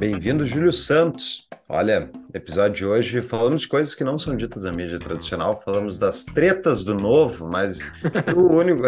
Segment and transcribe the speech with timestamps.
[0.00, 1.46] Bem-vindo, Júlio Santos.
[1.68, 5.98] Olha, episódio de hoje falamos de coisas que não são ditas na mídia tradicional, falamos
[5.98, 7.80] das tretas do novo, mas
[8.26, 8.82] do único,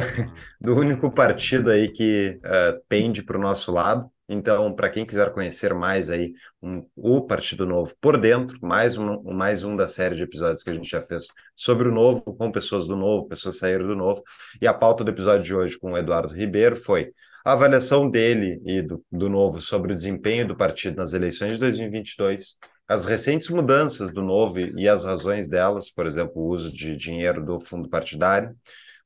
[0.59, 4.11] do único partido aí que uh, pende para o nosso lado.
[4.27, 9.23] Então, para quem quiser conhecer mais aí um, o Partido Novo por dentro, mais um,
[9.35, 12.51] mais um da série de episódios que a gente já fez sobre o Novo, com
[12.51, 14.23] pessoas do Novo, pessoas saíram do Novo.
[14.63, 17.13] E a pauta do episódio de hoje com o Eduardo Ribeiro foi
[17.45, 21.61] a avaliação dele e do, do Novo sobre o desempenho do partido nas eleições de
[21.61, 22.57] 2022,
[22.89, 27.45] as recentes mudanças do Novo e as razões delas, por exemplo, o uso de dinheiro
[27.45, 28.55] do fundo partidário,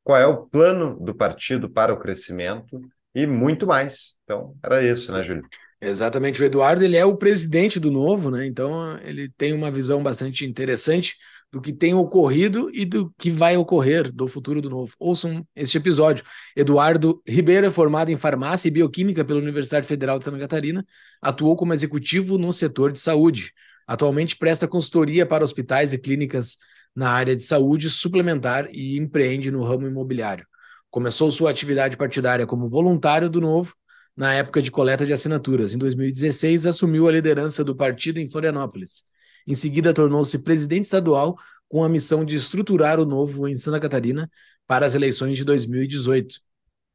[0.03, 2.81] qual é o plano do partido para o crescimento
[3.15, 4.17] e muito mais.
[4.25, 5.45] Então, era isso, né, Júlio?
[5.81, 8.47] Exatamente, o Eduardo ele é o presidente do Novo, né?
[8.47, 11.17] Então ele tem uma visão bastante interessante
[11.53, 14.93] do que tem ocorrido e do que vai ocorrer do futuro do Novo.
[14.99, 16.25] Ouçam este episódio.
[16.55, 20.85] Eduardo Ribeiro é formado em farmácia e bioquímica pela Universidade Federal de Santa Catarina,
[21.23, 23.53] atuou como executivo no setor de saúde.
[23.87, 26.57] Atualmente presta consultoria para hospitais e clínicas
[26.95, 30.47] na área de saúde suplementar e empreende no ramo imobiliário.
[30.91, 33.75] Começou sua atividade partidária como voluntário do Novo
[34.17, 35.75] na época de coleta de assinaturas.
[35.75, 39.05] Em 2016, assumiu a liderança do partido em Florianópolis.
[39.47, 44.31] Em seguida, tornou-se presidente estadual com a missão de estruturar o Novo em Santa Catarina
[44.67, 46.41] para as eleições de 2018.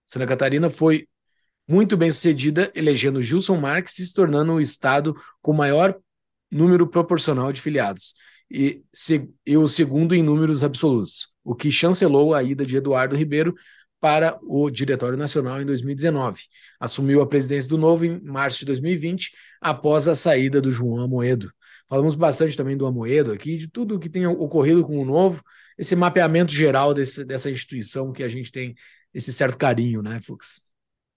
[0.05, 1.07] Santa Catarina foi
[1.67, 5.97] muito bem sucedida, elegendo Gilson Marques e se tornando o estado com maior
[6.51, 8.15] número proporcional de filiados
[8.51, 13.15] e, se, e o segundo em números absolutos, o que chancelou a ida de Eduardo
[13.15, 13.55] Ribeiro
[13.99, 16.41] para o Diretório Nacional em 2019.
[16.79, 21.51] Assumiu a presidência do Novo em março de 2020, após a saída do João Amoedo.
[21.91, 25.43] Falamos bastante também do Amoedo aqui, de tudo que tem ocorrido com o Novo,
[25.77, 28.73] esse mapeamento geral desse, dessa instituição que a gente tem
[29.13, 30.61] esse certo carinho, né, Fux?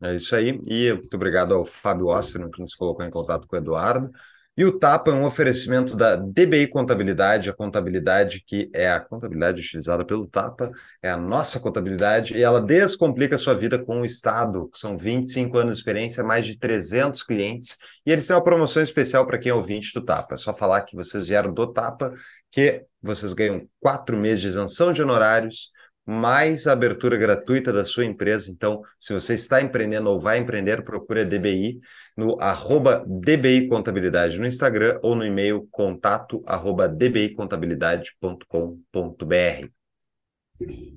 [0.03, 0.61] É isso aí.
[0.69, 4.11] E muito obrigado ao Fábio Ossino, que nos colocou em contato com o Eduardo.
[4.57, 9.61] E o TAPA é um oferecimento da DBI Contabilidade, a contabilidade que é a contabilidade
[9.61, 10.71] utilizada pelo TAPA,
[11.03, 14.71] é a nossa contabilidade, e ela descomplica a sua vida com o Estado.
[14.73, 17.77] São 25 anos de experiência, mais de 300 clientes,
[18.07, 20.35] e eles têm uma promoção especial para quem é ouvinte do TAPA.
[20.35, 22.15] É só falar que vocês vieram do TAPA,
[22.53, 25.71] que vocês ganham quatro meses de isenção de honorários,
[26.07, 28.51] mais abertura gratuita da sua empresa.
[28.51, 31.79] Então, se você está empreendendo ou vai empreender, procure a DBI
[32.17, 39.69] no arroba DBI Contabilidade no Instagram ou no e-mail contato arroba dbicontabilidade.com.br.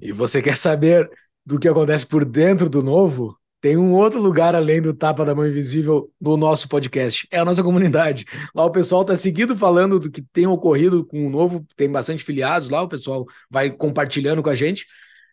[0.02, 1.08] E você quer saber
[1.46, 3.38] do que acontece por dentro do novo?
[3.60, 7.28] Tem um outro lugar além do Tapa da Mão Invisível no nosso podcast.
[7.32, 8.26] É a nossa comunidade.
[8.54, 12.24] Lá o pessoal está seguindo falando do que tem ocorrido com o novo, tem bastante
[12.24, 14.86] filiados lá, o pessoal vai compartilhando com a gente.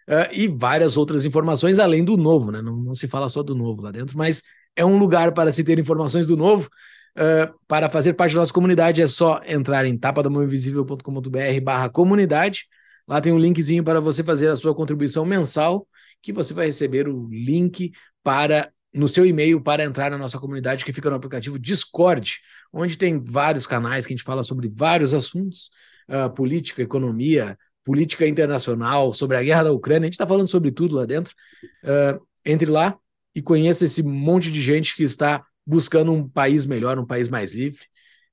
[0.08, 2.60] Uh, e várias outras informações além do novo, né?
[2.60, 4.42] Não, não, se fala só do novo lá dentro, mas
[4.76, 6.68] é um lugar para se ter informações do novo.
[7.16, 12.66] Uh, para fazer parte da nossa comunidade é só entrar em tapadamãoinvisível.com.br barra comunidade.
[13.06, 15.86] Lá tem um linkzinho para você fazer a sua contribuição mensal,
[16.22, 17.92] que você vai receber o link
[18.24, 22.38] para no seu e-mail para entrar na nossa comunidade que fica no aplicativo Discord,
[22.72, 25.68] onde tem vários canais que a gente fala sobre vários assuntos,
[26.08, 30.70] uh, política, economia, política internacional, sobre a guerra da Ucrânia, a gente está falando sobre
[30.70, 31.34] tudo lá dentro.
[31.82, 32.96] Uh, entre lá
[33.34, 37.52] e conheça esse monte de gente que está buscando um país melhor, um país mais
[37.52, 37.80] livre.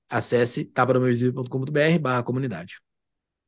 [0.07, 2.75] Acesse tapadomeusvídeo.com.br barra comunidade.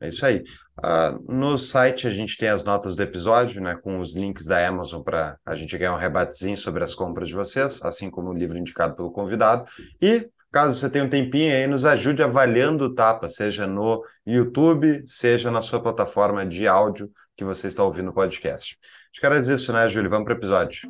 [0.02, 0.42] É isso aí.
[0.80, 4.68] Uh, no site a gente tem as notas do episódio, né, com os links da
[4.68, 8.34] Amazon para a gente ganhar um rebatezinho sobre as compras de vocês, assim como o
[8.34, 9.66] livro indicado pelo convidado.
[10.02, 15.04] E caso você tenha um tempinho aí, nos ajude avaliando o Tapa, seja no YouTube,
[15.06, 18.78] seja na sua plataforma de áudio que você está ouvindo o podcast.
[19.12, 20.10] Que era isso, né, Júlio?
[20.10, 20.90] Vamos para o episódio.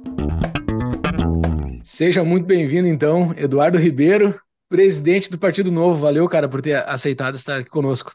[1.84, 6.00] Seja muito bem-vindo, então, Eduardo Ribeiro, presidente do Partido Novo.
[6.00, 8.14] Valeu, cara, por ter aceitado estar aqui conosco.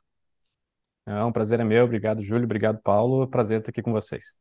[1.09, 1.85] É um prazer é meu.
[1.85, 2.45] Obrigado, Júlio.
[2.45, 3.27] Obrigado, Paulo.
[3.27, 4.37] Prazer estar aqui com vocês.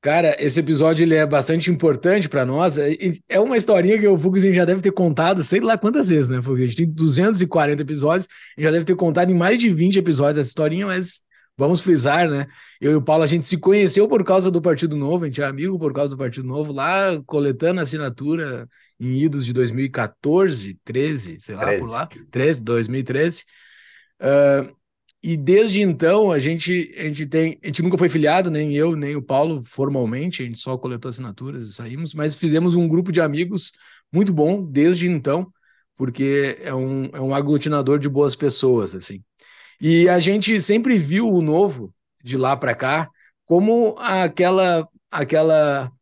[0.00, 2.76] Cara, esse episódio ele é bastante importante para nós.
[3.28, 6.42] É uma historinha que o Fugzinho já deve ter contado, sei lá quantas vezes, né,
[6.42, 6.64] Fugzinho?
[6.64, 8.26] A gente tem 240 episódios,
[8.58, 11.22] já deve ter contado em mais de 20 episódios essa historinha, mas
[11.56, 12.48] vamos frisar, né?
[12.80, 15.40] Eu e o Paulo, a gente se conheceu por causa do Partido Novo, a gente
[15.40, 18.68] é amigo por causa do Partido Novo, lá coletando assinatura
[18.98, 21.80] em idos de 2014, 13, sei lá, 13.
[21.80, 23.44] por lá, 13, 2013.
[24.20, 24.81] Uh,
[25.22, 28.96] e desde então a gente, a gente tem, a gente nunca foi filiado, nem eu,
[28.96, 33.12] nem o Paulo, formalmente, a gente só coletou assinaturas e saímos, mas fizemos um grupo
[33.12, 33.72] de amigos
[34.12, 35.52] muito bom desde então,
[35.96, 39.22] porque é um, é um aglutinador de boas pessoas, assim.
[39.80, 43.10] E a gente sempre viu o novo de lá para cá
[43.44, 45.92] como aquela aquela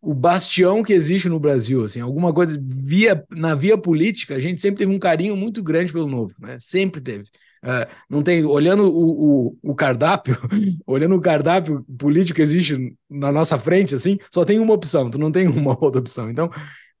[0.00, 4.60] o bastião que existe no Brasil, assim, alguma coisa via na via política, a gente
[4.60, 6.56] sempre teve um carinho muito grande pelo novo, né?
[6.60, 7.24] Sempre teve.
[7.66, 10.38] Uh, não tem olhando o, o, o, cardápio,
[10.86, 15.18] olhando o cardápio político que existe na nossa frente, assim, só tem uma opção, tu
[15.18, 16.30] não tem uma outra opção.
[16.30, 16.48] Então,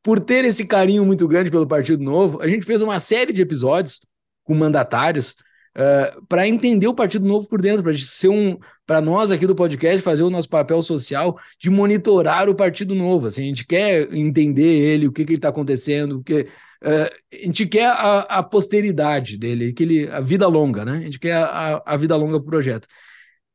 [0.02, 3.42] por ter esse carinho muito grande pelo Partido Novo, a gente fez uma série de
[3.42, 4.00] episódios
[4.42, 5.36] com mandatários uh,
[5.76, 9.54] eh, para entender o Partido Novo por dentro, para ser um, para nós aqui do
[9.54, 13.28] podcast fazer o nosso papel social de monitorar o Partido Novo.
[13.28, 16.46] Assim, a gente quer entender ele, o que, que ele está acontecendo, o que uh,
[16.82, 20.98] a gente quer a, a posteridade dele, que ele, a vida longa, né?
[20.98, 22.86] A gente quer a, a vida longa do projeto.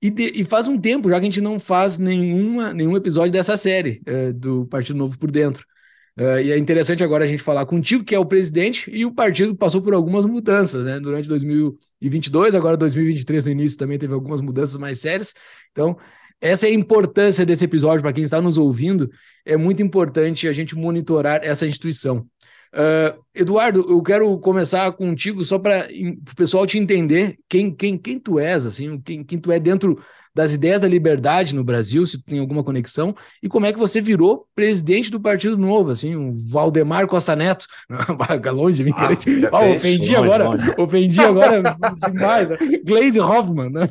[0.01, 3.31] E, de, e, faz um tempo já que a gente não faz nenhuma, nenhum episódio
[3.31, 5.63] dessa série uh, do Partido Novo por dentro.
[6.19, 9.13] Uh, e é interessante agora a gente falar contigo, que é o presidente, e o
[9.13, 10.99] partido passou por algumas mudanças, né?
[10.99, 15.33] Durante 2022, agora 2023, no início, também teve algumas mudanças mais sérias.
[15.71, 15.95] Então,
[16.41, 19.09] essa é a importância desse episódio para quem está nos ouvindo.
[19.45, 22.25] É muito importante a gente monitorar essa instituição.
[22.73, 28.17] Uh, Eduardo, eu quero começar contigo só para o pessoal te entender quem, quem, quem
[28.17, 30.01] tu és, assim, quem, quem tu é dentro
[30.33, 33.99] das ideias da liberdade no Brasil, se tem alguma conexão, e como é que você
[33.99, 37.65] virou presidente do Partido Novo, assim, um Valdemar Costa Neto,
[38.53, 39.09] longe de mim, ah,
[39.51, 40.71] oh, ofendi, agora, longe.
[40.79, 41.61] ofendi agora
[42.09, 42.57] demais, né?
[42.85, 43.87] Glaze Hoffman, né?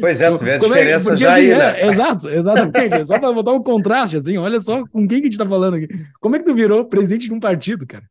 [0.00, 1.80] Pois é, tu vê a é diferença é, já assim, aí, né?
[1.80, 5.28] É, exato, exatamente, é só para botar um contraste, assim, olha só com quem que
[5.28, 5.88] a gente tá falando aqui.
[6.20, 8.04] Como é que tu virou presidente de um partido, cara?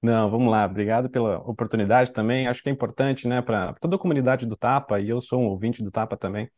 [0.00, 0.64] Não, vamos lá.
[0.64, 2.46] Obrigado pela oportunidade também.
[2.46, 5.46] Acho que é importante, né, para toda a comunidade do Tapa, e eu sou um
[5.46, 6.48] ouvinte do Tapa também.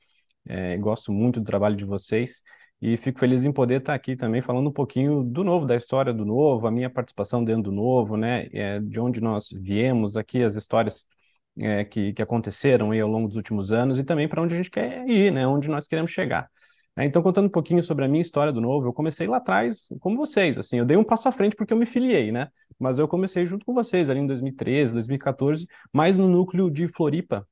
[0.47, 2.43] É, gosto muito do trabalho de vocês
[2.83, 6.13] e fico feliz em poder estar aqui também falando um pouquinho do novo, da história
[6.15, 10.43] do novo, a minha participação dentro do novo, né, é, de onde nós viemos aqui,
[10.43, 11.07] as histórias
[11.61, 14.57] é, que, que aconteceram aí ao longo dos últimos anos e também para onde a
[14.57, 16.49] gente quer ir, né, onde nós queremos chegar.
[17.01, 19.89] É, então, contando um pouquinho sobre a minha história do Novo, eu comecei lá atrás,
[20.01, 22.49] como vocês, assim, eu dei um passo à frente porque eu me filiei, né?
[22.79, 27.49] Mas eu comecei junto com vocês, ali em 2013, 2014, mais no núcleo de Floripa,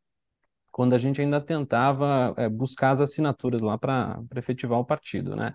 [0.70, 5.54] quando a gente ainda tentava é, buscar as assinaturas lá para efetivar o partido, né?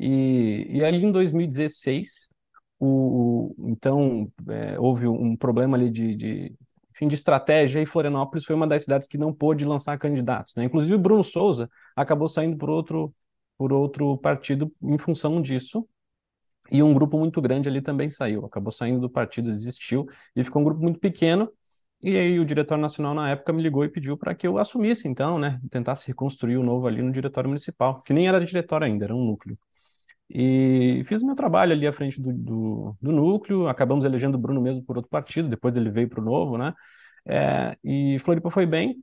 [0.00, 2.30] E, e ali em 2016,
[2.78, 6.54] o, o então, é, houve um problema ali de, de
[6.94, 10.54] fim de estratégia, e Florianópolis foi uma das cidades que não pôde lançar candidatos.
[10.54, 10.64] Né?
[10.64, 13.12] Inclusive, Bruno Souza acabou saindo por outro,
[13.56, 15.88] por outro partido em função disso.
[16.72, 20.62] E um grupo muito grande ali também saiu, acabou saindo do partido, desistiu, e ficou
[20.62, 21.50] um grupo muito pequeno.
[22.04, 25.08] E aí o diretor nacional na época me ligou e pediu para que eu assumisse,
[25.08, 29.06] então, né, tentasse reconstruir o novo ali no diretório municipal, que nem era diretório ainda,
[29.06, 29.58] era um núcleo.
[30.28, 34.60] E fiz meu trabalho ali à frente do, do, do núcleo, acabamos elegendo o Bruno
[34.60, 36.72] mesmo por outro partido, depois ele veio para o novo, né?
[37.26, 39.02] É, e Floripa foi bem,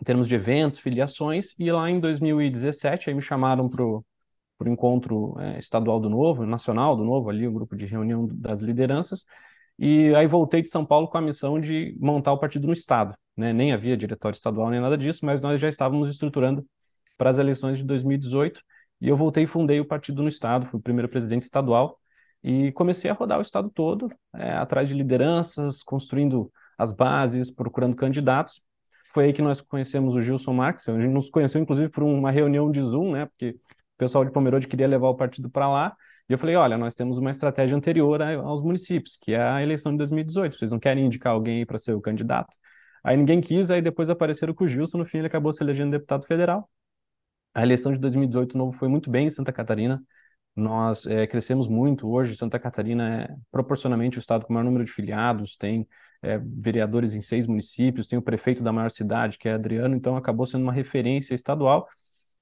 [0.00, 4.04] em termos de eventos, filiações, e lá em 2017 aí me chamaram para o
[4.66, 9.26] encontro é, estadual do Novo, nacional do Novo, ali o grupo de reunião das lideranças,
[9.78, 13.14] e aí voltei de São Paulo com a missão de montar o partido no Estado,
[13.36, 13.52] né?
[13.52, 16.64] Nem havia diretório estadual nem nada disso, mas nós já estávamos estruturando
[17.18, 18.62] para as eleições de 2018,
[19.00, 21.98] e eu voltei e fundei o partido no Estado, fui o primeiro presidente estadual,
[22.42, 27.94] e comecei a rodar o Estado todo, é, atrás de lideranças, construindo as bases, procurando
[27.94, 28.60] candidatos,
[29.12, 30.88] foi aí que nós conhecemos o Gilson Marques.
[30.88, 33.26] A gente nos conheceu, inclusive, por uma reunião de Zoom, né?
[33.26, 35.96] Porque o pessoal de Pomerode queria levar o partido para lá.
[36.28, 39.92] E eu falei: olha, nós temos uma estratégia anterior aos municípios, que é a eleição
[39.92, 40.56] de 2018.
[40.56, 42.56] Vocês não querem indicar alguém para ser o candidato?
[43.04, 44.98] Aí ninguém quis, aí depois apareceram com o Gilson.
[44.98, 46.70] No fim, ele acabou se elegendo deputado federal.
[47.54, 50.02] A eleição de 2018 novo foi muito bem em Santa Catarina.
[50.54, 52.08] Nós é, crescemos muito.
[52.08, 55.88] Hoje, Santa Catarina é proporcionalmente o estado com o maior número de filiados, tem
[56.22, 60.16] é, vereadores em seis municípios, tem o prefeito da maior cidade, que é Adriano, então
[60.16, 61.88] acabou sendo uma referência estadual.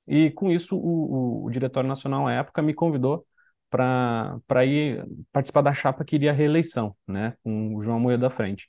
[0.07, 3.27] E com isso, o, o, o Diretório Nacional, à época, me convidou
[3.71, 8.31] para ir participar da chapa que iria à reeleição, né, com o João Moeda da
[8.31, 8.69] frente.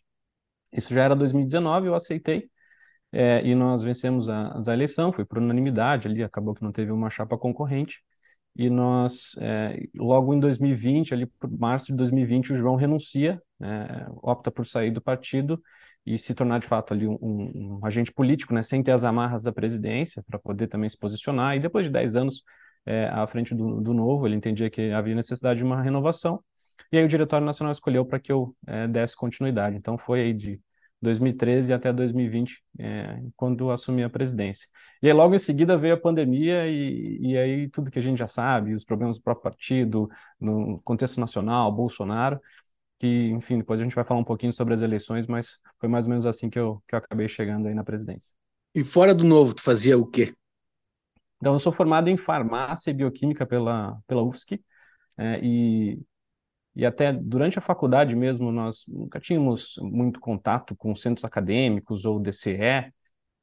[0.71, 2.49] Isso já era 2019, eu aceitei,
[3.11, 6.91] é, e nós vencemos a, a eleição, foi por unanimidade ali, acabou que não teve
[6.91, 8.03] uma chapa concorrente,
[8.55, 14.07] e nós, é, logo em 2020, ali por março de 2020, o João renuncia, né,
[14.21, 15.61] opta por sair do partido
[16.05, 19.03] e se tornar de fato ali um, um, um agente político, né, sem ter as
[19.03, 21.55] amarras da presidência, para poder também se posicionar.
[21.55, 22.43] E depois de 10 anos
[22.85, 26.43] é, à frente do, do novo, ele entendia que havia necessidade de uma renovação.
[26.91, 29.77] E aí o Diretório Nacional escolheu para que eu é, desse continuidade.
[29.77, 30.59] Então foi aí de
[31.01, 34.67] 2013 até 2020, é, quando assumi a presidência.
[35.01, 38.19] E aí, logo em seguida veio a pandemia e, e aí tudo que a gente
[38.19, 42.39] já sabe, os problemas do próprio partido, no contexto nacional, Bolsonaro,
[42.99, 46.05] que, enfim, depois a gente vai falar um pouquinho sobre as eleições, mas foi mais
[46.05, 48.35] ou menos assim que eu, que eu acabei chegando aí na presidência.
[48.75, 50.33] E fora do novo, tu fazia o quê?
[51.37, 54.61] Então, eu sou formado em farmácia e bioquímica pela, pela UFSC,
[55.17, 55.99] é, e
[56.75, 62.19] e até durante a faculdade mesmo, nós nunca tínhamos muito contato com centros acadêmicos ou
[62.19, 62.91] DCE,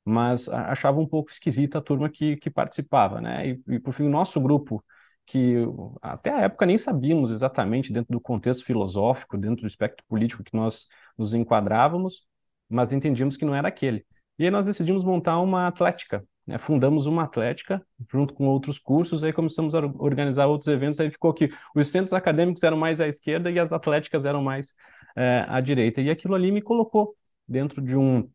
[0.04, 3.50] mas achava um pouco esquisita a turma que, que participava, né?
[3.50, 4.82] E, e por fim, o nosso grupo,
[5.26, 5.56] que
[6.00, 10.56] até a época nem sabíamos exatamente dentro do contexto filosófico, dentro do espectro político que
[10.56, 12.26] nós nos enquadrávamos,
[12.68, 14.06] mas entendíamos que não era aquele.
[14.38, 19.23] E aí nós decidimos montar uma atlética, né, fundamos uma atlética junto com outros cursos,
[19.23, 23.07] aí começamos a organizar outros eventos, aí ficou que os centros acadêmicos eram mais à
[23.07, 24.75] esquerda e as atléticas eram mais
[25.14, 26.00] é, à direita.
[26.00, 27.14] E aquilo ali me colocou
[27.47, 28.28] dentro de um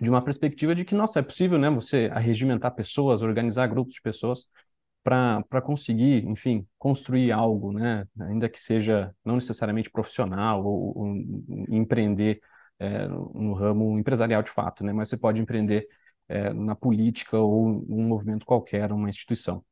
[0.00, 4.00] de uma perspectiva de que, nossa, é possível, né, você arregimentar pessoas, organizar grupos de
[4.00, 4.46] pessoas
[5.04, 11.16] para conseguir, enfim, construir algo, né, ainda que seja não necessariamente profissional ou, ou
[11.68, 12.40] empreender
[12.78, 15.86] é, no ramo empresarial de fato, né, mas você pode empreender
[16.32, 19.62] é, na política ou um movimento qualquer, uma instituição.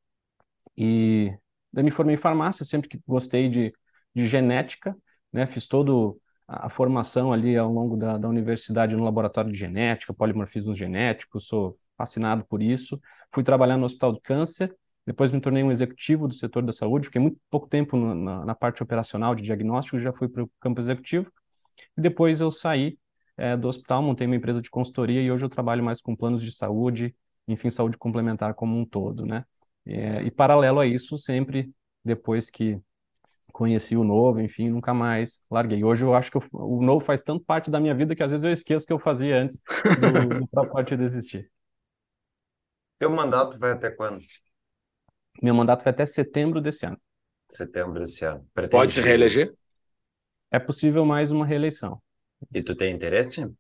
[0.76, 1.32] E
[1.74, 3.72] eu me formei em farmácia, sempre que gostei de,
[4.14, 4.96] de genética,
[5.32, 5.46] né?
[5.46, 10.74] Fiz todo a formação ali ao longo da, da universidade no laboratório de genética, polimorfismo
[10.74, 13.00] genético, sou fascinado por isso.
[13.32, 14.74] Fui trabalhar no Hospital do Câncer,
[15.06, 18.54] depois me tornei um executivo do setor da saúde, fiquei muito pouco tempo na, na
[18.54, 21.32] parte operacional de diagnóstico, já fui para o campo executivo.
[21.96, 22.98] E depois eu saí
[23.40, 26.42] é, do hospital, montei uma empresa de consultoria e hoje eu trabalho mais com planos
[26.42, 27.16] de saúde,
[27.49, 29.47] enfim, saúde complementar como um todo, né?
[29.87, 31.73] É, e paralelo a isso, sempre
[32.04, 32.78] depois que
[33.50, 35.82] conheci o novo, enfim, nunca mais larguei.
[35.82, 38.30] Hoje eu acho que eu, o novo faz tanto parte da minha vida que às
[38.30, 39.62] vezes eu esqueço que eu fazia antes
[39.99, 41.50] do, do próprio partido existir.
[42.99, 44.23] Teu mandato vai até quando?
[45.42, 47.00] Meu mandato vai até setembro desse ano.
[47.49, 48.47] Setembro desse ano.
[48.52, 48.82] Pretende...
[48.82, 49.54] Pode se reeleger?
[50.50, 52.00] É possível mais uma reeleição.
[52.52, 53.50] E tu tem interesse?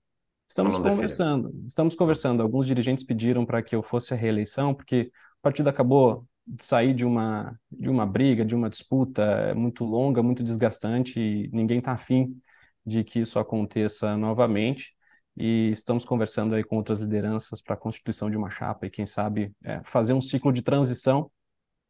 [0.48, 2.42] Estamos conversando, estamos conversando.
[2.42, 6.92] Alguns dirigentes pediram para que eu fosse a reeleição, porque o partido acabou de sair
[6.92, 11.92] de uma, de uma briga, de uma disputa muito longa, muito desgastante, e ninguém está
[11.92, 12.36] afim
[12.84, 14.92] de que isso aconteça novamente.
[15.36, 19.06] E estamos conversando aí com outras lideranças para a constituição de uma chapa e, quem
[19.06, 21.30] sabe, é, fazer um ciclo de transição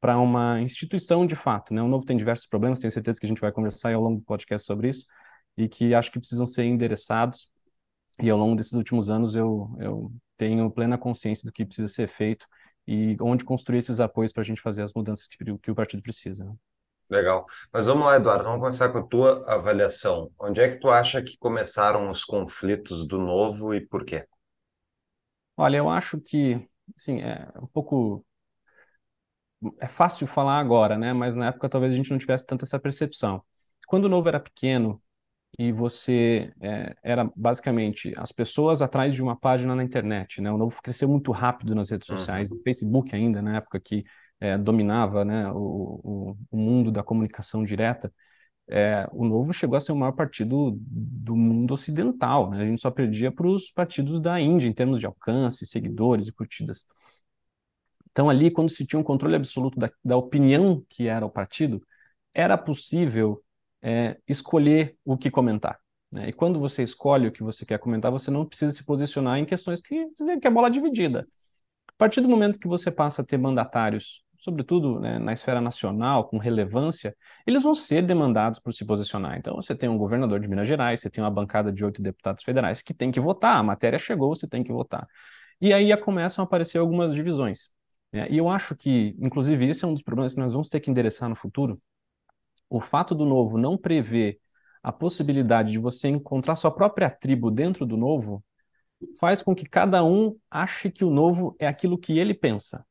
[0.00, 1.72] para uma instituição de fato.
[1.72, 1.82] Né?
[1.82, 4.24] O Novo tem diversos problemas, tenho certeza que a gente vai conversar ao longo do
[4.24, 5.06] podcast sobre isso,
[5.56, 7.50] e que acho que precisam ser endereçados.
[8.22, 12.08] E ao longo desses últimos anos eu, eu tenho plena consciência do que precisa ser
[12.08, 12.46] feito
[12.86, 16.02] e onde construir esses apoios para a gente fazer as mudanças que, que o partido
[16.02, 16.44] precisa.
[16.44, 16.54] Né?
[17.08, 17.44] Legal.
[17.72, 20.30] Mas vamos lá, Eduardo, vamos começar com a tua avaliação.
[20.40, 24.26] Onde é que tu acha que começaram os conflitos do novo e por quê?
[25.56, 26.66] Olha, eu acho que,
[26.96, 28.24] assim, é um pouco
[29.78, 31.12] é fácil falar agora, né?
[31.12, 33.42] Mas na época talvez a gente não tivesse tanta essa percepção.
[33.86, 35.02] Quando o Novo era pequeno,
[35.58, 40.50] e você é, era basicamente as pessoas atrás de uma página na internet, né?
[40.50, 42.56] O Novo cresceu muito rápido nas redes sociais, uhum.
[42.56, 44.04] no Facebook ainda, na época que
[44.40, 48.12] é, dominava né, o, o, o, mundo da comunicação direta,
[48.68, 52.62] é, o Novo chegou a ser o maior partido do mundo ocidental, né?
[52.62, 56.32] A gente só perdia para os partidos da Índia em termos de alcance, seguidores e
[56.32, 56.86] curtidas.
[58.12, 61.82] Então ali, quando se tinha um controle absoluto da, da opinião que era o partido,
[62.34, 63.42] era possível
[63.82, 65.78] é, escolher o que comentar.
[66.12, 66.28] Né?
[66.28, 69.44] E quando você escolhe o que você quer comentar, você não precisa se posicionar em
[69.44, 70.06] questões que,
[70.40, 71.26] que é bola dividida.
[71.88, 76.26] A partir do momento que você passa a ter mandatários, sobretudo né, na esfera nacional,
[76.26, 77.14] com relevância,
[77.46, 79.36] eles vão ser demandados por se posicionar.
[79.38, 82.42] Então, você tem um governador de Minas Gerais, você tem uma bancada de oito deputados
[82.42, 85.06] federais que tem que votar, a matéria chegou, você tem que votar.
[85.60, 87.68] E aí começam a aparecer algumas divisões.
[88.12, 88.26] Né?
[88.30, 90.90] E eu acho que, inclusive, esse é um dos problemas que nós vamos ter que
[90.90, 91.80] endereçar no futuro,
[92.70, 94.38] o fato do novo não prever
[94.82, 98.42] a possibilidade de você encontrar sua própria tribo dentro do novo
[99.18, 102.84] faz com que cada um ache que o novo é aquilo que ele pensa.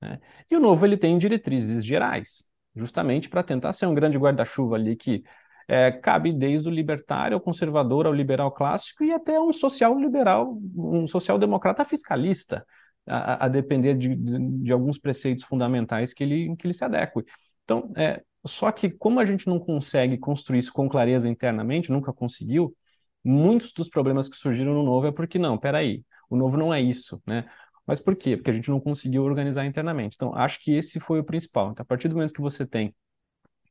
[0.00, 0.18] Né?
[0.50, 4.96] E o novo ele tem diretrizes gerais, justamente para tentar ser um grande guarda-chuva ali
[4.96, 5.22] que
[5.66, 10.58] é, cabe desde o libertário ao conservador ao liberal clássico e até um social liberal,
[10.74, 12.64] um social democrata fiscalista,
[13.06, 17.22] a, a depender de, de, de, alguns preceitos fundamentais que ele, que ele se adeque.
[17.64, 22.12] Então, é, Só que, como a gente não consegue construir isso com clareza internamente, nunca
[22.12, 22.74] conseguiu,
[23.24, 26.80] muitos dos problemas que surgiram no novo é porque, não, peraí, o novo não é
[26.80, 27.48] isso, né?
[27.86, 28.36] Mas por quê?
[28.36, 30.14] Porque a gente não conseguiu organizar internamente.
[30.16, 31.70] Então, acho que esse foi o principal.
[31.72, 32.94] Então, a partir do momento que você tem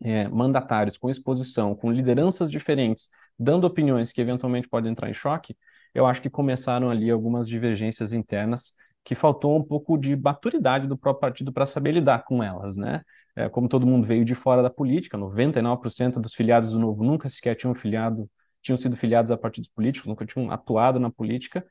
[0.01, 5.55] é, mandatários com exposição, com lideranças diferentes, dando opiniões que eventualmente podem entrar em choque,
[5.93, 8.73] eu acho que começaram ali algumas divergências internas
[9.07, 13.03] que faltou um pouco de maturidade do próprio partido para saber lidar com elas, né?
[13.37, 17.29] É, como todo mundo veio de fora da política, 99% dos filiados do Novo nunca
[17.29, 18.29] sequer tinham filiado,
[18.61, 21.65] tinham sido filiados a partidos políticos, nunca tinham atuado na política,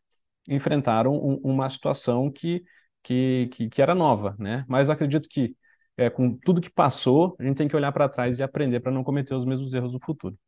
[0.49, 2.65] enfrentaram um, uma situação que,
[3.03, 4.65] que, que, que, era nova, né?
[4.67, 5.55] Mas acredito que
[5.95, 8.91] é, com tudo que passou, a gente tem que olhar para trás e aprender para
[8.91, 10.39] não cometer os mesmos erros no futuro.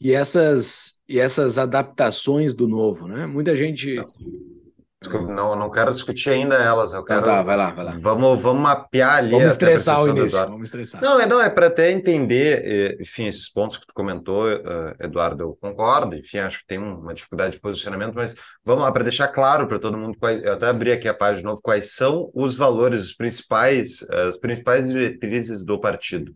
[0.00, 3.26] E essas, e essas adaptações do novo, né?
[3.26, 4.63] Muita gente Desculpa,
[5.10, 7.22] não, não quero discutir ainda elas, eu quero.
[7.22, 7.92] Tá, tá, vai lá, vai lá.
[8.00, 9.30] Vamos, vamos mapear ali.
[9.30, 11.02] Vamos estressar o início, vamos estressar.
[11.02, 15.42] Não, é, não, é para até entender, enfim, esses pontos que tu comentou, uh, Eduardo,
[15.42, 18.34] eu concordo, enfim, acho que tem uma dificuldade de posicionamento, mas
[18.64, 21.38] vamos lá, para deixar claro para todo mundo, quais, eu até abri aqui a página
[21.38, 26.34] de novo, quais são os valores, os principais, as principais diretrizes do partido.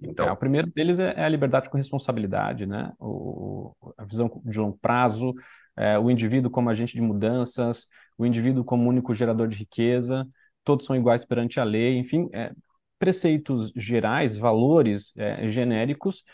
[0.00, 0.26] Então...
[0.26, 2.92] É, o primeiro deles é, é a liberdade com responsabilidade, né?
[2.98, 5.32] O, a visão de longo prazo,
[5.76, 10.26] é, o indivíduo como agente de mudanças, o indivíduo como único gerador de riqueza,
[10.62, 12.52] todos são iguais perante a lei, enfim, é,
[12.98, 16.24] preceitos gerais, valores é, genéricos,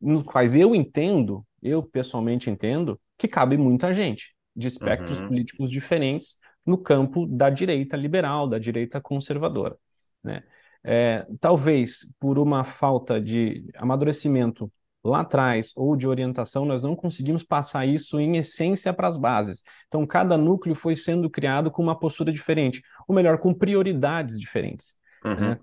[0.00, 5.28] nos quais eu entendo, eu pessoalmente entendo, que cabe muita gente, de espectros uhum.
[5.28, 9.76] políticos diferentes, no campo da direita liberal, da direita conservadora.
[10.22, 10.42] Né?
[10.84, 14.70] É, talvez por uma falta de amadurecimento
[15.04, 19.62] lá atrás ou de orientação, nós não conseguimos passar isso em essência para as bases.
[19.86, 24.94] Então, cada núcleo foi sendo criado com uma postura diferente, ou melhor, com prioridades diferentes.
[25.24, 25.34] Uhum.
[25.34, 25.58] Né?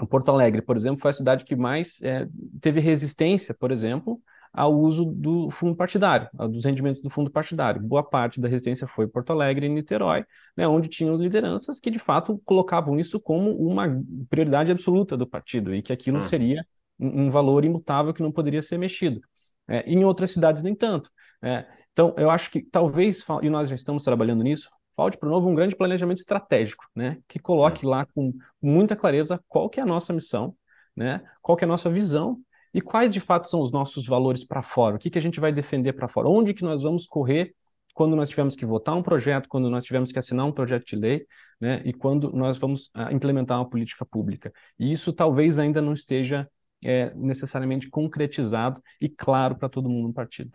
[0.00, 2.26] O Porto Alegre, por exemplo, foi a cidade que mais é,
[2.60, 4.20] teve resistência, por exemplo,
[4.52, 7.80] ao uso do fundo partidário, dos rendimentos do fundo partidário.
[7.80, 10.24] Boa parte da resistência foi Porto Alegre e Niterói,
[10.56, 13.86] né, onde tinham lideranças que, de fato, colocavam isso como uma
[14.28, 16.26] prioridade absoluta do partido e que aquilo uhum.
[16.26, 16.66] seria
[17.00, 19.20] um valor imutável que não poderia ser mexido.
[19.68, 21.10] É, em outras cidades, nem tanto.
[21.42, 25.32] É, então, eu acho que talvez, e nós já estamos trabalhando nisso, falte para o
[25.32, 27.18] novo um grande planejamento estratégico, né?
[27.26, 30.54] Que coloque lá com muita clareza qual que é a nossa missão,
[30.94, 31.22] né?
[31.40, 32.38] Qual que é a nossa visão
[32.74, 35.40] e quais de fato são os nossos valores para fora, o que, que a gente
[35.40, 37.54] vai defender para fora, onde que nós vamos correr
[37.94, 40.96] quando nós tivermos que votar um projeto, quando nós tivermos que assinar um projeto de
[40.96, 41.26] lei,
[41.60, 41.82] né?
[41.84, 44.52] E quando nós vamos uh, implementar uma política pública.
[44.78, 46.48] E isso talvez ainda não esteja
[46.82, 50.50] é, necessariamente concretizado e claro para todo mundo no partido.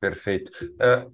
[0.00, 0.50] Perfeito.
[0.64, 1.12] Uh,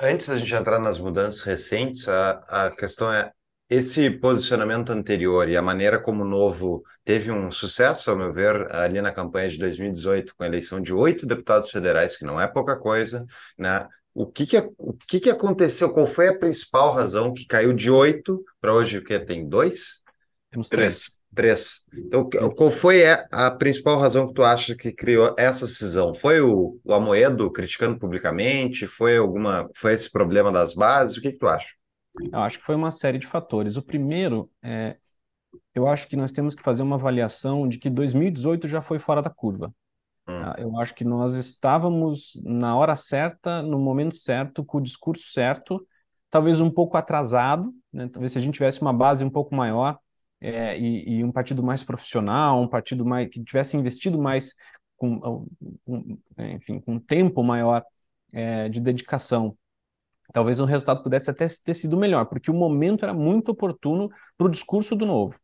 [0.00, 3.32] antes da gente entrar nas mudanças recentes, a, a questão é
[3.70, 8.66] esse posicionamento anterior e a maneira como o Novo teve um sucesso, ao meu ver,
[8.74, 12.48] ali na campanha de 2018, com a eleição de oito deputados federais, que não é
[12.48, 13.24] pouca coisa,
[13.56, 13.86] né?
[14.12, 15.92] O que que, o que que aconteceu?
[15.92, 20.02] Qual foi a principal razão que caiu de oito para hoje o que tem dois?
[20.50, 21.19] Temos três.
[21.34, 21.86] Três.
[21.94, 26.12] Então, qual foi a principal razão que tu acha que criou essa cisão?
[26.12, 28.84] Foi o, o Amoedo criticando publicamente?
[28.84, 31.16] Foi alguma, foi esse problema das bases?
[31.16, 31.72] O que, que tu acha?
[32.32, 33.76] Eu acho que foi uma série de fatores.
[33.76, 34.96] O primeiro é,
[35.74, 39.22] eu acho que nós temos que fazer uma avaliação de que 2018 já foi fora
[39.22, 39.72] da curva.
[40.28, 40.40] Hum.
[40.40, 40.56] Tá?
[40.58, 45.86] Eu acho que nós estávamos na hora certa, no momento certo, com o discurso certo,
[46.28, 48.08] talvez um pouco atrasado, né?
[48.08, 49.98] talvez se a gente tivesse uma base um pouco maior,
[50.40, 54.54] é, e, e, um partido mais profissional, um partido mais que tivesse investido mais
[54.96, 55.20] com,
[55.84, 57.84] com é, enfim, com um tempo maior
[58.32, 59.56] é, de dedicação,
[60.32, 64.46] talvez o resultado pudesse até ter sido melhor, porque o momento era muito oportuno para
[64.46, 65.36] o discurso do novo,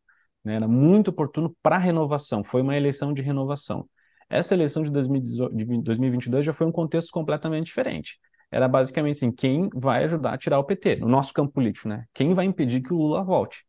[0.43, 0.55] né?
[0.55, 3.87] era muito oportuno para a renovação, foi uma eleição de renovação.
[4.29, 8.19] Essa eleição de, 2022 já foi um contexto completamente diferente.
[8.51, 12.05] Era basicamente assim, quem vai ajudar a tirar o PT, no nosso campo político, né?
[12.13, 13.66] Quem vai impedir que o Lula volte?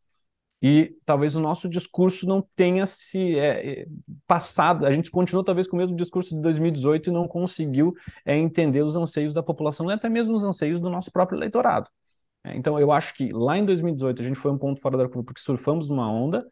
[0.61, 3.85] E talvez o nosso discurso não tenha se é, é,
[4.27, 7.93] passado, a gente continuou talvez com o mesmo discurso de 2018 e não conseguiu
[8.25, 11.89] é, entender os anseios da população e até mesmo os anseios do nosso próprio eleitorado.
[12.43, 15.05] É, então eu acho que lá em 2018 a gente foi um ponto fora da
[15.05, 16.45] curva porque surfamos numa onda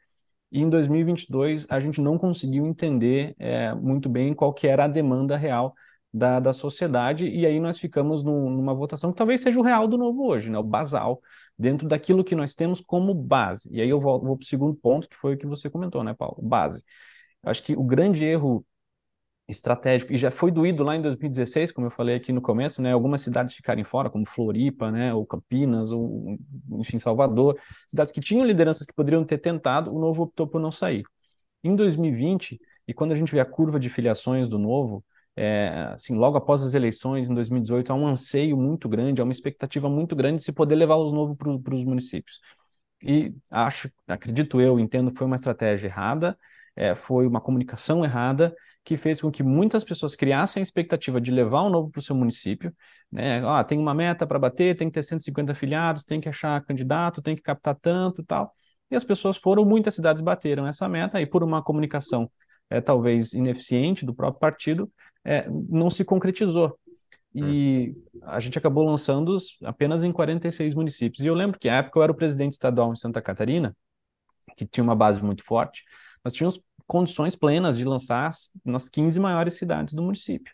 [0.51, 4.87] e em 2022 a gente não conseguiu entender é, muito bem qual que era a
[4.87, 5.73] demanda real
[6.17, 9.97] da, da sociedade, e aí nós ficamos numa votação que talvez seja o real do
[9.97, 10.57] novo hoje, né?
[10.57, 11.21] o basal,
[11.57, 13.69] dentro daquilo que nós temos como base.
[13.71, 16.03] E aí eu vou, vou para o segundo ponto, que foi o que você comentou,
[16.03, 16.37] né, Paulo?
[16.41, 16.83] Base.
[17.43, 18.65] Acho que o grande erro
[19.47, 22.91] estratégico, e já foi doído lá em 2016, como eu falei aqui no começo, né,
[22.91, 26.37] algumas cidades ficarem fora, como Floripa, né, ou Campinas, ou
[26.71, 30.71] enfim, Salvador, cidades que tinham lideranças que poderiam ter tentado, o Novo optou por não
[30.71, 31.03] sair.
[31.63, 35.03] Em 2020, e quando a gente vê a curva de filiações do Novo,
[35.37, 39.31] é, assim, logo após as eleições, em 2018, há um anseio muito grande, há uma
[39.31, 42.41] expectativa muito grande de se poder levar os Novo para os municípios.
[43.03, 46.35] E acho, acredito eu, entendo que foi uma estratégia errada,
[46.75, 51.29] é, foi uma comunicação errada, que fez com que muitas pessoas criassem a expectativa de
[51.29, 52.73] levar o novo para o seu município.
[53.11, 53.41] Né?
[53.45, 57.21] Ah, tem uma meta para bater, tem que ter 150 afiliados, tem que achar candidato,
[57.21, 58.51] tem que captar tanto e tal.
[58.89, 62.31] E as pessoas foram, muitas cidades bateram essa meta, e por uma comunicação
[62.69, 64.91] é, talvez ineficiente do próprio partido,
[65.27, 66.79] é, não se concretizou.
[67.35, 71.23] E a gente acabou lançando apenas em 46 municípios.
[71.23, 73.75] E eu lembro que, à época, eu era o presidente estadual em Santa Catarina,
[74.55, 75.83] que tinha uma base muito forte,
[76.23, 78.31] nós tínhamos condições plenas de lançar
[78.65, 80.51] nas 15 maiores cidades do município.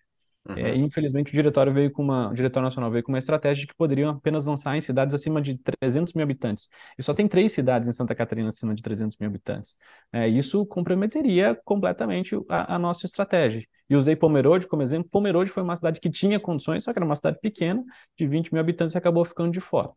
[0.48, 0.58] Uhum.
[0.58, 3.68] É, infelizmente, o diretório veio com uma, o diretório nacional veio com uma estratégia de
[3.68, 6.68] que poderiam apenas lançar em cidades acima de 300 mil habitantes.
[6.98, 9.78] E só tem três cidades em Santa Catarina acima de 300 mil habitantes.
[10.12, 13.66] É, isso comprometeria completamente a, a, nossa estratégia.
[13.90, 15.10] E usei Pomerode como exemplo.
[15.10, 17.82] Pomerode foi uma cidade que tinha condições, só que era uma cidade pequena,
[18.18, 19.92] de 20 mil habitantes, e acabou ficando de fora.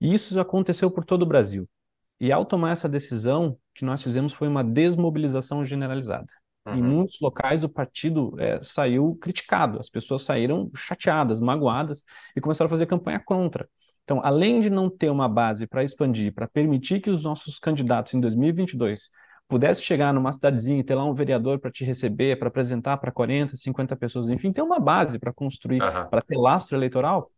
[0.00, 1.68] E isso aconteceu por todo o Brasil.
[2.18, 6.32] E ao tomar essa decisão, o que nós fizemos foi uma desmobilização generalizada.
[6.66, 6.74] Uhum.
[6.76, 12.04] Em muitos locais o partido é, saiu criticado, as pessoas saíram chateadas, magoadas
[12.36, 13.68] e começaram a fazer campanha contra.
[14.04, 18.14] Então, além de não ter uma base para expandir, para permitir que os nossos candidatos
[18.14, 19.10] em 2022
[19.48, 23.12] pudessem chegar numa cidadezinha e ter lá um vereador para te receber, para apresentar para
[23.12, 26.08] 40, 50 pessoas, enfim, ter uma base para construir, uhum.
[26.08, 27.30] para ter lastro eleitoral,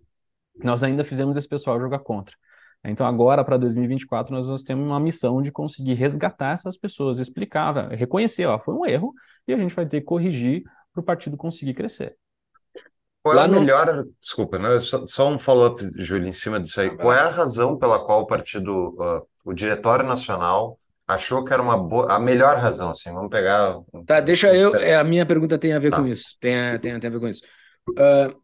[0.62, 2.36] nós ainda fizemos esse pessoal jogar contra.
[2.84, 7.88] Então, agora, para 2024, nós, nós temos uma missão de conseguir resgatar essas pessoas, explicar,
[7.88, 9.14] reconhecer, ó, foi um erro,
[9.48, 12.16] e a gente vai ter que corrigir para o partido conseguir crescer.
[13.22, 14.04] Qual é a melhor.
[14.20, 14.78] Desculpa, né?
[14.80, 16.94] só, só um follow-up, Júlio, em cima disso aí.
[16.94, 20.76] Qual é a razão pela qual o partido, uh, o Diretório Nacional,
[21.08, 22.12] achou que era uma boa.
[22.12, 23.78] A melhor razão, assim, vamos pegar.
[24.06, 24.74] Tá, deixa eu.
[24.76, 25.96] É, a minha pergunta tem a ver tá.
[25.96, 26.36] com isso.
[26.38, 27.42] Tem a, tem, tem a ver com isso.
[27.90, 28.43] Uh,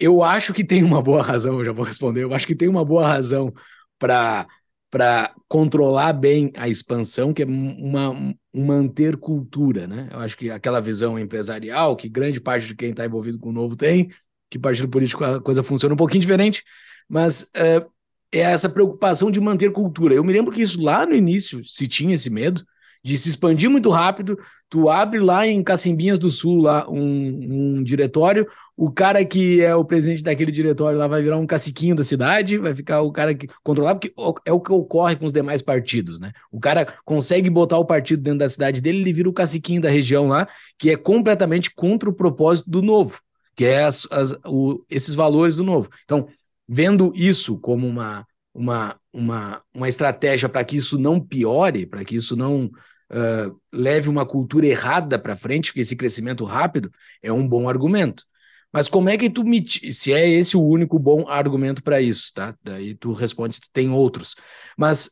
[0.00, 2.22] eu acho que tem uma boa razão, eu já vou responder.
[2.24, 3.52] Eu acho que tem uma boa razão
[3.98, 4.46] para
[4.90, 10.08] para controlar bem a expansão, que é uma, um manter cultura, né?
[10.10, 13.52] Eu acho que aquela visão empresarial que grande parte de quem está envolvido com o
[13.52, 14.10] novo tem,
[14.50, 16.64] que partido político a coisa funciona um pouquinho diferente,
[17.08, 17.86] mas é,
[18.32, 20.12] é essa preocupação de manter cultura.
[20.12, 22.64] Eu me lembro que isso lá no início se tinha esse medo,
[23.02, 24.38] de se expandir muito rápido.
[24.68, 29.74] Tu abre lá em Cacimbinhas do Sul lá um, um, diretório, o cara que é
[29.74, 33.34] o presidente daquele diretório lá vai virar um caciquinho da cidade, vai ficar o cara
[33.34, 34.12] que controlar, porque
[34.44, 36.32] é o que ocorre com os demais partidos, né?
[36.50, 39.90] O cara consegue botar o partido dentro da cidade dele, ele vira o caciquinho da
[39.90, 43.20] região lá, que é completamente contra o propósito do novo,
[43.56, 45.90] que é as, as, o, esses valores do novo.
[46.04, 46.28] Então,
[46.68, 52.16] vendo isso como uma, uma, uma, uma estratégia para que isso não piore, para que
[52.16, 56.90] isso não uh, leve uma cultura errada para frente, que esse crescimento rápido
[57.22, 58.24] é um bom argumento.
[58.72, 59.64] Mas como é que tu me.
[59.92, 62.54] Se é esse o único bom argumento para isso, tá?
[62.62, 64.36] Daí tu responde se tu tem outros.
[64.76, 65.10] Mas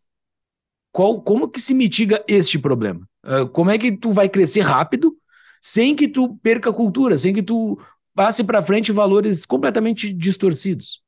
[0.93, 3.01] qual, como que se mitiga este problema?
[3.25, 5.17] Uh, como é que tu vai crescer rápido
[5.61, 7.79] sem que tu perca a cultura, sem que tu
[8.15, 11.03] passe para frente valores completamente distorcidos?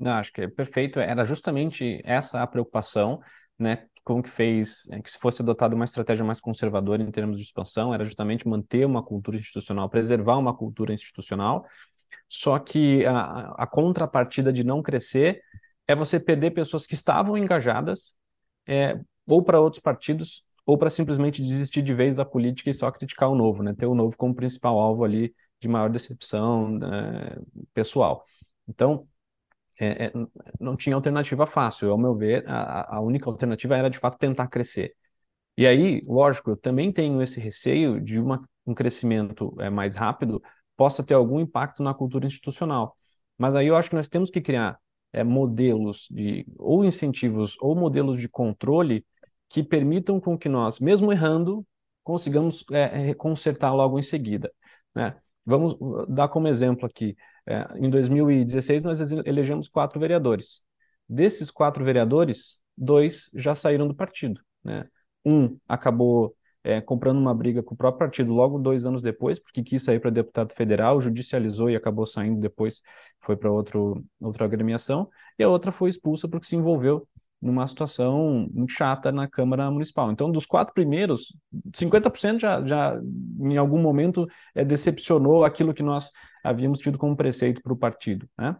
[0.00, 0.98] Não, acho que é perfeito.
[0.98, 3.20] Era justamente essa a preocupação,
[3.58, 3.86] né?
[4.02, 7.44] como que fez é, que se fosse adotada uma estratégia mais conservadora em termos de
[7.44, 11.66] expansão, era justamente manter uma cultura institucional, preservar uma cultura institucional,
[12.26, 15.42] só que a, a contrapartida de não crescer
[15.86, 18.14] é você perder pessoas que estavam engajadas
[18.66, 22.90] é, ou para outros partidos ou para simplesmente desistir de vez da política e só
[22.90, 23.74] criticar o novo, né?
[23.74, 27.36] ter o novo como principal alvo ali de maior decepção né,
[27.74, 28.24] pessoal.
[28.66, 29.06] Então,
[29.80, 30.12] é, é,
[30.60, 31.90] não tinha alternativa fácil.
[31.90, 34.94] Ao meu ver, a, a única alternativa era de fato tentar crescer.
[35.56, 40.42] E aí, lógico, eu também tenho esse receio de uma, um crescimento é, mais rápido
[40.76, 42.96] possa ter algum impacto na cultura institucional.
[43.36, 44.78] Mas aí eu acho que nós temos que criar
[45.12, 49.04] é, modelos de ou incentivos ou modelos de controle
[49.48, 51.66] que permitam com que nós, mesmo errando,
[52.02, 54.52] consigamos é, consertar logo em seguida.
[54.94, 55.14] Né?
[55.44, 55.76] Vamos
[56.08, 57.16] dar como exemplo aqui
[57.46, 60.62] é, em 2016, nós elegemos quatro vereadores.
[61.08, 64.40] Desses quatro vereadores, dois já saíram do partido.
[64.64, 64.86] Né?
[65.24, 69.62] Um acabou é, comprando uma briga com o próprio partido logo dois anos depois, porque
[69.62, 72.82] quis sair para deputado federal, judicializou e acabou saindo depois,
[73.20, 77.08] foi para outra agremiação, e a outra foi expulsa porque se envolveu
[77.40, 80.10] numa situação muito chata na Câmara Municipal.
[80.12, 81.34] Então, dos quatro primeiros,
[81.72, 83.00] 50% já, já
[83.40, 86.10] em algum momento é, decepcionou aquilo que nós
[86.44, 88.28] havíamos tido como preceito para o partido.
[88.38, 88.56] Né?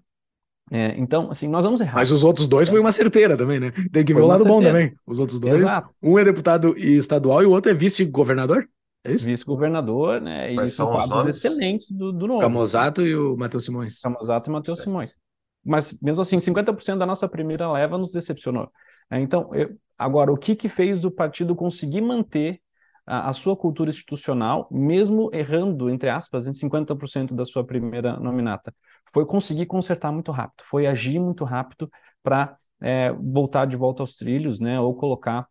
[0.71, 1.97] É, então, assim, nós vamos errar.
[1.97, 3.73] Mas os outros dois foi uma certeira também, né?
[3.93, 4.61] Tem que ver o lado certeira.
[4.61, 4.95] bom também.
[5.07, 5.55] Os outros dois.
[5.55, 5.90] Exato.
[6.01, 8.69] Um é deputado estadual e o outro é vice-governador?
[9.03, 9.25] É isso?
[9.25, 10.53] Vice-governador, né?
[10.53, 11.37] E são os nomes?
[11.37, 12.40] excelentes do, do novo.
[12.40, 14.01] Camozato e o Matheus Simões.
[14.01, 15.16] Camozato e Matheus Simões.
[15.64, 18.70] Mas, mesmo assim, 50% da nossa primeira leva nos decepcionou.
[19.11, 22.61] É, então, eu, agora, o que, que fez o partido conseguir manter
[23.07, 28.75] a, a, sua cultura institucional, mesmo errando, entre aspas, em 50% da sua primeira nominata?
[29.12, 31.90] Foi conseguir consertar muito rápido, foi agir muito rápido
[32.23, 34.81] para é, voltar de volta aos trilhos, né?
[34.81, 35.46] Ou colocar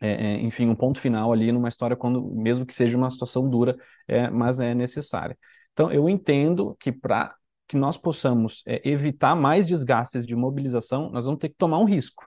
[0.00, 3.48] é, é, enfim, um ponto final ali numa história, quando, mesmo que seja uma situação
[3.48, 5.38] dura, é, mas é necessária.
[5.72, 7.34] Então, eu entendo que para
[7.66, 11.84] que nós possamos é, evitar mais desgastes de mobilização, nós vamos ter que tomar um
[11.84, 12.26] risco.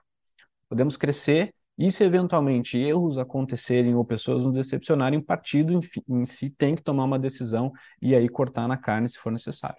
[0.68, 6.26] Podemos crescer e se eventualmente erros acontecerem ou pessoas nos decepcionarem, o partido em, em
[6.26, 7.72] si tem que tomar uma decisão
[8.02, 9.78] e aí cortar na carne se for necessário.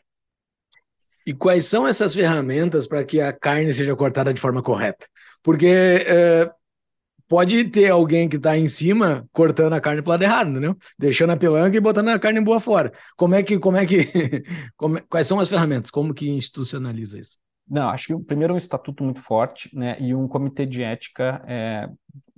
[1.25, 5.05] E quais são essas ferramentas para que a carne seja cortada de forma correta?
[5.43, 5.67] Porque
[6.07, 6.49] é,
[7.29, 10.75] pode ter alguém que está em cima cortando a carne para lado errado, entendeu?
[10.97, 12.91] Deixando a pelanca e botando a carne boa fora.
[13.15, 13.99] Como é que, como é que,
[14.75, 15.91] como, é, quais são as ferramentas?
[15.91, 17.37] Como que institucionaliza isso?
[17.69, 21.39] Não, acho que primeiro é um estatuto muito forte, né, e um comitê de ética
[21.47, 21.87] é,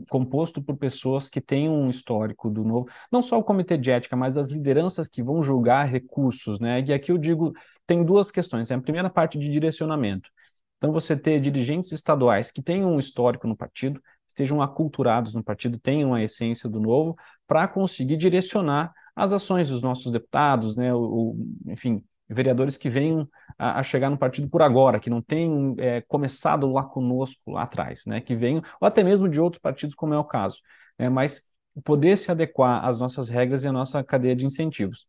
[0.09, 4.17] composto por pessoas que têm um histórico do novo, não só o comitê de ética,
[4.17, 7.53] mas as lideranças que vão julgar recursos, né, e aqui eu digo,
[7.87, 8.75] tem duas questões, né?
[8.75, 10.29] a primeira parte de direcionamento,
[10.75, 14.01] então você ter dirigentes estaduais que têm um histórico no partido,
[14.31, 17.15] estejam aculturados no partido, tenham a essência do novo,
[17.45, 23.27] para conseguir direcionar as ações dos nossos deputados, né, o, o enfim, vereadores que venham
[23.57, 27.63] a, a, chegar no partido por agora, que não tenham é, começado lá conosco, lá
[27.63, 30.59] atrás, né, que venham, ou até mesmo de outros partidos, como é o caso,
[30.97, 31.51] né, mas
[31.83, 35.05] poder se adequar às nossas regras e à nossa cadeia de incentivos.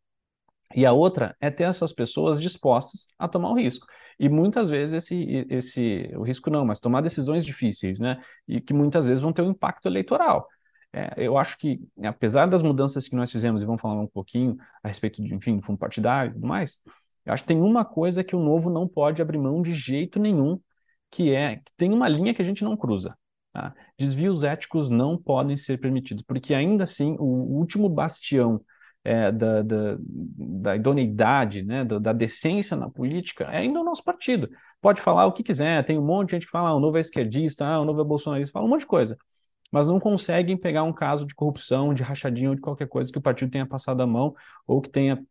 [0.74, 3.86] E a outra é ter essas pessoas dispostas a tomar o risco.
[4.18, 8.22] E muitas vezes esse, esse o risco não, mas tomar decisões difíceis, né?
[8.46, 10.46] E que muitas vezes vão ter um impacto eleitoral.
[10.92, 14.56] É, eu acho que, apesar das mudanças que nós fizemos, e vamos falar um pouquinho
[14.82, 16.80] a respeito de, enfim, do fundo partidário e tudo mais,
[17.24, 20.20] eu acho que tem uma coisa que o novo não pode abrir mão de jeito
[20.20, 20.60] nenhum,
[21.10, 23.16] que é que tem uma linha que a gente não cruza.
[23.52, 23.74] Tá?
[23.98, 27.24] Desvios éticos não podem ser permitidos, porque ainda assim o
[27.58, 28.60] último bastião
[29.04, 34.02] é, da, da, da, idoneidade, né, da, da, decência na política, é ainda o nosso
[34.04, 34.48] partido.
[34.80, 36.96] Pode falar o que quiser, tem um monte de gente que fala, ah, o novo
[36.96, 39.16] é esquerdista, ah, o novo é bolsonarista, fala um monte de coisa.
[39.70, 43.18] Mas não conseguem pegar um caso de corrupção, de rachadinha ou de qualquer coisa que
[43.18, 44.34] o partido tenha passado a mão
[44.66, 45.24] ou que tenha,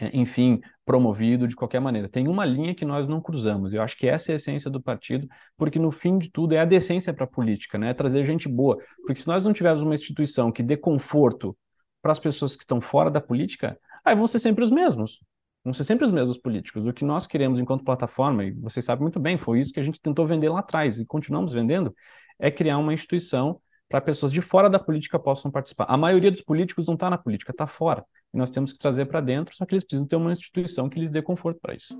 [0.00, 2.08] é, enfim, promovido de qualquer maneira.
[2.08, 3.72] Tem uma linha que nós não cruzamos.
[3.72, 6.58] Eu acho que essa é a essência do partido, porque no fim de tudo é
[6.58, 7.90] a decência para a política, né?
[7.90, 8.76] É trazer gente boa.
[9.06, 11.56] Porque se nós não tivermos uma instituição que dê conforto
[12.02, 15.20] para as pessoas que estão fora da política, aí vão ser sempre os mesmos.
[15.64, 16.86] Vão ser sempre os mesmos políticos.
[16.86, 19.82] O que nós queremos enquanto plataforma, e vocês sabem muito bem, foi isso que a
[19.82, 21.94] gente tentou vender lá atrás e continuamos vendendo,
[22.38, 25.86] é criar uma instituição para pessoas de fora da política possam participar.
[25.88, 28.04] A maioria dos políticos não está na política, está fora.
[28.32, 31.00] E nós temos que trazer para dentro, só que eles precisam ter uma instituição que
[31.00, 31.98] lhes dê conforto para isso.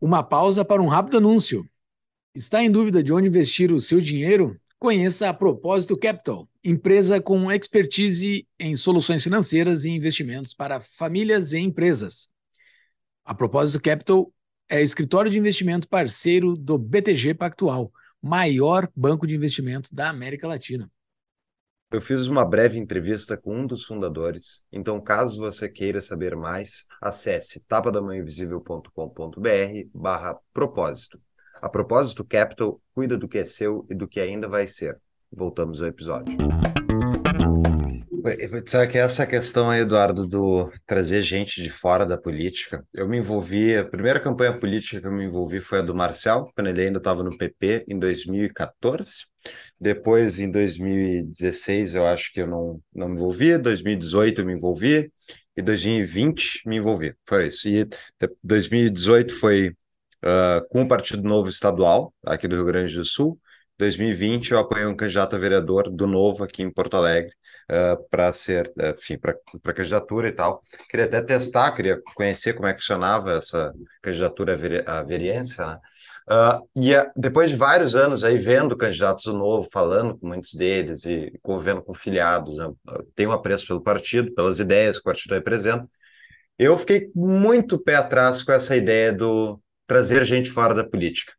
[0.00, 1.64] Uma pausa para um rápido anúncio.
[2.34, 4.58] Está em dúvida de onde investir o seu dinheiro?
[4.80, 11.58] Conheça a Propósito Capital, empresa com expertise em soluções financeiras e investimentos para famílias e
[11.58, 12.30] empresas.
[13.22, 14.32] A Propósito Capital
[14.70, 20.90] é escritório de investimento parceiro do BTG Pactual, maior banco de investimento da América Latina.
[21.92, 26.86] Eu fiz uma breve entrevista com um dos fundadores, então caso você queira saber mais,
[27.02, 31.20] acesse tapadamãoinvisível.com.br barra propósito.
[31.62, 34.98] A propósito, Capital cuida do que é seu e do que ainda vai ser.
[35.30, 36.38] Voltamos ao episódio.
[38.66, 43.18] Sabe que essa questão aí, Eduardo, do trazer gente de fora da política, eu me
[43.18, 46.82] envolvi, a primeira campanha política que eu me envolvi foi a do Marcel, quando ele
[46.82, 49.26] ainda estava no PP, em 2014.
[49.80, 55.10] Depois, em 2016, eu acho que eu não, não me envolvi, 2018 eu me envolvi,
[55.56, 57.68] e 2020 me envolvi, foi isso.
[57.68, 57.88] E
[58.42, 59.74] 2018 foi
[60.24, 63.38] uh, com o Partido Novo Estadual, aqui do Rio Grande do Sul.
[63.78, 67.32] 2020 eu apoiei um candidato a vereador do Novo aqui em Porto Alegre
[67.70, 70.60] uh, para ser, enfim, para candidatura e tal.
[70.88, 74.54] Queria até testar, queria conhecer como é que funcionava essa candidatura
[74.86, 75.78] à vereança, né?
[76.30, 80.54] Uh, e uh, depois de vários anos aí vendo candidatos do Novo, falando com muitos
[80.54, 82.68] deles e convivendo com filiados, né?
[83.16, 85.88] tenho apreço pelo partido, pelas ideias que o partido representa,
[86.56, 91.32] eu fiquei muito pé atrás com essa ideia do trazer gente fora da política.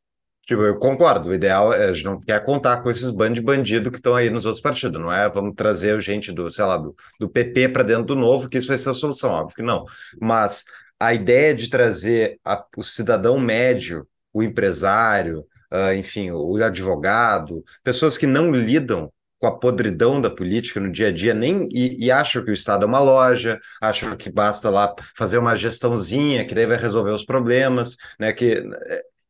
[0.46, 3.42] Tipo, eu concordo, o ideal é a gente não quer contar com esses bandos de
[3.42, 5.30] bandido que estão aí nos outros partidos, não é?
[5.30, 8.68] Vamos trazer gente do, sei lá, do, do PP para dentro do novo, que isso
[8.68, 9.86] vai ser a solução, óbvio que não.
[10.20, 10.66] Mas
[11.00, 18.18] a ideia de trazer a, o cidadão médio, o empresário, uh, enfim, o advogado, pessoas
[18.18, 19.10] que não lidam
[19.42, 22.54] com a podridão da política no dia a dia, nem e, e, acham que o
[22.54, 27.10] Estado é uma loja, acham que basta lá fazer uma gestãozinha, que daí vai resolver
[27.10, 28.32] os problemas, né?
[28.32, 28.64] Que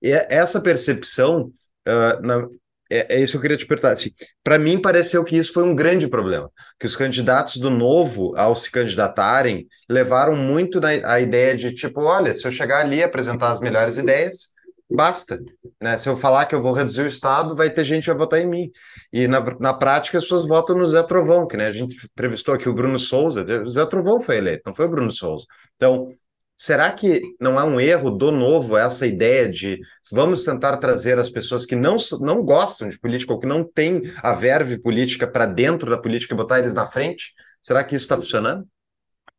[0.03, 1.49] é, essa percepção
[1.87, 2.45] uh, na,
[2.91, 3.93] é, é, isso que eu queria te perguntar.
[3.93, 4.09] Assim,
[4.43, 8.53] Para mim, pareceu que isso foi um grande problema, que os candidatos do novo, ao
[8.53, 13.03] se candidatarem, levaram muito na, a ideia de tipo, olha, se eu chegar ali e
[13.03, 14.49] apresentar as melhores ideias,
[14.95, 15.39] basta.
[15.81, 15.97] Né?
[15.97, 18.39] Se eu falar que eu vou reduzir o Estado, vai ter gente que vai votar
[18.39, 18.71] em mim.
[19.11, 22.53] E na, na prática as pessoas votam no Zé Trovão, que né, a gente entrevistou
[22.53, 25.45] aqui o Bruno Souza, o Zé Trovão foi eleito, não foi o Bruno Souza.
[25.75, 26.13] Então,
[26.55, 29.79] será que não é um erro do novo essa ideia de
[30.11, 34.01] vamos tentar trazer as pessoas que não, não gostam de política ou que não têm
[34.21, 37.33] a verve política para dentro da política e botar eles na frente?
[37.61, 38.67] Será que isso está funcionando?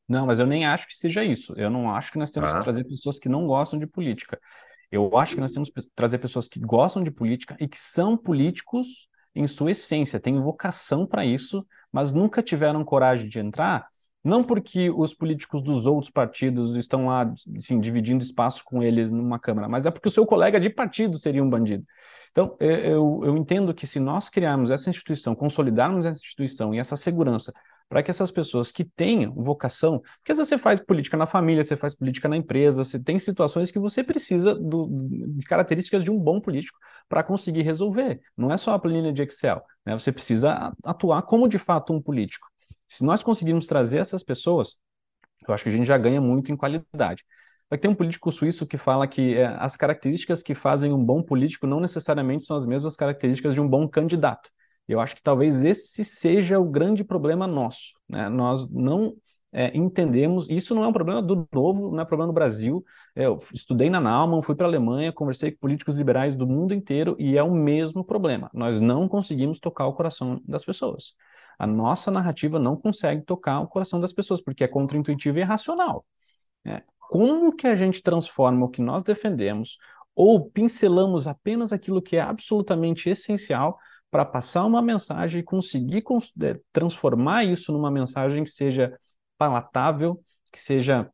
[0.08, 1.54] Não, mas eu nem acho que seja isso.
[1.56, 2.58] Eu não acho que nós temos ah.
[2.58, 4.38] que trazer pessoas que não gostam de política.
[4.92, 8.16] Eu acho que nós temos que trazer pessoas que gostam de política e que são
[8.16, 13.88] políticos em sua essência, têm vocação para isso, mas nunca tiveram coragem de entrar,
[14.22, 19.38] não porque os políticos dos outros partidos estão lá, assim, dividindo espaço com eles numa
[19.38, 21.85] Câmara, mas é porque o seu colega de partido seria um bandido.
[22.31, 26.96] Então, eu, eu entendo que se nós criarmos essa instituição, consolidarmos essa instituição e essa
[26.96, 27.52] segurança
[27.92, 31.62] para que essas pessoas que tenham vocação, porque às vezes você faz política na família,
[31.62, 34.88] você faz política na empresa, você tem situações que você precisa do,
[35.37, 38.22] de características de um bom político para conseguir resolver.
[38.35, 39.92] Não é só a planilha de Excel, né?
[39.92, 42.48] Você precisa atuar como de fato um político.
[42.88, 44.78] Se nós conseguirmos trazer essas pessoas,
[45.46, 47.26] eu acho que a gente já ganha muito em qualidade.
[47.68, 51.22] Vai ter um político suíço que fala que é, as características que fazem um bom
[51.22, 54.48] político não necessariamente são as mesmas características de um bom candidato.
[54.88, 57.95] Eu acho que talvez esse seja o grande problema nosso.
[58.09, 58.29] Né?
[58.29, 59.14] Nós não
[59.53, 62.83] é, entendemos, isso não é um problema do novo, não é um problema do Brasil.
[63.14, 66.73] É, eu estudei na Naumann, fui para a Alemanha, conversei com políticos liberais do mundo
[66.73, 68.51] inteiro e é o mesmo problema.
[68.55, 71.14] Nós não conseguimos tocar o coração das pessoas.
[71.59, 76.05] A nossa narrativa não consegue tocar o coração das pessoas, porque é contraintuitivo e irracional.
[76.64, 79.77] É, como que a gente transforma o que nós defendemos
[80.14, 83.79] ou pincelamos apenas aquilo que é absolutamente essencial
[84.12, 86.05] para passar uma mensagem e conseguir
[86.42, 88.94] é, transformar isso numa mensagem que seja
[89.38, 90.22] palatável,
[90.53, 91.11] que seja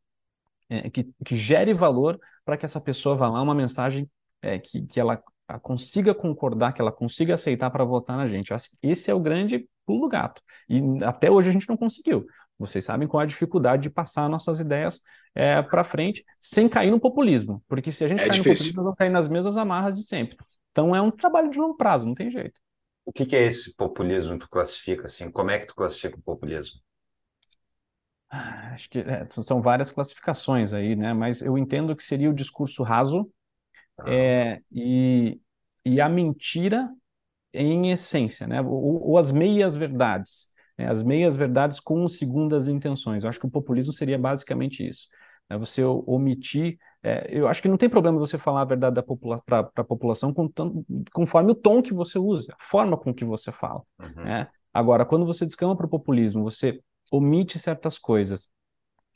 [0.69, 4.11] é, que, que, gere valor para que essa pessoa vá lá uma mensagem
[4.43, 5.23] é, que, que ela
[5.63, 8.53] consiga concordar, que ela consiga aceitar para votar na gente.
[8.83, 10.43] Esse é o grande pulo do gato.
[10.69, 12.27] E até hoje a gente não conseguiu.
[12.59, 15.01] Vocês sabem qual é a dificuldade de passar nossas ideias
[15.37, 17.63] é, para frente sem cair no populismo.
[17.69, 18.51] Porque se a gente é cair difícil.
[18.51, 20.37] no populismo, nós vamos cair nas mesmas amarras de sempre.
[20.73, 22.61] Então é um trabalho de longo prazo, não tem jeito.
[23.09, 25.31] O que, que é esse populismo que tu classifica assim?
[25.31, 26.79] Como é que tu classifica o populismo?
[28.29, 31.15] Ah, acho que é, são várias classificações aí, né?
[31.15, 33.33] Mas eu entendo que seria o discurso raso
[33.99, 34.13] ah.
[34.13, 35.41] é, e,
[35.87, 36.87] e a mentira
[37.51, 38.61] em essência, né?
[38.61, 40.87] Ou, ou as meias verdades, né?
[40.91, 43.25] as meias verdades com segundas intenções.
[43.25, 45.09] Eu acho que o populismo seria basicamente isso.
[45.49, 45.57] Né?
[45.57, 49.03] Você omitir é, eu acho que não tem problema você falar a verdade
[49.47, 50.35] para a população
[51.13, 53.83] conforme o tom que você usa, a forma com que você fala.
[54.01, 54.25] Uhum.
[54.25, 54.49] Né?
[54.73, 56.81] Agora, quando você descama para o populismo, você
[57.11, 58.49] omite certas coisas,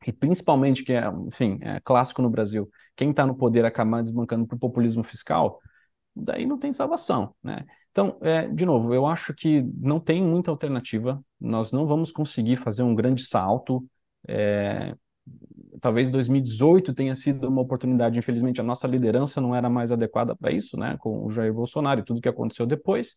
[0.07, 4.47] e principalmente, que é, enfim, é clássico no Brasil, quem está no poder acaba desbancando
[4.47, 5.61] para o populismo fiscal,
[6.15, 7.65] daí não tem salvação, né?
[7.91, 12.57] Então, é, de novo, eu acho que não tem muita alternativa, nós não vamos conseguir
[12.57, 13.85] fazer um grande salto,
[14.27, 14.95] é,
[15.83, 18.19] talvez 2018 tenha sido uma oportunidade.
[18.19, 20.97] Infelizmente, a nossa liderança não era mais adequada para isso, né?
[20.99, 23.17] Com o Jair Bolsonaro e tudo que aconteceu depois.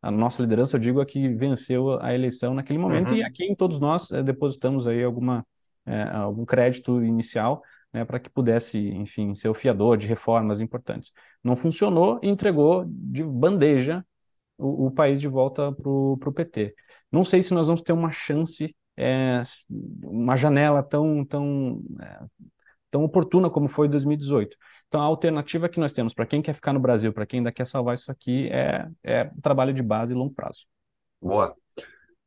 [0.00, 3.18] A nossa liderança, eu digo, é que venceu a eleição naquele momento uhum.
[3.18, 5.46] e aqui em todos nós é, depositamos aí alguma,
[5.84, 11.12] é, algum crédito inicial né, para que pudesse, enfim, ser o fiador de reformas importantes.
[11.44, 14.04] Não funcionou e entregou de bandeja
[14.56, 16.74] o, o país de volta para o PT.
[17.12, 19.42] Não sei se nós vamos ter uma chance é,
[20.02, 22.20] uma janela tão, tão, é,
[22.90, 24.56] tão oportuna como foi 2018.
[24.88, 27.52] Então, a alternativa que nós temos para quem quer ficar no Brasil, para quem ainda
[27.52, 30.66] quer salvar isso aqui, é, é trabalho de base e longo prazo.
[31.20, 31.54] Boa.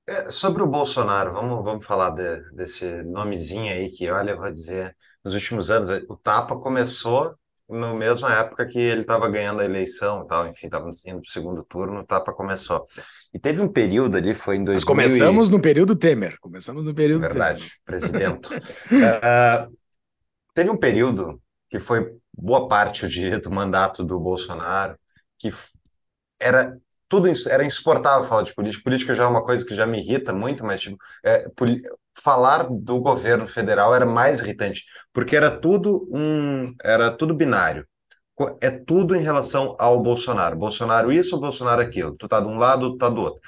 [0.07, 4.51] É, sobre o Bolsonaro, vamos, vamos falar de, desse nomezinho aí que, olha, eu vou
[4.51, 7.35] dizer, nos últimos anos, o Tapa começou
[7.69, 11.31] na mesma época que ele estava ganhando a eleição, tal, enfim, estava indo para o
[11.31, 12.83] segundo turno, o Tapa começou.
[13.33, 15.51] E teve um período ali, foi em 2000 Nós começamos e...
[15.51, 17.73] no período Temer, começamos no período Verdade, Temer.
[17.85, 18.53] presidente.
[18.55, 19.77] uh,
[20.53, 21.39] teve um período
[21.69, 24.97] que foi boa parte do, do mandato do Bolsonaro,
[25.37, 25.51] que
[26.39, 26.75] era
[27.07, 28.83] tudo era insuportável falar de política.
[28.83, 31.49] Política já é uma coisa que já me irrita muito, mas tipo, é,
[32.21, 37.87] falar do governo federal era mais irritante, porque era tudo um, era tudo binário.
[38.61, 40.57] É tudo em relação ao Bolsonaro.
[40.57, 42.15] Bolsonaro isso, Bolsonaro aquilo.
[42.15, 43.41] Tu tá de um lado, tu tá do outro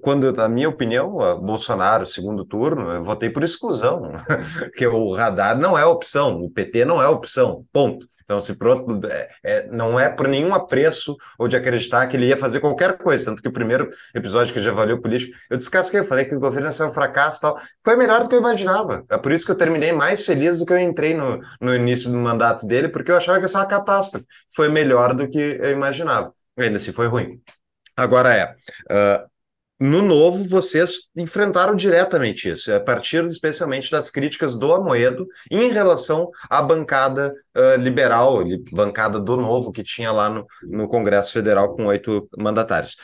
[0.00, 4.12] quando, na minha opinião, Bolsonaro, segundo turno, eu votei por exclusão,
[4.60, 8.06] porque o radar não é opção, o PT não é opção, ponto.
[8.22, 12.26] Então, se pronto, é, é, não é por nenhum apreço ou de acreditar que ele
[12.26, 16.00] ia fazer qualquer coisa, tanto que o primeiro episódio que já valeu político, eu descasquei,
[16.00, 18.34] eu falei que o governo ia ser um fracasso e tal, foi melhor do que
[18.34, 21.38] eu imaginava, é por isso que eu terminei mais feliz do que eu entrei no,
[21.60, 25.14] no início do mandato dele, porque eu achava que ia ser uma catástrofe, foi melhor
[25.14, 27.40] do que eu imaginava, ainda assim foi ruim.
[27.96, 28.44] Agora é,
[28.90, 29.35] uh,
[29.78, 36.30] no novo, vocês enfrentaram diretamente isso, a partir especialmente das críticas do Amoedo em relação
[36.48, 41.84] à bancada uh, liberal, bancada do novo que tinha lá no, no Congresso Federal com
[41.86, 42.96] oito mandatários.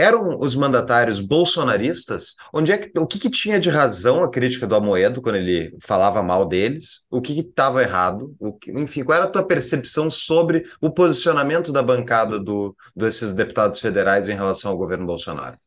[0.00, 2.34] Eram os mandatários bolsonaristas?
[2.52, 5.76] Onde é que, o que, que tinha de razão a crítica do Amoedo quando ele
[5.80, 7.02] falava mal deles?
[7.10, 8.34] O que estava errado?
[8.60, 13.80] Que, enfim, qual era a tua percepção sobre o posicionamento da bancada do, desses deputados
[13.80, 15.58] federais em relação ao governo Bolsonaro?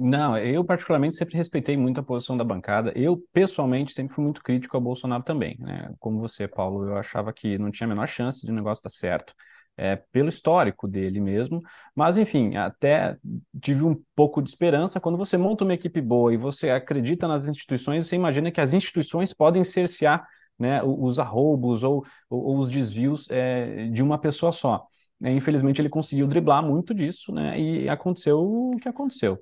[0.00, 2.92] Não, eu particularmente sempre respeitei muito a posição da bancada.
[2.94, 5.56] Eu, pessoalmente, sempre fui muito crítico ao Bolsonaro também.
[5.58, 5.92] Né?
[5.98, 8.90] Como você, Paulo, eu achava que não tinha a menor chance de o negócio dar
[8.90, 9.34] certo.
[9.76, 11.62] É, pelo histórico dele mesmo,
[11.94, 13.16] mas enfim, até
[13.60, 17.46] tive um pouco de esperança quando você monta uma equipe boa e você acredita nas
[17.46, 20.26] instituições, você imagina que as instituições podem cercear
[20.58, 24.84] né, os arroubos ou, ou os desvios é, de uma pessoa só.
[25.22, 29.40] É, infelizmente ele conseguiu driblar muito disso, né, e aconteceu o que aconteceu.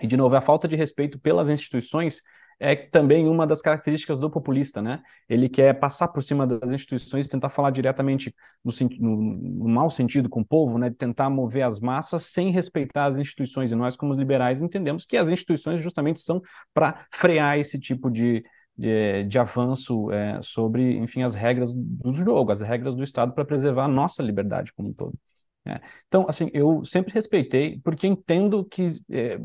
[0.00, 2.22] E, de novo, a falta de respeito pelas instituições
[2.58, 5.02] é também uma das características do populista, né?
[5.28, 8.34] Ele quer passar por cima das instituições, tentar falar diretamente
[8.64, 10.90] no, no, no mau sentido com o povo, né?
[10.90, 13.72] Tentar mover as massas sem respeitar as instituições.
[13.72, 16.40] E nós, como liberais, entendemos que as instituições justamente são
[16.72, 18.44] para frear esse tipo de,
[18.76, 23.44] de, de avanço é, sobre, enfim, as regras do jogo, as regras do Estado para
[23.44, 25.18] preservar a nossa liberdade como um todo.
[25.66, 25.80] É.
[26.06, 29.40] Então, assim, eu sempre respeitei, porque entendo que é,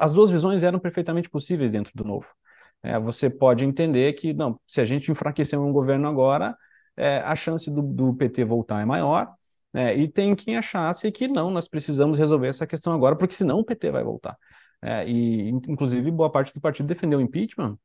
[0.00, 2.34] as duas visões eram perfeitamente possíveis dentro do novo.
[2.82, 6.56] É, você pode entender que, não, se a gente enfraquecer um governo agora,
[6.96, 9.34] é, a chance do, do, PT voltar é maior,
[9.72, 13.58] né, e tem quem achasse que não, nós precisamos resolver essa questão agora, porque senão
[13.58, 14.36] o PT vai voltar.
[14.82, 17.78] É, e, inclusive, boa parte do partido defendeu o impeachment.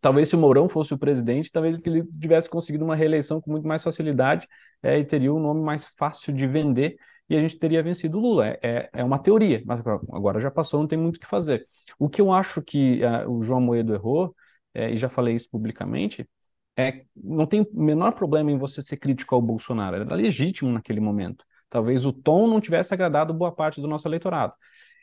[0.00, 3.66] Talvez se o Mourão fosse o presidente, talvez ele tivesse conseguido uma reeleição com muito
[3.66, 4.46] mais facilidade
[4.80, 6.96] é, e teria um nome mais fácil de vender
[7.28, 8.48] e a gente teria vencido o Lula.
[8.48, 9.80] É, é, é uma teoria, mas
[10.12, 11.66] agora já passou, não tem muito o que fazer.
[11.98, 14.34] O que eu acho que uh, o João Moedo errou,
[14.74, 16.28] é, e já falei isso publicamente,
[16.76, 21.00] é não tem o menor problema em você ser crítico ao Bolsonaro, era legítimo naquele
[21.00, 21.44] momento.
[21.68, 24.52] Talvez o tom não tivesse agradado boa parte do nosso eleitorado.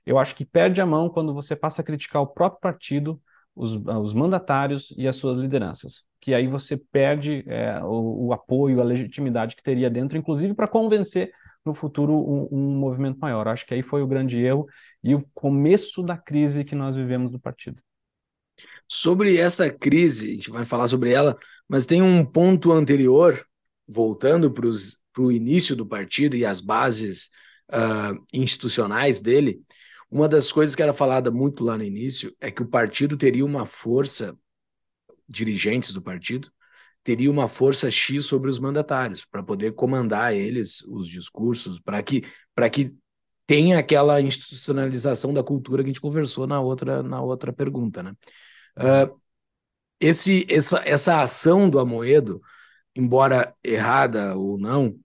[0.05, 3.21] Eu acho que perde a mão quando você passa a criticar o próprio partido,
[3.55, 6.05] os, os mandatários e as suas lideranças.
[6.19, 10.67] Que aí você perde é, o, o, apoio, a legitimidade que teria dentro, inclusive para
[10.67, 11.31] convencer
[11.65, 13.47] no futuro um, um, movimento maior.
[13.47, 14.67] Acho que aí foi o grande erro
[15.03, 17.81] e o começo da crise que nós vivemos do partido.
[18.87, 21.37] Sobre essa crise, a gente vai falar sobre ela,
[21.67, 23.45] mas tem um ponto anterior,
[23.87, 24.67] voltando para
[25.23, 27.29] o início do partido e as bases
[27.71, 29.61] uh, institucionais dele.
[30.09, 33.45] Uma das coisas que era falada muito lá no início é que o partido teria
[33.45, 34.37] uma força,
[35.27, 36.51] dirigentes do partido,
[37.03, 42.23] teria uma força X sobre os mandatários, para poder comandar eles, os discursos, para que,
[42.71, 42.95] que
[43.47, 48.03] tenha aquela institucionalização da cultura que a gente conversou na outra, na outra pergunta.
[48.03, 48.13] Né?
[48.77, 49.19] Uh,
[49.99, 52.41] esse, essa, essa ação do Amoedo,
[52.95, 54.95] embora errada ou não,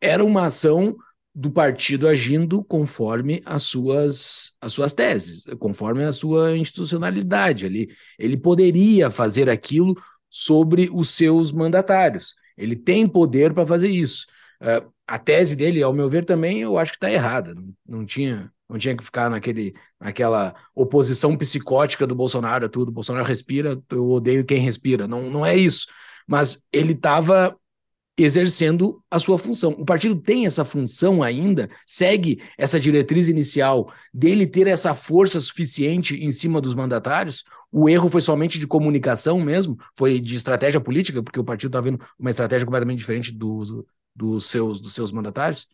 [0.00, 0.96] era uma ação
[1.34, 7.88] do partido agindo conforme as suas, as suas teses, conforme a sua institucionalidade ali.
[8.18, 9.96] Ele poderia fazer aquilo
[10.32, 12.34] sobre os seus mandatários.
[12.56, 14.26] Ele tem poder para fazer isso.
[14.60, 17.54] Uh, a tese dele, ao meu ver, também eu acho que está errada.
[17.54, 22.90] Não, não, tinha, não tinha que ficar naquele, naquela oposição psicótica do Bolsonaro a tudo.
[22.90, 25.06] Bolsonaro respira, eu odeio quem respira.
[25.06, 25.86] Não, não é isso.
[26.26, 27.54] Mas ele estava
[28.16, 29.72] exercendo a sua função.
[29.72, 36.16] O partido tem essa função ainda, segue essa diretriz inicial dele ter essa força suficiente
[36.16, 37.44] em cima dos mandatários.
[37.70, 41.80] O erro foi somente de comunicação mesmo, foi de estratégia política, porque o partido está
[41.80, 43.72] vendo uma estratégia completamente diferente dos,
[44.14, 45.66] dos, seus, dos seus mandatários.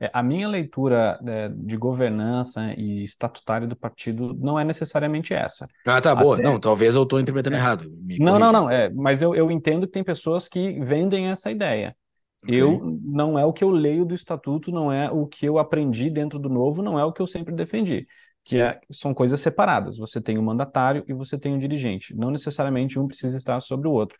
[0.00, 5.68] É, a minha leitura né, de governança e estatutária do partido não é necessariamente essa.
[5.86, 6.36] Ah, tá, boa.
[6.36, 6.44] Até...
[6.44, 7.58] Não, talvez eu estou interpretando é.
[7.58, 7.92] errado.
[8.18, 8.70] não, não, não.
[8.70, 11.94] É, mas eu, eu entendo que tem pessoas que vendem essa ideia.
[12.42, 12.62] Okay.
[12.62, 16.08] Eu não é o que eu leio do estatuto, não é o que eu aprendi
[16.08, 18.06] dentro do novo, não é o que eu sempre defendi.
[18.42, 19.98] que é, são coisas separadas.
[19.98, 22.16] Você tem o um mandatário e você tem o um dirigente.
[22.16, 24.16] Não necessariamente um precisa estar sobre o outro.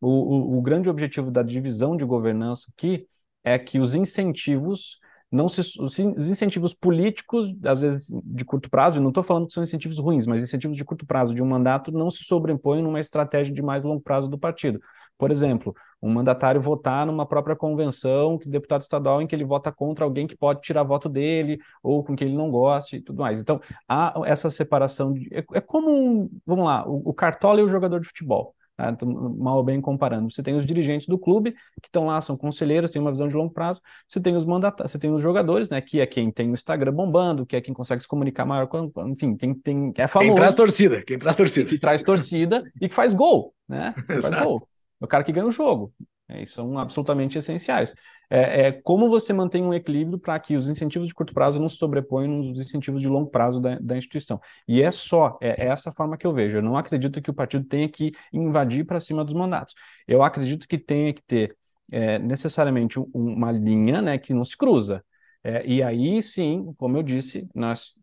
[0.00, 0.08] O,
[0.54, 3.06] o, o grande objetivo da divisão de governança aqui
[3.44, 4.98] é que os incentivos
[5.30, 9.52] não se, os incentivos políticos, às vezes de curto prazo, e não estou falando que
[9.52, 12.98] são incentivos ruins, mas incentivos de curto prazo de um mandato não se sobrepõem numa
[12.98, 14.80] estratégia de mais longo prazo do partido.
[15.18, 19.70] Por exemplo, um mandatário votar numa própria convenção, que deputado estadual, em que ele vota
[19.72, 23.20] contra alguém que pode tirar voto dele, ou com quem ele não goste e tudo
[23.20, 23.40] mais.
[23.40, 25.12] Então, há essa separação.
[25.12, 28.54] De, é, é, como, um, vamos lá, o, o cartola e o jogador de futebol.
[28.78, 28.96] Tá?
[29.04, 30.30] mal ou bem comparando.
[30.30, 31.50] Você tem os dirigentes do clube,
[31.82, 33.82] que estão lá, são conselheiros, têm uma visão de longo prazo.
[34.08, 35.80] Você tem os mandatários, você tem os jogadores, né?
[35.80, 38.68] Que é quem tem o Instagram bombando, que é quem consegue se comunicar maior,
[39.08, 39.92] enfim, quem tem.
[39.96, 40.30] É famoso.
[40.30, 41.68] Quem traz torcida, quem traz torcida.
[41.68, 43.92] Que traz torcida e que faz gol, né?
[44.06, 44.68] Faz gol.
[45.00, 45.92] É o cara que ganha o jogo.
[46.28, 47.94] É, são absolutamente essenciais.
[48.30, 51.68] É, é, como você mantém um equilíbrio para que os incentivos de curto prazo não
[51.68, 54.40] se sobreponham nos incentivos de longo prazo da, da instituição.
[54.66, 56.58] E é só, é, é, essa forma que eu vejo.
[56.58, 59.74] Eu não acredito que o partido tenha que invadir para cima dos mandatos.
[60.06, 61.56] Eu acredito que tenha que ter
[61.90, 65.04] é, necessariamente uma linha né, que não se cruza.
[65.42, 67.94] É, e aí sim, como eu disse, nós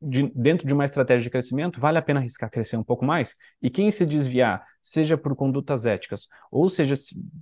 [0.00, 3.34] de, dentro de uma estratégia de crescimento, vale a pena arriscar crescer um pouco mais?
[3.60, 6.94] E quem se desviar, seja por condutas éticas, ou seja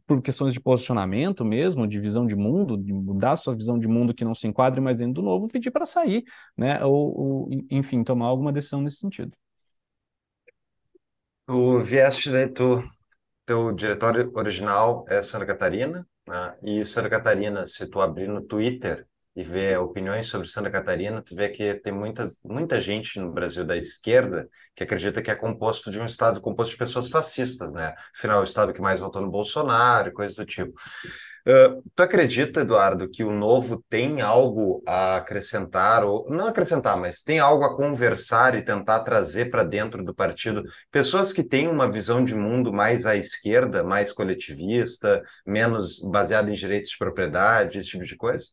[0.07, 4.15] por questões de posicionamento mesmo, de visão de mundo, de mudar sua visão de mundo
[4.15, 6.25] que não se enquadre mais dentro do novo, pedir para sair,
[6.57, 6.83] né?
[6.85, 9.33] Ou, ou, enfim, tomar alguma decisão nesse sentido.
[11.47, 11.83] O
[12.33, 12.83] daí, tu,
[13.45, 16.57] teu diretório original é Santa Catarina, né?
[16.63, 19.07] e Santa Catarina, se tu abrir no Twitter,
[19.37, 23.65] e ver opiniões sobre Santa Catarina, tu vê que tem muitas, muita gente no Brasil
[23.65, 27.95] da esquerda que acredita que é composto de um estado composto de pessoas fascistas, né?
[28.17, 30.73] Afinal, o estado que mais votou no Bolsonaro coisas do tipo.
[31.47, 37.21] Uh, tu acredita, Eduardo, que o novo tem algo a acrescentar, ou não acrescentar, mas
[37.21, 41.91] tem algo a conversar e tentar trazer para dentro do partido pessoas que têm uma
[41.91, 47.91] visão de mundo mais à esquerda, mais coletivista, menos baseada em direitos de propriedade, esse
[47.91, 48.47] tipo de coisa?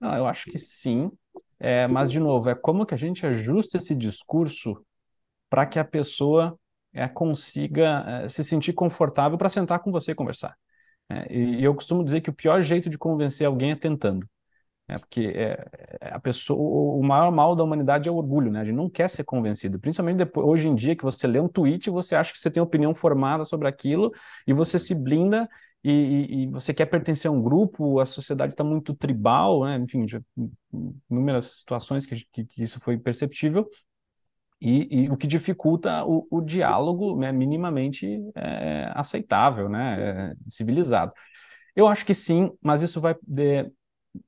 [0.00, 1.10] Não, eu acho que sim.
[1.58, 4.84] É, mas, de novo, é como que a gente ajusta esse discurso
[5.48, 6.58] para que a pessoa
[6.92, 10.56] é, consiga é, se sentir confortável para sentar com você e conversar.
[11.08, 14.28] É, e, eu costumo dizer que o pior jeito de convencer alguém é tentando.
[14.88, 18.60] É, porque é, a pessoa, o, maior mal da humanidade é o orgulho, né?
[18.60, 19.80] A gente não quer ser convencido.
[19.80, 22.50] Principalmente depois, hoje em dia, que você lê um tweet e você acha que você
[22.50, 24.12] tem opinião formada sobre aquilo
[24.46, 25.48] e você se blinda
[25.90, 29.76] e, e, você quer pertencer a um grupo, a sociedade está muito tribal, né?
[29.76, 30.20] enfim, já,
[31.10, 33.68] inúmeras situações que, que, que, isso foi perceptível,
[34.60, 41.12] e, e o que dificulta o, o diálogo né, minimamente é, aceitável, né, é, civilizado.
[41.74, 43.14] Eu acho que sim, mas isso vai.
[43.22, 43.70] De,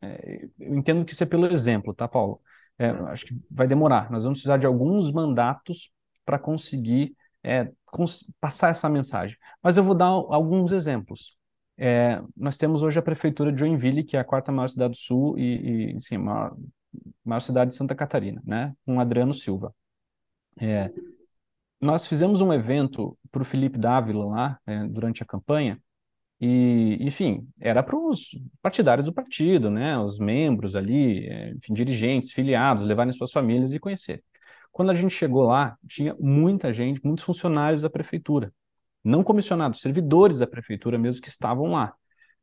[0.02, 2.40] é, eu entendo que isso é pelo exemplo, tá, Paulo?
[2.78, 4.11] É, acho que vai demorar.
[4.11, 5.90] Nós vamos precisar de alguns mandatos
[6.26, 9.36] para conseguir é, cons passar essa mensagem.
[9.62, 11.38] Mas eu vou dar alguns exemplos.
[11.81, 14.97] É, nós temos hoje a prefeitura de Joinville, que é a quarta maior cidade do
[14.97, 16.57] Sul e, e sim, maior,
[17.24, 18.74] maior cidade de Santa Catarina, né?
[18.85, 19.72] Com Adriano Silva.
[20.61, 20.91] É,
[21.81, 25.81] nós fizemos um evento para o Felipe Dávila lá, é, durante a campanha,
[26.41, 29.97] e, enfim, era para os partidários do partido, né?
[29.99, 34.24] Os membros ali, é, enfim, dirigentes, filiados, levarem suas famílias e conhecer.
[34.72, 38.53] Quando a gente chegou lá, tinha muita gente, muitos funcionários da prefeitura
[39.05, 41.94] não comissionados, servidores da prefeitura mesmo que estavam lá.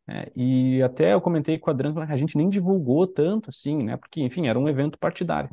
[0.08, 3.98] É, e até eu comentei com a Dran, a gente nem divulgou tanto assim, né?
[3.98, 5.50] Porque, enfim, era um evento partidário.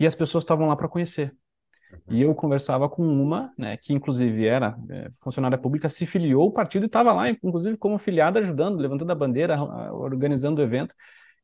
[0.00, 1.36] E as pessoas estavam lá para conhecer.
[2.08, 6.52] E eu conversava com uma, né, que inclusive era é, funcionária pública, se filiou ao
[6.52, 9.56] partido e estava lá, inclusive como filiada, ajudando, levantando a bandeira,
[9.92, 10.94] organizando o evento.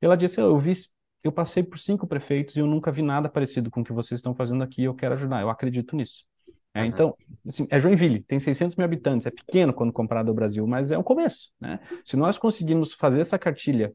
[0.02, 0.72] E ela disse: Eu vi,
[1.22, 4.18] eu passei por cinco prefeitos e eu nunca vi nada parecido com o que vocês
[4.18, 4.84] estão fazendo aqui.
[4.84, 5.40] Eu quero ajudar.
[5.42, 6.24] Eu acredito nisso.
[6.72, 7.16] É, então,
[7.46, 10.98] assim, é Joinville, tem 600 mil habitantes, é pequeno quando comparado ao Brasil, mas é
[10.98, 11.52] um começo.
[11.60, 11.80] Né?
[12.04, 13.92] Se nós conseguirmos fazer essa cartilha,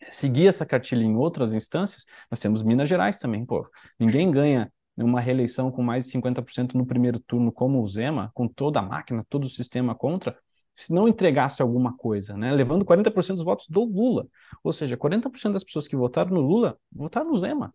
[0.00, 3.44] seguir essa cartilha em outras instâncias, nós temos Minas Gerais também.
[3.44, 8.30] Pô, ninguém ganha uma reeleição com mais de 50% no primeiro turno, como o Zema,
[8.34, 10.36] com toda a máquina, todo o sistema contra,
[10.74, 12.52] se não entregasse alguma coisa, né?
[12.52, 14.26] levando 40% dos votos do Lula.
[14.64, 17.72] Ou seja, 40% das pessoas que votaram no Lula votaram no Zema.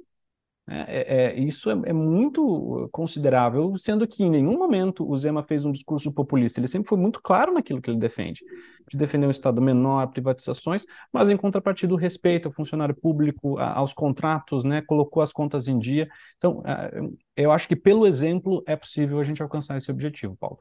[0.67, 5.43] É, é, é, isso é, é, muito considerável, sendo que em nenhum momento o Zema
[5.43, 6.59] fez um discurso populista.
[6.59, 8.43] Ele sempre foi muito claro naquilo que ele defende,
[8.89, 13.73] de defender um Estado menor, privatizações, mas em contrapartida o respeito ao funcionário público, a,
[13.73, 16.09] aos contratos, né, colocou as contas em dia.
[16.37, 16.89] Então, a,
[17.37, 20.59] eu acho que pelo exemplo é possível a gente alcançar esse objetivo, Paulo.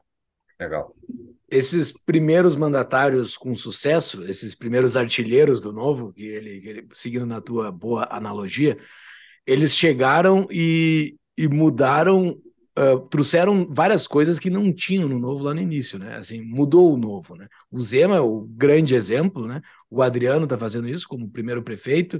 [0.59, 0.95] Legal.
[1.49, 7.25] Esses primeiros mandatários com sucesso, esses primeiros artilheiros do novo, que ele, que ele seguindo
[7.25, 8.77] na tua boa analogia,
[9.45, 12.37] eles chegaram e, e mudaram,
[12.77, 16.17] uh, trouxeram várias coisas que não tinham no novo lá no início, né?
[16.17, 17.47] Assim, mudou o novo, né?
[17.71, 19.61] O Zema é o grande exemplo, né?
[19.89, 22.17] O Adriano está fazendo isso como primeiro prefeito.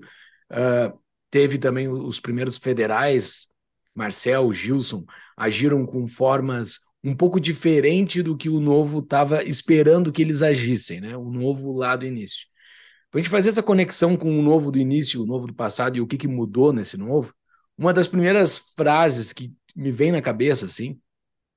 [0.51, 0.97] Uh,
[1.30, 3.47] teve também os primeiros federais,
[3.93, 5.05] Marcel, Gilson,
[5.36, 10.99] agiram com formas um pouco diferente do que o novo estava esperando que eles agissem,
[11.01, 11.15] né?
[11.15, 12.47] O novo lá do início.
[13.16, 16.01] A gente fazer essa conexão com o novo do início, o novo do passado e
[16.01, 17.34] o que, que mudou nesse novo,
[17.78, 20.99] uma das primeiras frases que me vem na cabeça, assim,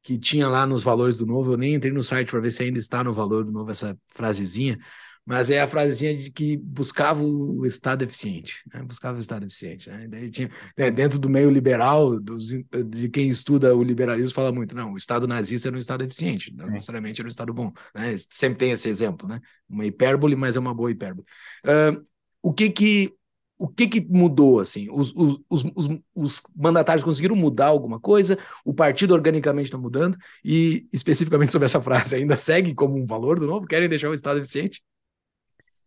[0.00, 2.62] que tinha lá nos valores do novo, eu nem entrei no site para ver se
[2.62, 4.78] ainda está no valor do novo essa frasezinha,
[5.28, 8.82] mas é a frasezinha de que buscava o Estado eficiente, né?
[8.82, 9.90] buscava o Estado eficiente.
[9.90, 10.08] Né?
[10.08, 14.74] Daí tinha, né, dentro do meio liberal, dos, de quem estuda o liberalismo, fala muito,
[14.74, 17.70] não, o Estado nazista era um Estado eficiente, não necessariamente era um Estado bom.
[17.94, 18.14] Né?
[18.30, 19.38] Sempre tem esse exemplo, né?
[19.68, 21.26] uma hipérbole, mas é uma boa hipérbole.
[21.62, 22.02] Uh,
[22.42, 23.12] o que que
[23.58, 24.88] o que, que mudou assim?
[24.90, 28.38] Os, os, os, os, mandatários conseguiram mudar alguma coisa?
[28.64, 30.16] O partido organicamente está mudando?
[30.44, 33.66] E especificamente sobre essa frase, ainda segue como um valor do novo?
[33.66, 34.80] Querem deixar o Estado eficiente?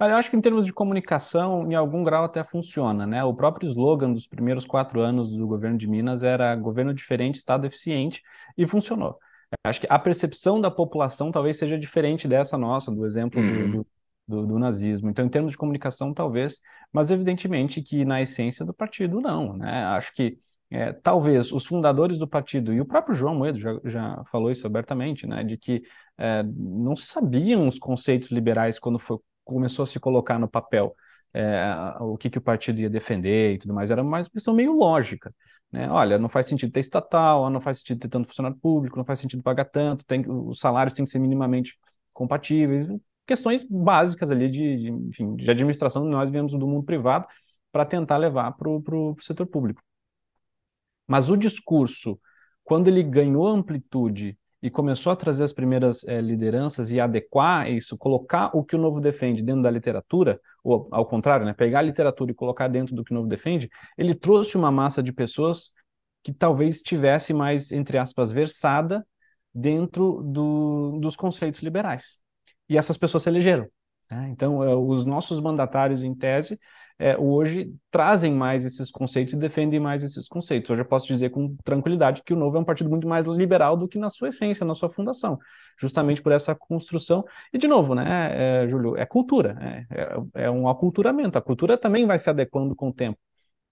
[0.09, 3.23] Eu acho que em termos de comunicação, em algum grau até funciona, né?
[3.23, 7.67] O próprio slogan dos primeiros quatro anos do governo de Minas era governo diferente, Estado
[7.67, 8.21] eficiente,
[8.57, 9.19] e funcionou.
[9.63, 13.71] Acho que a percepção da população talvez seja diferente dessa nossa, do exemplo uhum.
[13.71, 13.87] do,
[14.27, 15.09] do, do, nazismo.
[15.09, 19.83] Então, em termos de comunicação, talvez, mas evidentemente que na essência do partido, não, né?
[19.85, 20.37] Acho que
[20.71, 24.65] é, talvez os fundadores do partido, e o próprio João Moedo já, já falou isso
[24.65, 25.83] abertamente, né, de que
[26.17, 30.95] é, não sabiam os conceitos liberais quando foi começou a se colocar no papel
[31.33, 34.73] é, o que, que o partido ia defender e tudo mais, era uma questão meio
[34.73, 35.33] lógica.
[35.71, 35.89] Né?
[35.89, 39.19] Olha, não faz sentido ter estatal, não faz sentido ter tanto funcionário público, não faz
[39.19, 41.77] sentido pagar tanto, tem, os salários têm que ser minimamente
[42.13, 42.87] compatíveis,
[43.25, 47.25] questões básicas ali de, de, enfim, de administração, nós viemos do mundo privado
[47.71, 49.81] para tentar levar para o setor público.
[51.07, 52.19] Mas o discurso,
[52.63, 57.97] quando ele ganhou amplitude e começou a trazer as primeiras é, lideranças e adequar isso,
[57.97, 61.83] colocar o que o Novo defende dentro da literatura, ou ao contrário, né, pegar a
[61.83, 65.71] literatura e colocar dentro do que o Novo defende, ele trouxe uma massa de pessoas
[66.23, 69.05] que talvez estivesse mais, entre aspas, versada
[69.53, 72.17] dentro do, dos conceitos liberais.
[72.69, 73.67] E essas pessoas se elegeram.
[74.09, 74.29] Né?
[74.29, 76.59] Então, é, os nossos mandatários, em tese,
[77.01, 80.69] é, hoje trazem mais esses conceitos e defendem mais esses conceitos.
[80.69, 83.75] Hoje eu posso dizer com tranquilidade que o Novo é um partido muito mais liberal
[83.75, 85.39] do que na sua essência, na sua fundação,
[85.79, 87.25] justamente por essa construção.
[87.51, 91.39] E, de novo, né, é, Júlio, é cultura, é, é, é um aculturamento.
[91.39, 93.17] A cultura também vai se adequando com o tempo.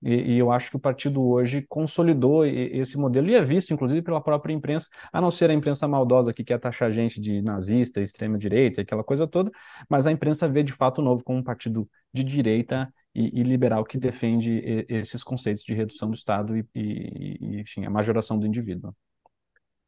[0.01, 4.01] E, e, eu acho que o partido hoje consolidou esse modelo e é visto, inclusive,
[4.01, 8.01] pela própria imprensa, a não ser a imprensa maldosa que quer taxar gente de nazista,
[8.01, 9.51] extrema-direita, aquela coisa toda,
[9.89, 13.43] mas a imprensa vê de fato o Novo como um partido de direita e, e
[13.43, 18.47] liberal que defende esses conceitos de redução do Estado e, e enfim, a majoração do
[18.47, 18.95] indivíduo.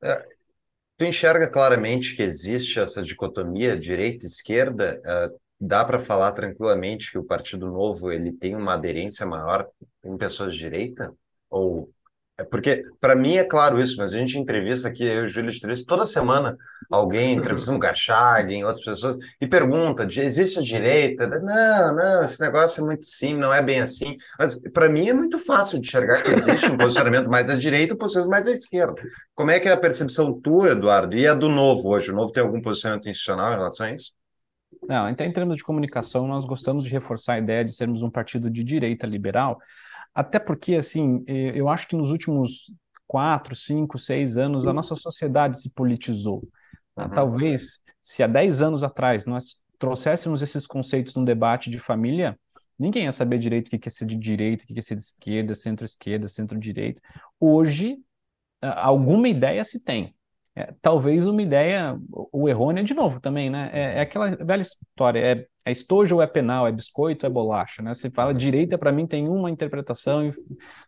[0.04, 0.18] É,
[0.98, 5.00] tu enxerga claramente que existe essa dicotomia direita esquerda?
[5.64, 9.68] Dá para falar tranquilamente que o Partido Novo ele tem uma aderência maior
[10.04, 11.14] em pessoas de direita?
[11.52, 11.94] Ou
[12.42, 15.28] é porque, para mim, é claro isso, mas a gente entrevista aqui, eu e o
[15.28, 15.52] Júlio
[15.86, 16.58] toda semana
[16.90, 21.28] alguém entrevistando Garchagen, outras pessoas, e pergunta: existe a direita?
[21.28, 24.16] Não, não, esse negócio é muito sim, não é bem assim.
[24.40, 27.94] Mas para mim é muito fácil de enxergar que existe um posicionamento mais à direita
[27.94, 28.96] um posicionamento mais à esquerda.
[29.36, 32.12] Como é que é a percepção tua, Eduardo, e a do Novo hoje?
[32.12, 34.14] O Novo tem algum posicionamento institucional em relação a isso?
[34.88, 38.10] Não, então, em termos de comunicação, nós gostamos de reforçar a ideia de sermos um
[38.10, 39.60] partido de direita liberal,
[40.14, 42.74] até porque, assim, eu acho que nos últimos
[43.08, 46.44] quatro, cinco, seis anos, a nossa sociedade se politizou.
[46.98, 47.10] Uhum.
[47.10, 52.38] Talvez, se há dez anos atrás nós trouxéssemos esses conceitos num debate de família,
[52.78, 55.04] ninguém ia saber direito o que é ser de direita, o que é ser de
[55.04, 57.02] esquerda, centro-esquerda, centro-direita.
[57.40, 57.98] Hoje,
[58.62, 60.16] alguma ideia se tem.
[60.54, 63.70] É, talvez uma ideia, o errônea de novo também, né?
[63.74, 67.34] É, é aquela velha história, é, é estojo ou é penal, é biscoito ou é
[67.34, 67.94] bolacha, né?
[67.94, 70.34] Você fala direita, para mim tem uma interpretação,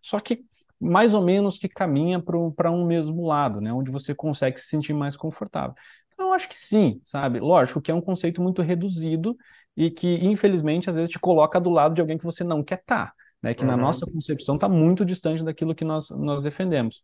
[0.01, 0.43] só que
[0.79, 3.71] mais ou menos que caminha para um mesmo lado, né?
[3.71, 5.73] Onde você consegue se sentir mais confortável.
[6.13, 7.39] Então, eu acho que sim, sabe?
[7.39, 9.37] Lógico que é um conceito muito reduzido
[9.77, 12.79] e que, infelizmente, às vezes te coloca do lado de alguém que você não quer
[12.79, 13.53] estar, tá, né?
[13.53, 13.71] Que uhum.
[13.71, 17.01] na nossa concepção está muito distante daquilo que nós, nós defendemos.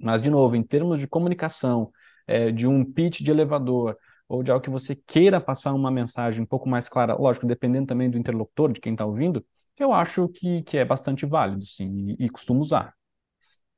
[0.00, 1.90] Mas, de novo, em termos de comunicação,
[2.26, 3.96] é, de um pitch de elevador,
[4.28, 7.86] ou de algo que você queira passar uma mensagem um pouco mais clara, lógico, dependendo
[7.86, 9.44] também do interlocutor, de quem está ouvindo,
[9.78, 12.94] eu acho que, que é bastante válido, sim, e, e costumo usar.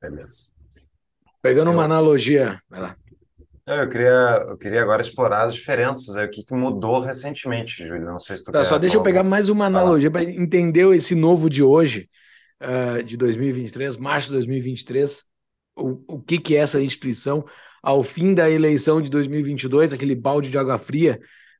[0.01, 0.51] Beleza.
[1.41, 1.73] Pegando eu...
[1.73, 2.95] uma analogia, vai lá.
[3.67, 8.05] Eu queria, eu queria agora explorar as diferenças, o que, que mudou recentemente, Júlio.
[8.05, 10.87] Não sei se tu tá, quer Só deixa eu pegar mais uma analogia para entender
[10.95, 12.07] esse novo de hoje
[12.61, 15.25] uh, de 2023, março de 2023,
[15.75, 17.45] o, o que, que é essa instituição
[17.85, 21.19] ao fim da eleição de 2022, aquele balde de água fria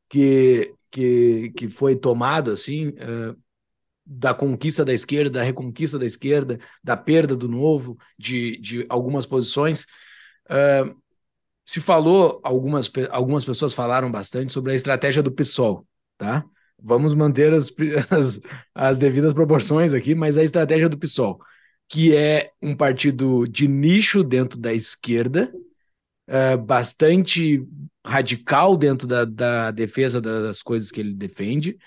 [0.10, 3.38] que, que, que foi tomado assim uh,
[4.06, 9.26] da conquista da esquerda, da reconquista da esquerda, da perda do novo, de, de algumas
[9.26, 9.86] posições.
[10.50, 10.96] Uh,
[11.66, 15.86] se falou, algumas, algumas pessoas falaram bastante sobre a estratégia do PSOL,
[16.18, 16.46] tá?
[16.82, 17.74] Vamos manter as,
[18.10, 18.42] as,
[18.74, 21.40] as devidas proporções aqui, mas a estratégia do PSOL,
[21.88, 25.52] que é um partido de nicho dentro da esquerda,
[26.28, 27.66] uh, bastante
[28.06, 31.78] radical dentro da, da defesa das coisas que ele defende,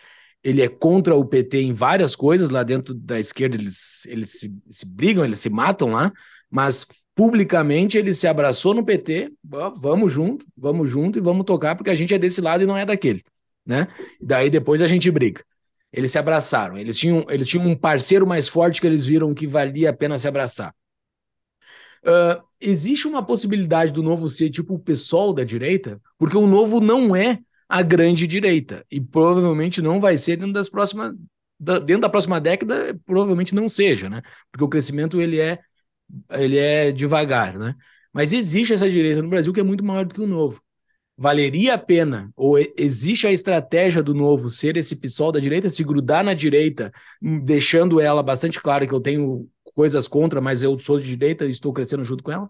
[0.43, 4.57] ele é contra o PT em várias coisas, lá dentro da esquerda eles, eles se,
[4.71, 6.13] se brigam, eles se matam lá,
[6.51, 9.33] mas publicamente ele se abraçou no PT,
[9.77, 12.77] vamos junto, vamos junto e vamos tocar, porque a gente é desse lado e não
[12.77, 13.23] é daquele,
[13.67, 13.89] né?
[14.21, 15.45] Daí depois a gente briga.
[15.93, 19.47] Eles se abraçaram, eles tinham, eles tinham um parceiro mais forte que eles viram que
[19.47, 20.75] valia a pena se abraçar.
[22.03, 26.01] Uh, existe uma possibilidade do novo ser tipo o PSOL da direita?
[26.19, 28.85] Porque o novo não é a grande direita.
[28.91, 31.15] E provavelmente não vai ser dentro das próximas.
[31.61, 34.23] Da, dentro da próxima década, provavelmente não seja, né?
[34.51, 35.59] Porque o crescimento ele é,
[36.31, 37.75] ele é devagar, né?
[38.13, 40.63] Mas existe essa direita no Brasil que é muito maior do que o novo.
[41.21, 45.83] Valeria a pena, ou existe a estratégia do novo ser esse PSOL da direita, se
[45.83, 50.79] grudar na direita, hum, deixando ela bastante clara que eu tenho coisas contra, mas eu
[50.79, 52.49] sou de direita e estou crescendo junto com ela?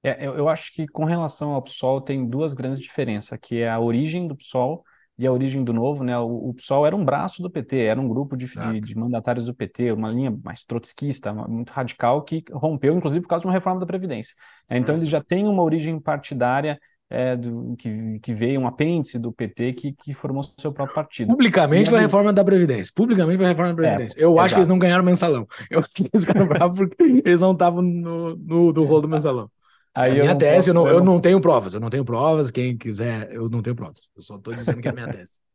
[0.00, 3.68] É, eu, eu, acho que com relação ao PSOL tem duas grandes diferenças, que é
[3.68, 4.84] a origem do PSOL
[5.18, 6.16] e a origem do Novo, né?
[6.16, 9.46] O, o PSOL era um braço do PT, era um grupo de, de, de, mandatários
[9.46, 13.54] do PT, uma linha mais trotskista, muito radical, que rompeu, inclusive, por causa de uma
[13.54, 14.36] reforma da Previdência.
[14.70, 16.78] Então, ele já tem uma origem partidária
[17.08, 21.28] é, do, que, que veio um apêndice do PT que, que formou seu próprio partido.
[21.28, 22.92] Publicamente foi a reforma da Previdência.
[22.94, 24.20] Publicamente foi a reforma da é, Previdência.
[24.20, 24.44] É, eu exato.
[24.44, 25.46] acho que eles não ganharam mensalão.
[25.70, 29.08] Eu acho que eles ficaram bravos porque eles não estavam no, no, no rolo do
[29.08, 29.50] mensalão.
[29.94, 32.76] Aí a minha tese, eu não, eu não tenho provas, eu não tenho provas, quem
[32.76, 34.10] quiser, eu não tenho provas.
[34.14, 35.32] Eu só estou dizendo que é a minha tese.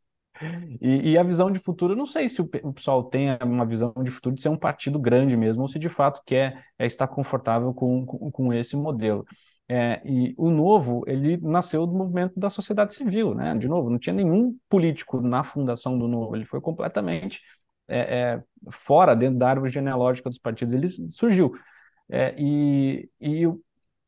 [0.80, 3.64] E, e, a visão de futuro, eu não sei se o, o, pessoal tem uma
[3.64, 6.86] visão de futuro de ser um partido grande mesmo, ou se de fato quer é,
[6.86, 9.24] estar confortável com, com, com esse modelo.
[9.74, 13.54] É, e o novo, ele nasceu do movimento da sociedade civil, né?
[13.54, 17.40] De novo, não tinha nenhum político na fundação do novo, ele foi completamente
[17.88, 21.52] é, é, fora, dentro da árvore genealógica dos partidos, ele surgiu.
[22.10, 23.44] É, e, e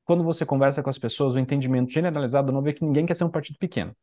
[0.04, 3.14] quando você conversa com as pessoas, o entendimento generalizado do novo é que ninguém quer
[3.14, 3.96] ser um partido pequeno.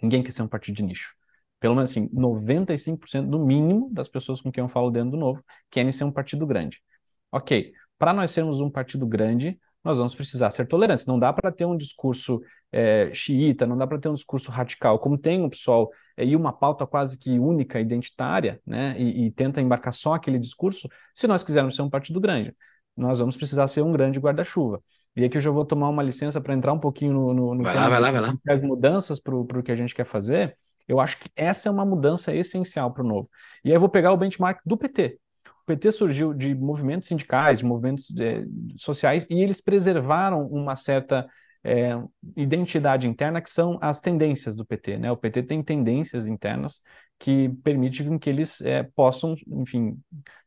[0.00, 1.12] Ninguém quer ser um partido de nicho.
[1.58, 5.44] Pelo menos assim, 95% no mínimo das pessoas com quem eu falo dentro do novo
[5.72, 6.80] querem ser um partido grande.
[7.32, 11.06] Ok, para nós sermos um partido grande, nós vamos precisar ser tolerantes.
[11.06, 12.40] Não dá para ter um discurso
[12.72, 16.34] é, xiita, não dá para ter um discurso radical, como tem o PSOL, é, e
[16.34, 21.26] uma pauta quase que única, identitária, né, e, e tenta embarcar só aquele discurso, se
[21.26, 22.54] nós quisermos ser um partido grande.
[22.96, 24.80] Nós vamos precisar ser um grande guarda-chuva.
[25.16, 27.62] E aqui eu já vou tomar uma licença para entrar um pouquinho no, no, no
[27.62, 28.34] vai tema lá, vai lá, vai lá.
[28.48, 30.56] as mudanças para o que a gente quer fazer.
[30.86, 33.28] Eu acho que essa é uma mudança essencial para o novo.
[33.64, 35.18] E aí eu vou pegar o benchmark do PT.
[35.64, 38.44] O PT surgiu de movimentos sindicais, de movimentos é,
[38.76, 41.26] sociais, e eles preservaram uma certa
[41.64, 41.94] é,
[42.36, 44.98] identidade interna, que são as tendências do PT.
[44.98, 45.10] Né?
[45.10, 46.82] O PT tem tendências internas
[47.18, 49.98] que permitem que eles é, possam, enfim,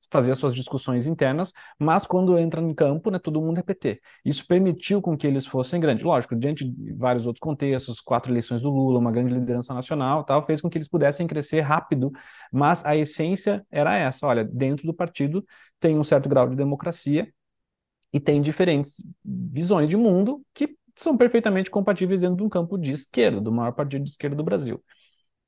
[0.10, 4.01] fazer as suas discussões internas, mas quando entra em campo, né, todo mundo é PT.
[4.24, 6.03] Isso permitiu com que eles fossem grandes.
[6.03, 10.45] Lógico, diante de vários outros contextos, quatro eleições do Lula, uma grande liderança nacional, tal,
[10.45, 12.12] fez com que eles pudessem crescer rápido,
[12.51, 15.45] mas a essência era essa, olha, dentro do partido
[15.80, 17.32] tem um certo grau de democracia
[18.14, 22.91] e tem diferentes visões de mundo que são perfeitamente compatíveis dentro de um campo de
[22.91, 24.84] esquerda, do maior partido de esquerda do Brasil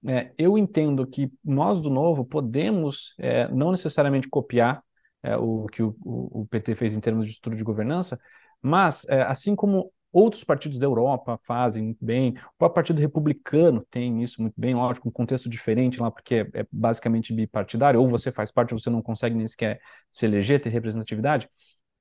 [0.07, 4.81] é, eu entendo que nós do Novo podemos é, não necessariamente copiar
[5.21, 8.17] é, o que o, o, PT fez em termos de estudo de governança,
[8.61, 13.85] mas é, assim como outros partidos da Europa fazem muito bem, o próprio Partido Republicano
[13.91, 18.07] tem isso muito bem, lógico, um contexto diferente lá, porque é, é basicamente bipartidário, ou
[18.07, 19.79] você faz parte ou você não consegue nem sequer
[20.09, 21.49] se eleger, ter representatividade,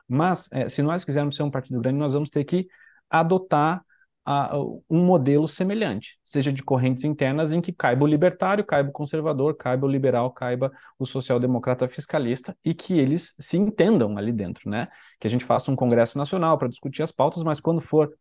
[0.07, 2.69] mas é, se nós quisermos ser um partido grande, nós vamos ter que
[3.11, 3.85] adotar
[4.31, 4.59] a,
[4.91, 9.57] um modelo semelhante, seja de correntes internas em que caiba o libertário, caiba o conservador,
[9.57, 14.89] caiba o liberal, caiba o social-democrata fiscalista e que eles se entendam ali dentro, né?
[15.19, 18.15] Que a gente faça um congresso nacional para discutir as pautas, mas quando for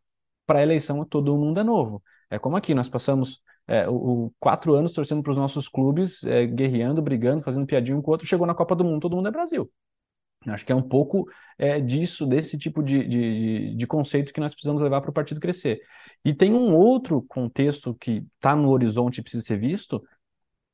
[0.46, 2.02] para a eleição todo mundo é novo.
[2.30, 6.24] É como aqui, nós passamos é, o, o, quatro anos torcendo para os nossos clubes,
[6.24, 9.28] é, guerreando, brigando, fazendo piadinho com o outro, chegou na Copa do Mundo, todo mundo
[9.28, 9.70] é Brasil.
[10.54, 11.28] Acho que é um pouco
[11.58, 15.40] é, disso, desse tipo de, de, de, conceito que nós precisamos levar para o partido
[15.40, 15.82] crescer.
[16.24, 20.04] E tem um outro contexto que está no horizonte e precisa ser visto,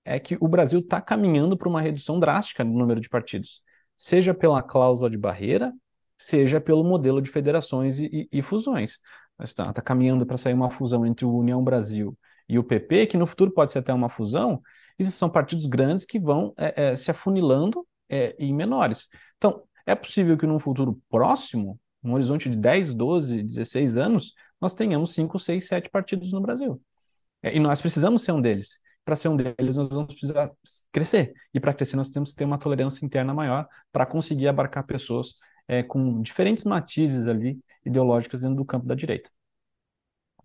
[0.06, 3.64] é que o Brasil está caminhando para uma redução drástica no número de partidos.
[3.96, 5.72] seja pela cláusula de barreira,
[6.18, 9.00] seja pelo modelo de federações e, e, e fusões.
[9.42, 12.18] Está, está caminhando para sair uma fusão entre o União Brasil
[12.48, 14.62] e o PP, que no futuro pode ser até uma fusão,
[15.00, 19.10] esses são partidos grandes que vão é, é, se afunilando é, em menores.
[19.38, 24.74] Então, é possível que num futuro próximo, um horizonte de 10, 12, 16 anos, nós
[24.74, 26.82] tenhamos 5, 6, 7 partidos no Brasil.
[27.42, 28.80] É, e nós precisamos ser um deles.
[29.04, 30.50] Para ser um deles, nós vamos precisar
[30.92, 31.34] crescer.
[31.54, 35.36] E para crescer, nós temos que ter uma tolerância interna maior para conseguir abarcar pessoas
[35.68, 39.30] é, com diferentes matizes ali ideológicas dentro do campo da direita.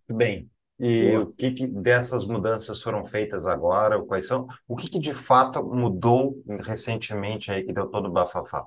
[0.09, 1.25] Bem, e Boa.
[1.25, 4.01] o que, que, dessas mudanças foram feitas agora?
[4.05, 4.47] Quais são?
[4.67, 8.65] O que, que de fato mudou recentemente aí que deu todo o bafafá?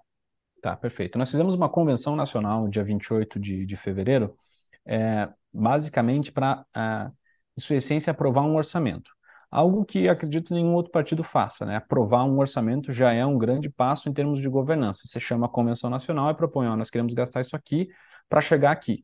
[0.61, 1.17] Tá, perfeito.
[1.17, 4.35] Nós fizemos uma convenção nacional no dia 28 de, de fevereiro,
[4.85, 6.65] é, basicamente para,
[7.57, 9.11] em sua essência, aprovar um orçamento.
[9.49, 11.77] Algo que acredito nenhum outro partido faça, né?
[11.77, 15.01] Aprovar um orçamento já é um grande passo em termos de governança.
[15.05, 17.89] Você chama a convenção nacional e propõe, ó, nós queremos gastar isso aqui
[18.29, 19.03] para chegar aqui.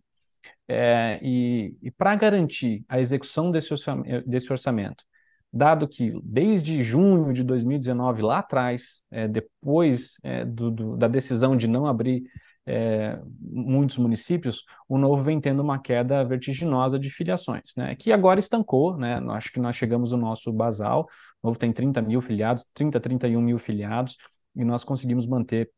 [0.68, 5.04] É, e, e para garantir a execução desse orçamento, desse orçamento,
[5.52, 11.56] dado que desde junho de 2019, lá atrás, é, depois é, do, do, da decisão
[11.56, 12.24] de não abrir
[12.66, 18.42] é, muitos municípios, o Novo vem tendo uma queda vertiginosa de filiações, né, que agora
[18.42, 21.08] estancou, né, acho que nós chegamos no nosso basal,
[21.42, 24.18] o Novo tem 30 mil filiados, 30, 31 mil filiados,
[24.54, 25.72] e nós conseguimos manter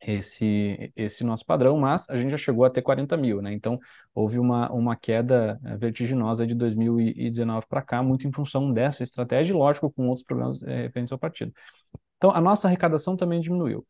[0.00, 3.52] esse, esse nosso padrão, mas a gente já chegou a ter 40 mil, né?
[3.52, 3.78] Então
[4.14, 9.52] houve uma, uma queda eh, vertiginosa de 2019 para cá, muito em função dessa estratégia,
[9.52, 11.52] e lógico, com outros problemas é, referentes ao partido.
[12.16, 13.86] Então a nossa arrecadação também diminuiu.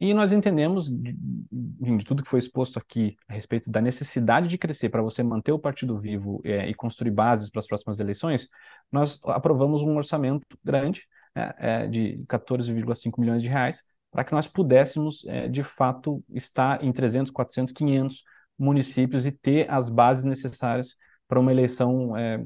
[0.00, 4.58] E nós entendemos, de, de, tudo que foi exposto aqui a respeito da necessidade de
[4.58, 8.48] crescer para você manter o partido vivo é, e construir bases para as próximas eleições,
[8.90, 15.24] nós aprovamos um orçamento grande é, de 14,5 milhões de reais para que nós pudéssemos,
[15.26, 18.22] é, de fato, estar em 300, 400, 500
[18.56, 20.96] municípios e ter as bases necessárias
[21.26, 22.38] para uma eleição é,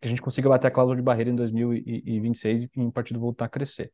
[0.00, 3.46] que a gente consiga bater a cláusula de barreira em 2026 e o partido voltar
[3.46, 3.90] a crescer.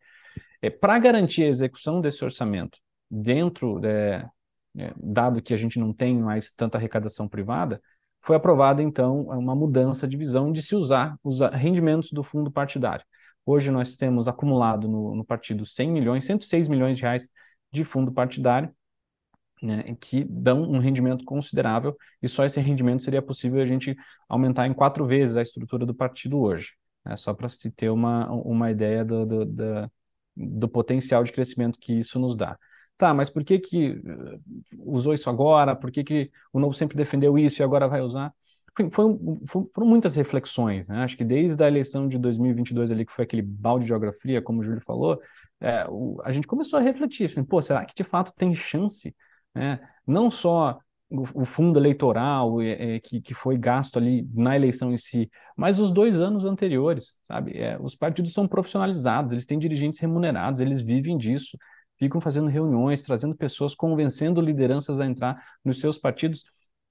[0.60, 2.78] É, para garantir a execução desse orçamento
[3.10, 4.28] dentro, é,
[4.76, 7.80] é, dado que a gente não tem mais tanta arrecadação privada,
[8.20, 13.06] foi aprovada então uma mudança de visão de se usar os rendimentos do fundo partidário.
[13.46, 17.28] Hoje nós temos acumulado no, no partido 100 milhões, 106 milhões de reais
[17.70, 18.74] de fundo partidário,
[19.62, 23.96] né, que dão um rendimento considerável, e só esse rendimento seria possível a gente
[24.28, 26.72] aumentar em quatro vezes a estrutura do partido hoje,
[27.04, 29.92] né, só para se ter uma, uma ideia do, do, do,
[30.36, 32.58] do, potencial de crescimento que isso nos dá.
[32.98, 34.40] Tá, mas por que que uh,
[34.78, 35.76] usou isso agora?
[35.76, 38.32] Por que que o Novo sempre defendeu isso e agora vai usar?
[38.90, 39.10] Foi,
[39.46, 40.98] foi, foram muitas reflexões, né?
[41.02, 44.60] Acho que desde a eleição de 2022 ali, que foi aquele balde de geografia, como
[44.60, 45.20] o Júlio falou,
[45.60, 49.14] é, o, a gente começou a refletir, assim, pô, será que de fato tem chance,
[49.54, 49.80] né?
[50.06, 54.92] Não só o, o fundo eleitoral é, é, que, que foi gasto ali na eleição
[54.92, 57.56] em si, mas os dois anos anteriores, sabe?
[57.56, 61.56] É, os partidos são profissionalizados, eles têm dirigentes remunerados, eles vivem disso,
[61.98, 66.44] ficam fazendo reuniões, trazendo pessoas, convencendo lideranças a entrar nos seus partidos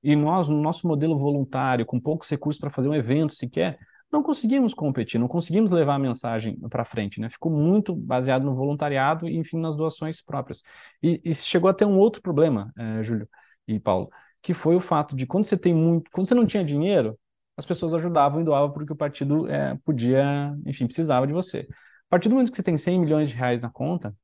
[0.06, 3.80] e nós, no nosso modelo voluntário, com poucos recursos para fazer um evento sequer,
[4.12, 7.28] não conseguimos competir, não conseguimos levar a mensagem para frente, né?
[7.28, 10.62] Ficou muito baseado no voluntariado e, enfim, nas doações próprias.
[11.02, 13.28] E, e chegou a ter um outro problema, é, Júlio
[13.68, 14.12] e Paulo,
[14.44, 17.18] que foi o fato de quando você tem muito, quando você não tinha dinheiro,
[17.58, 21.68] as pessoas ajudavam e doavam porque o partido é, podia, enfim, precisava de você.
[21.72, 24.16] A partir do momento que você tem 100 milhões de reais na conta,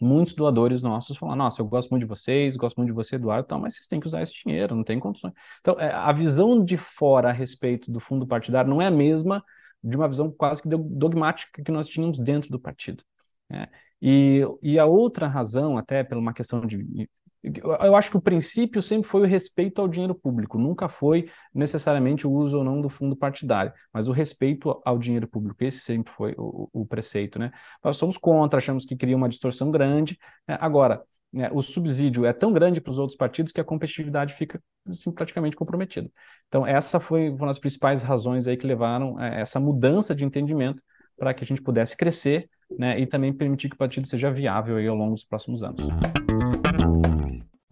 [0.00, 3.46] muitos doadores nossos falam: Nossa, eu gosto muito de vocês, gosto muito de você, Eduardo,
[3.48, 5.32] tal, mas vocês têm que usar esse dinheiro, não tem condições.
[5.60, 9.42] Então, é, a visão de fora a respeito do fundo partidário não é a mesma
[9.82, 13.04] de uma visão quase que dogmática que nós tínhamos dentro do partido.
[13.50, 13.68] Né?
[14.00, 17.08] E, e a outra razão, até por uma questão de
[17.44, 22.26] eu acho que o princípio sempre foi o respeito ao dinheiro público, nunca foi necessariamente
[22.26, 26.12] o uso ou não do fundo partidário, mas o respeito ao dinheiro público, esse sempre
[26.12, 27.50] foi o, o preceito, né?
[27.82, 30.18] Nós somos contra, achamos que cria uma distorção grande.
[30.48, 30.56] Né?
[30.58, 34.62] Agora, né, o subsídio é tão grande para os outros partidos que a competitividade fica
[34.88, 36.10] assim, praticamente comprometida.
[36.48, 40.82] Então, essa foi uma das principais razões aí que levaram a essa mudança de entendimento
[41.16, 44.76] para que a gente pudesse crescer né, e também permitir que o partido seja viável
[44.76, 45.84] aí ao longo dos próximos anos.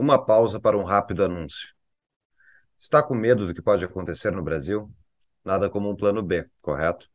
[0.03, 1.69] Uma pausa para um rápido anúncio.
[2.77, 4.91] Está com medo do que pode acontecer no Brasil?
[5.45, 7.09] Nada como um plano B, correto?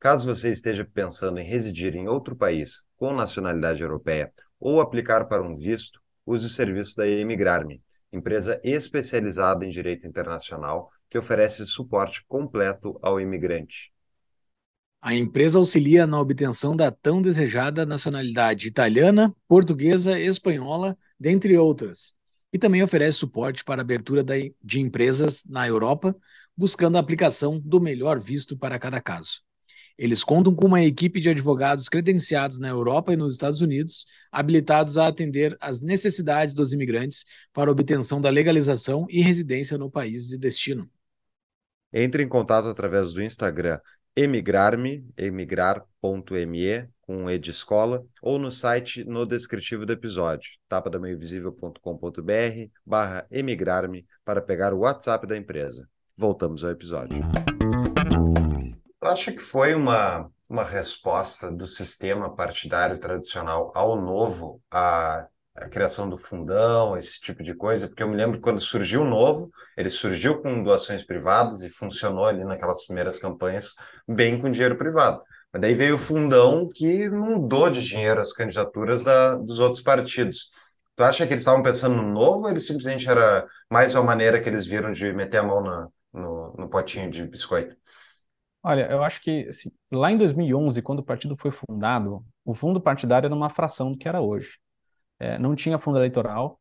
[0.00, 5.44] Caso você esteja pensando em residir em outro país com nacionalidade europeia ou aplicar para
[5.44, 7.80] um visto, use o serviço da Emigrarme,
[8.12, 13.92] empresa especializada em direito internacional que oferece suporte completo ao imigrante.
[15.00, 22.12] A empresa auxilia na obtenção da tão desejada nacionalidade italiana, portuguesa, espanhola, dentre outras,
[22.54, 24.24] e também oferece suporte para abertura
[24.62, 26.14] de empresas na Europa,
[26.56, 29.42] buscando a aplicação do melhor visto para cada caso.
[29.98, 34.98] Eles contam com uma equipe de advogados credenciados na Europa e nos Estados Unidos, habilitados
[34.98, 40.38] a atender às necessidades dos imigrantes para obtenção da legalização e residência no país de
[40.38, 40.88] destino.
[41.92, 43.80] Entre em contato através do Instagram
[44.14, 53.26] emigrarme, emigrar.me, com E de escola, ou no site no descritivo do episódio, tapadamaiovisível.com.br barra
[53.30, 55.88] emigrar-me para pegar o WhatsApp da empresa.
[56.16, 57.22] Voltamos ao episódio.
[59.00, 66.08] Acha que foi uma, uma resposta do sistema partidário tradicional ao novo, a a criação
[66.08, 69.50] do fundão, esse tipo de coisa, porque eu me lembro que quando surgiu o novo,
[69.76, 73.74] ele surgiu com doações privadas e funcionou ali naquelas primeiras campanhas
[74.08, 75.22] bem com dinheiro privado.
[75.54, 80.50] Mas daí veio o fundão que mudou de dinheiro as candidaturas da, dos outros partidos.
[80.96, 84.40] Tu acha que eles estavam pensando no novo ou ele simplesmente era mais uma maneira
[84.40, 87.76] que eles viram de meter a mão na, no, no potinho de biscoito?
[88.62, 92.80] Olha, eu acho que assim, lá em 2011, quando o partido foi fundado, o fundo
[92.80, 94.58] partidário era uma fração do que era hoje
[95.18, 96.60] é, não tinha fundo eleitoral,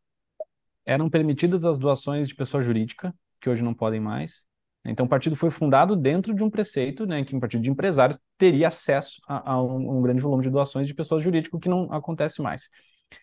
[0.86, 4.46] eram permitidas as doações de pessoa jurídica, que hoje não podem mais.
[4.86, 8.20] Então, o partido foi fundado dentro de um preceito, né, que um partido de empresários
[8.38, 11.92] teria acesso a, a um, um, grande volume de doações de pessoas jurídicas, que não
[11.92, 12.70] acontece mais.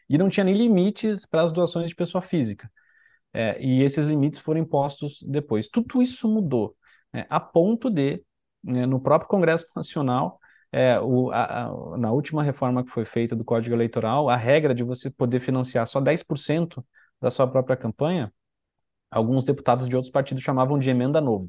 [0.08, 2.70] E não tinha nem limites para as doações de pessoa física.
[3.32, 5.68] É, e esses limites foram impostos depois.
[5.68, 6.76] Tudo isso mudou,
[7.12, 8.24] né, a ponto de,
[8.64, 10.40] né, no próprio Congresso Nacional,
[10.72, 14.74] é, o, a, a, na última reforma que foi feita do Código Eleitoral, a regra
[14.74, 16.84] de você poder financiar só 10%
[17.20, 18.32] da sua própria campanha,
[19.10, 21.48] alguns deputados de outros partidos chamavam de emenda novo.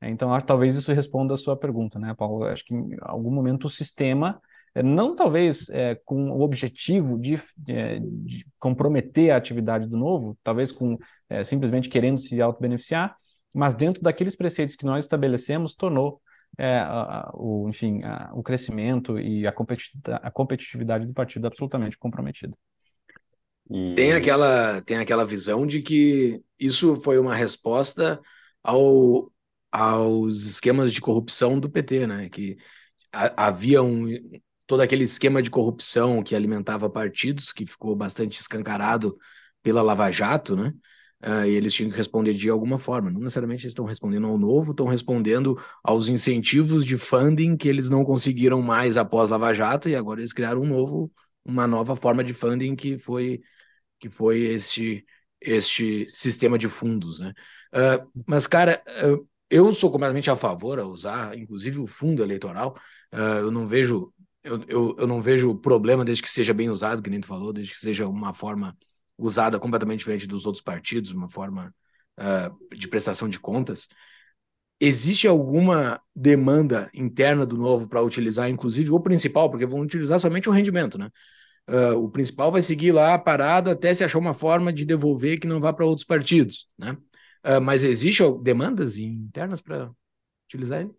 [0.00, 2.44] É, então, acho, talvez isso responda a sua pergunta, né, Paulo?
[2.44, 4.40] Acho que em algum momento o sistema,
[4.74, 10.36] é, não talvez é, com o objetivo de, é, de, comprometer a atividade do novo,
[10.42, 13.16] talvez com é, simplesmente querendo se auto-beneficiar,
[13.54, 16.20] mas dentro daqueles preceitos que nós estabelecemos, tornou
[16.58, 19.54] é, a, o, enfim, a, o crescimento e a,
[20.22, 22.56] a competitividade do partido absolutamente comprometida.
[23.70, 23.94] E...
[23.94, 28.20] Tem, aquela, tem aquela visão de que isso foi uma resposta
[28.62, 29.32] ao,
[29.70, 32.28] aos esquemas de corrupção do PT, né?
[32.28, 32.56] Que
[33.12, 34.06] a, havia um,
[34.66, 39.16] todo aquele esquema de corrupção que alimentava partidos, que ficou bastante escancarado
[39.62, 40.72] pela Lava Jato, né?
[41.22, 43.10] uh, e eles tinham que responder de alguma forma.
[43.10, 47.88] Não necessariamente eles estão respondendo ao novo, estão respondendo aos incentivos de funding que eles
[47.88, 51.10] não conseguiram mais após Lava Jato, e agora eles criaram um novo,
[51.44, 53.42] uma nova forma de funding que foi,
[53.98, 55.04] que foi este,
[55.40, 57.20] este sistema de fundos.
[57.20, 57.32] Né?
[57.74, 62.76] Uh, mas, cara, uh, eu sou completamente a favor a usar, inclusive, o fundo eleitoral.
[63.12, 64.12] eu não vejo.
[64.42, 67.52] Eu, eu, eu não vejo problema desde que seja bem usado, que nem tu falou,
[67.52, 68.76] desde que seja uma forma
[69.16, 71.72] usada completamente diferente dos outros partidos, uma forma
[72.18, 73.88] uh, de prestação de contas.
[74.84, 80.48] Existe alguma demanda interna do novo para utilizar, inclusive, o principal, porque vão utilizar somente
[80.48, 81.08] o rendimento, né?
[81.70, 85.46] Uh, o principal vai seguir lá parado até se achar uma forma de devolver que
[85.46, 86.96] não vá para outros partidos, né?
[87.46, 89.88] Uh, mas existe demandas internas para
[90.46, 90.90] utilizar ele?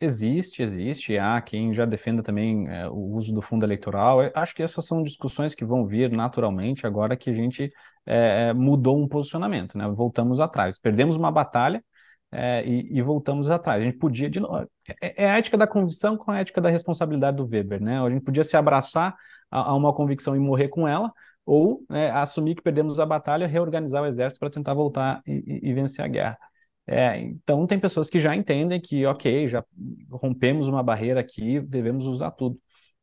[0.00, 1.18] Existe, existe.
[1.18, 4.22] Há quem já defenda também é, o uso do fundo eleitoral.
[4.22, 7.70] Eu acho que essas são discussões que vão vir naturalmente agora que a gente
[8.06, 9.86] é, mudou um posicionamento, né?
[9.86, 10.78] Voltamos atrás.
[10.78, 11.84] Perdemos uma batalha
[12.30, 13.80] é, e, e, voltamos atrás.
[13.80, 14.68] A gente podia, de novo,
[15.00, 18.00] é, é, a ética da convicção com a ética da responsabilidade do Weber, né?
[18.00, 19.16] A gente podia se abraçar
[19.50, 21.12] a, a uma convicção e morrer com ela,
[21.46, 25.72] ou né, assumir que perdemos a batalha, reorganizar o exército para tentar voltar e, e,
[25.72, 26.38] vencer a guerra.
[26.86, 29.64] É, então, tem pessoas que já entendem que, ok, já
[30.10, 32.58] rompemos uma barreira aqui, devemos usar tudo.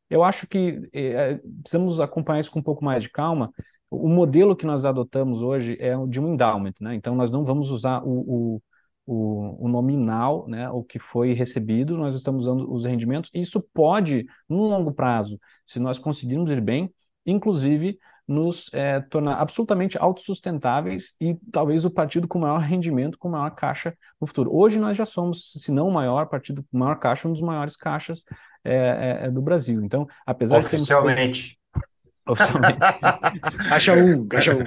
[0.08, 3.52] Eu acho que é, precisamos acompanhar isso com um pouco mais de calma.
[3.90, 6.94] O modelo que nós adotamos hoje é de um endowment, né?
[6.94, 8.62] Então, nós não vamos usar o, o,
[9.06, 10.68] o, o nominal, né?
[10.70, 13.30] O que foi recebido, nós estamos usando os rendimentos.
[13.32, 16.92] Isso pode, no longo prazo, se nós conseguirmos ir bem,
[17.24, 17.98] inclusive
[18.28, 23.96] nos é, tornar absolutamente autossustentáveis e talvez o partido com maior rendimento, com maior caixa
[24.20, 24.52] no futuro.
[24.52, 27.76] Hoje nós já somos, se não o maior partido com maior caixa, um dos maiores
[27.76, 28.24] caixas
[28.64, 29.80] é, é, do Brasil.
[29.84, 31.50] Então, apesar Oficialmente.
[31.50, 31.58] de
[32.28, 32.78] Oficialmente.
[33.68, 34.58] caixa 1, um, caixa 1.
[34.60, 34.64] Um.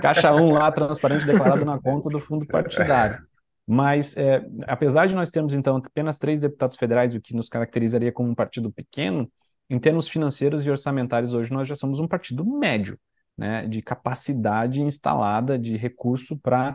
[0.00, 3.22] Caixa 1 um lá, transparente, declarado na conta do fundo partidário.
[3.66, 8.10] Mas, é, apesar de nós termos, então, apenas três deputados federais, o que nos caracterizaria
[8.10, 9.30] como um partido pequeno,
[9.68, 12.98] em termos financeiros e orçamentários, hoje nós já somos um partido médio,
[13.38, 16.74] né, de capacidade instalada de recurso para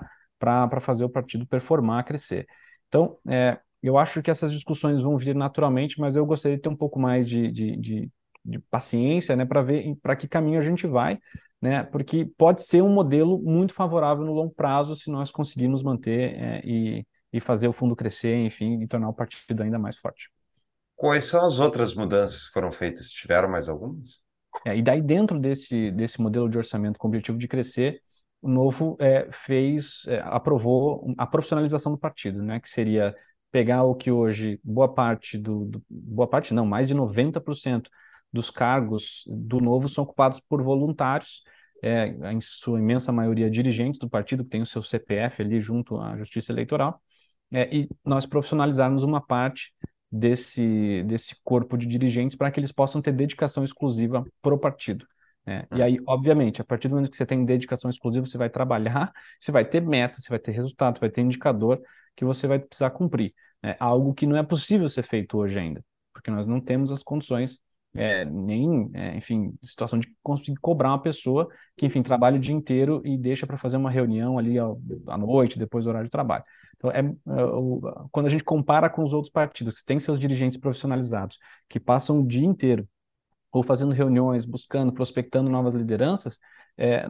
[0.80, 2.48] fazer o partido performar, crescer.
[2.88, 6.70] Então, é, Eu acho que essas discussões vão vir naturalmente, mas eu gostaria de ter
[6.70, 8.12] um pouco mais de, de, de,
[8.46, 11.20] de paciência, né, para ver para que caminho a gente vai,
[11.62, 16.36] né, porque pode ser um modelo muito favorável no longo prazo se nós conseguirmos manter
[16.36, 20.30] é, e, e fazer o fundo crescer, enfim, e tornar o partido ainda mais forte.
[20.96, 23.10] Quais são as outras mudanças que foram feitas?
[23.10, 24.22] Tiveram mais algumas?
[24.66, 28.00] É, e daí, dentro desse, desse modelo de orçamento com o objetivo de crescer,
[28.42, 33.16] o Novo é, fez, é, aprovou a profissionalização do partido, né, que seria
[33.52, 37.90] pegar o que hoje boa parte do, do boa parte não, mais de 90%
[38.36, 41.42] dos cargos do Novo são ocupados por voluntários,
[41.82, 45.98] é, em sua imensa maioria dirigentes do partido, que tem o seu CPF ali junto
[45.98, 47.02] à Justiça Eleitoral,
[47.52, 49.74] é, e nós profissionalizarmos uma parte
[50.12, 55.08] desse, desse corpo de dirigentes para que eles possam ter dedicação exclusiva para o partido.
[55.46, 55.66] Né?
[55.74, 59.14] E aí, obviamente, a partir do momento que você tem dedicação exclusiva, você vai trabalhar,
[59.40, 61.82] você vai ter meta, você vai ter resultado, vai ter indicador
[62.16, 63.34] que você vai precisar cumprir.
[63.64, 63.78] Né?
[63.80, 67.62] Algo que não é possível ser feito hoje ainda, porque nós não temos as condições
[67.96, 72.54] é, nem, é, enfim, situação de conseguir cobrar uma pessoa que, enfim, trabalha o dia
[72.54, 76.44] inteiro e deixa para fazer uma reunião ali à noite, depois do horário de trabalho.
[76.76, 80.58] Então, é, é, quando a gente compara com os outros partidos, que têm seus dirigentes
[80.58, 81.40] profissionalizados,
[81.70, 82.88] que passam o dia inteiro
[83.52, 86.38] ou fazendo reuniões, buscando, prospectando novas lideranças,
[86.78, 87.08] é,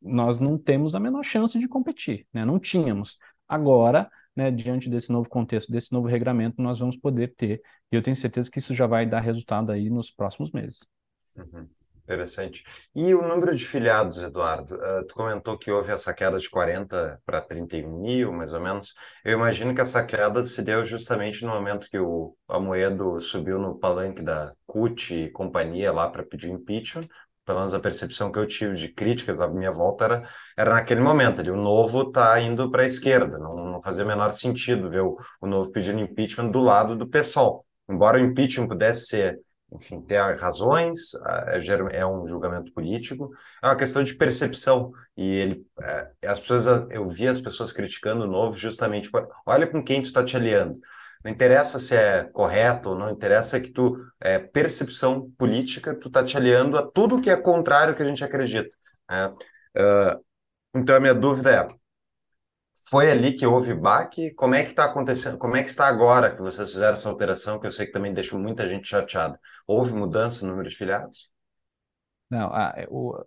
[0.00, 2.46] nós não temos a menor chance de competir, né?
[2.46, 3.18] não tínhamos.
[3.46, 4.10] Agora,
[4.40, 7.60] né, diante desse novo contexto, desse novo regramento, nós vamos poder ter,
[7.92, 10.88] e eu tenho certeza que isso já vai dar resultado aí nos próximos meses.
[11.36, 11.68] Uhum.
[12.04, 12.64] Interessante.
[12.96, 14.74] E o número de filiados, Eduardo?
[14.74, 18.94] Uh, tu comentou que houve essa queda de 40 para 31 mil, mais ou menos.
[19.24, 23.78] Eu imagino que essa queda se deu justamente no momento que o Amoedo subiu no
[23.78, 27.06] palanque da CUT e companhia lá para pedir impeachment.
[27.50, 30.22] Pelo menos a percepção que eu tive de críticas à minha volta era,
[30.56, 31.50] era naquele momento ali.
[31.50, 33.40] O novo está indo para a esquerda.
[33.40, 37.08] Não, não fazia o menor sentido ver o, o novo pedindo impeachment do lado do
[37.08, 37.66] PSOL.
[37.88, 39.40] Embora o impeachment pudesse ser
[39.72, 41.12] enfim, ter razões,
[41.52, 44.92] é, é um julgamento político, é uma questão de percepção.
[45.16, 49.66] E ele, é, as pessoas, eu vi as pessoas criticando o novo justamente, por, olha
[49.66, 50.78] com quem tu está te aliando.
[51.24, 56.36] Não interessa se é correto não interessa que tu, é, percepção política, tu está te
[56.36, 58.74] aliando a tudo que é contrário que a gente acredita.
[59.10, 59.26] Né?
[59.76, 60.24] Uh,
[60.74, 61.68] então a minha dúvida é,
[62.88, 64.32] foi ali que houve baque?
[64.34, 65.36] Como é que está acontecendo?
[65.36, 68.14] Como é que está agora que vocês fizeram essa alteração, que eu sei que também
[68.14, 69.38] deixou muita gente chateada?
[69.66, 71.30] Houve mudança no número de filiados?
[72.30, 73.22] Não, a, é, o,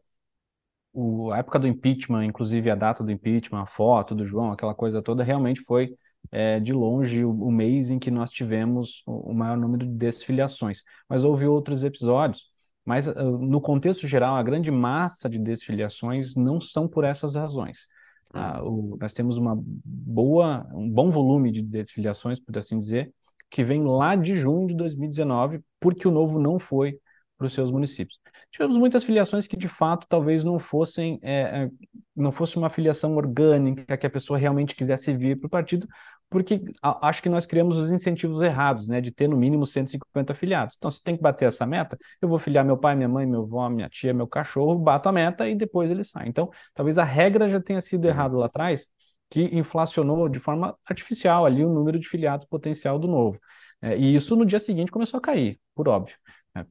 [0.94, 4.74] o, a época do impeachment, inclusive a data do impeachment, a foto do João, aquela
[4.74, 5.96] coisa toda, realmente foi
[6.32, 9.92] é, de longe o, o, mês em que nós tivemos o, o, maior número de
[9.92, 10.84] desfiliações.
[11.08, 12.52] Mas houve outros episódios.
[12.86, 17.88] Mas uh, no contexto geral, a grande massa de desfiliações não são por essas razões.
[18.34, 23.14] Ah, o, nós temos uma boa, um bom volume de desfiliações, por assim dizer,
[23.50, 27.00] que vem lá de junho de 2019, porque o novo não foi
[27.38, 28.20] para os seus municípios.
[28.52, 31.70] Tivemos muitas filiações que de fato talvez não fossem é, é
[32.16, 35.88] não fosse uma filiação orgânica que a pessoa realmente quisesse vir para o partido,
[36.34, 40.76] porque acho que nós criamos os incentivos errados, né, de ter no mínimo 150 filiados.
[40.76, 43.44] Então, se tem que bater essa meta, eu vou filiar meu pai, minha mãe, meu
[43.44, 46.28] avô, minha tia, meu cachorro, bato a meta e depois ele sai.
[46.28, 48.88] Então, talvez a regra já tenha sido errada lá atrás,
[49.30, 53.40] que inflacionou de forma artificial ali o número de filiados potencial do novo.
[53.80, 56.18] É, e isso no dia seguinte começou a cair, por óbvio.
[56.56, 56.66] Né.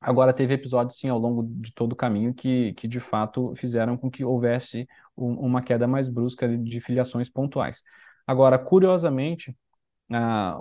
[0.00, 3.96] Agora, teve episódios, sim, ao longo de todo o caminho que, que de fato fizeram
[3.96, 4.86] com que houvesse
[5.16, 7.82] um, uma queda mais brusca de filiações pontuais.
[8.32, 9.54] Agora, curiosamente,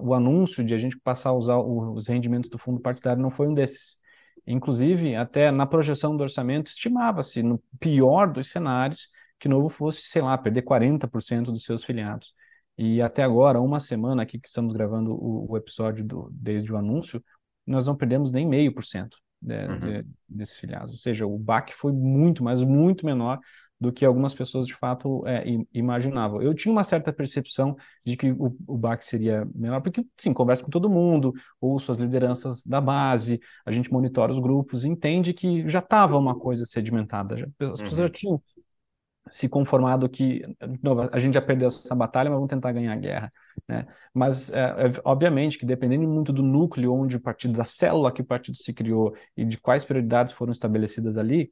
[0.01, 3.47] o anúncio de a gente passar a usar os rendimentos do fundo partidário não foi
[3.47, 4.01] um desses.
[4.45, 9.07] Inclusive, até na projeção do orçamento, estimava-se, no pior dos cenários,
[9.39, 12.33] que Novo fosse, sei lá, perder 40% dos seus filiados.
[12.77, 16.77] E até agora, uma semana aqui que estamos gravando o, o episódio do, desde o
[16.77, 17.23] anúncio,
[17.65, 19.79] nós não perdemos nem meio por cento uhum.
[19.79, 20.91] de, desses filiados.
[20.91, 23.39] Ou seja, o baque foi muito, mas muito menor
[23.81, 25.43] do que algumas pessoas de fato é,
[25.73, 26.39] imaginavam.
[26.39, 27.75] Eu tinha uma certa percepção
[28.05, 31.97] de que o, o BAC seria menor, porque, sim, conversa com todo mundo, ouço as
[31.97, 37.35] lideranças da base, a gente monitora os grupos, entende que já estava uma coisa sedimentada,
[37.35, 38.03] já, as pessoas uhum.
[38.03, 38.43] já tinham
[39.31, 40.43] se conformado que
[41.11, 43.33] a gente já perdeu essa batalha, mas vamos tentar ganhar a guerra.
[43.67, 43.87] Né?
[44.13, 48.21] Mas, é, é, obviamente, que dependendo muito do núcleo onde o partido, da célula que
[48.21, 51.51] o partido se criou e de quais prioridades foram estabelecidas ali,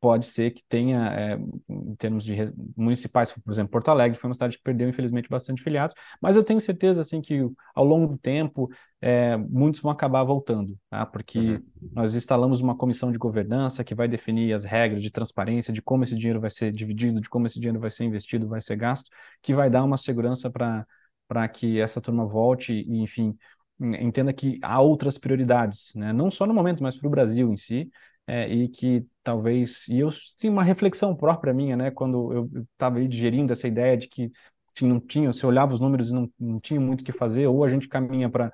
[0.00, 1.38] pode ser que tenha, é,
[1.68, 2.34] em termos de
[2.76, 6.44] municipais, por exemplo, Porto Alegre foi uma cidade que perdeu, infelizmente, bastante filiados, mas eu
[6.44, 7.40] tenho certeza, assim, que
[7.74, 8.70] ao longo do tempo,
[9.00, 11.04] é, muitos vão acabar voltando, tá?
[11.06, 11.62] porque uhum.
[11.92, 16.04] nós instalamos uma comissão de governança que vai definir as regras de transparência, de como
[16.04, 19.10] esse dinheiro vai ser dividido, de como esse dinheiro vai ser investido, vai ser gasto,
[19.42, 20.86] que vai dar uma segurança para
[21.28, 23.36] para que essa turma volte e, enfim,
[23.78, 26.12] entenda que há outras prioridades, né?
[26.12, 27.90] não só no momento, mas para o Brasil em si,
[28.26, 33.06] é, e que talvez, e eu tinha uma reflexão própria minha, né, quando eu estava
[33.06, 34.32] digerindo essa ideia de que
[34.80, 37.62] não tinha, se olhava os números e não, não tinha muito o que fazer, ou
[37.62, 38.52] a gente caminha para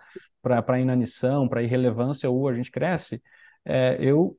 [0.67, 3.23] a inanição, para irrelevância, ou a gente cresce,
[3.65, 4.37] é, eu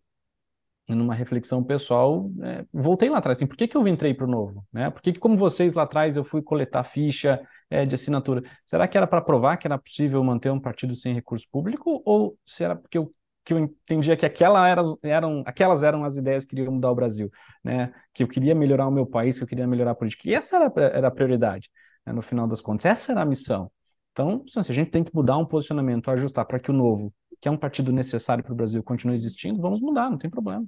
[0.90, 4.30] numa reflexão pessoal, é, voltei lá atrás, assim, por que, que eu entrei para o
[4.30, 4.64] novo?
[4.74, 4.90] Né?
[4.90, 8.44] Por que, que, como vocês lá atrás, eu fui coletar ficha é, de assinatura?
[8.66, 12.04] Será que era para provar que era possível manter um partido sem recurso público?
[12.06, 13.12] Ou será porque eu,
[13.46, 16.96] que eu entendia que aquela era, eram, aquelas eram as ideias que queriam mudar o
[16.96, 17.32] Brasil?
[17.64, 17.94] Né?
[18.14, 20.28] Que eu queria melhorar o meu país, que eu queria melhorar a política.
[20.28, 21.70] E essa era, era a prioridade,
[22.06, 22.12] né?
[22.12, 22.86] no final das contas.
[22.86, 23.72] Essa era a missão.
[24.12, 27.48] Então, se a gente tem que mudar um posicionamento, ajustar para que o novo que
[27.48, 30.66] é um partido necessário para o Brasil continue existindo, vamos mudar, não tem problema.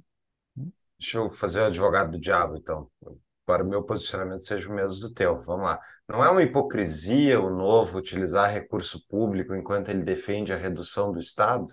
[0.98, 2.88] Deixa eu fazer o advogado do diabo, então.
[3.46, 5.36] Para o meu posicionamento seja o mesmo do teu.
[5.38, 5.80] Vamos lá.
[6.08, 11.18] Não é uma hipocrisia o novo utilizar recurso público enquanto ele defende a redução do
[11.18, 11.64] Estado?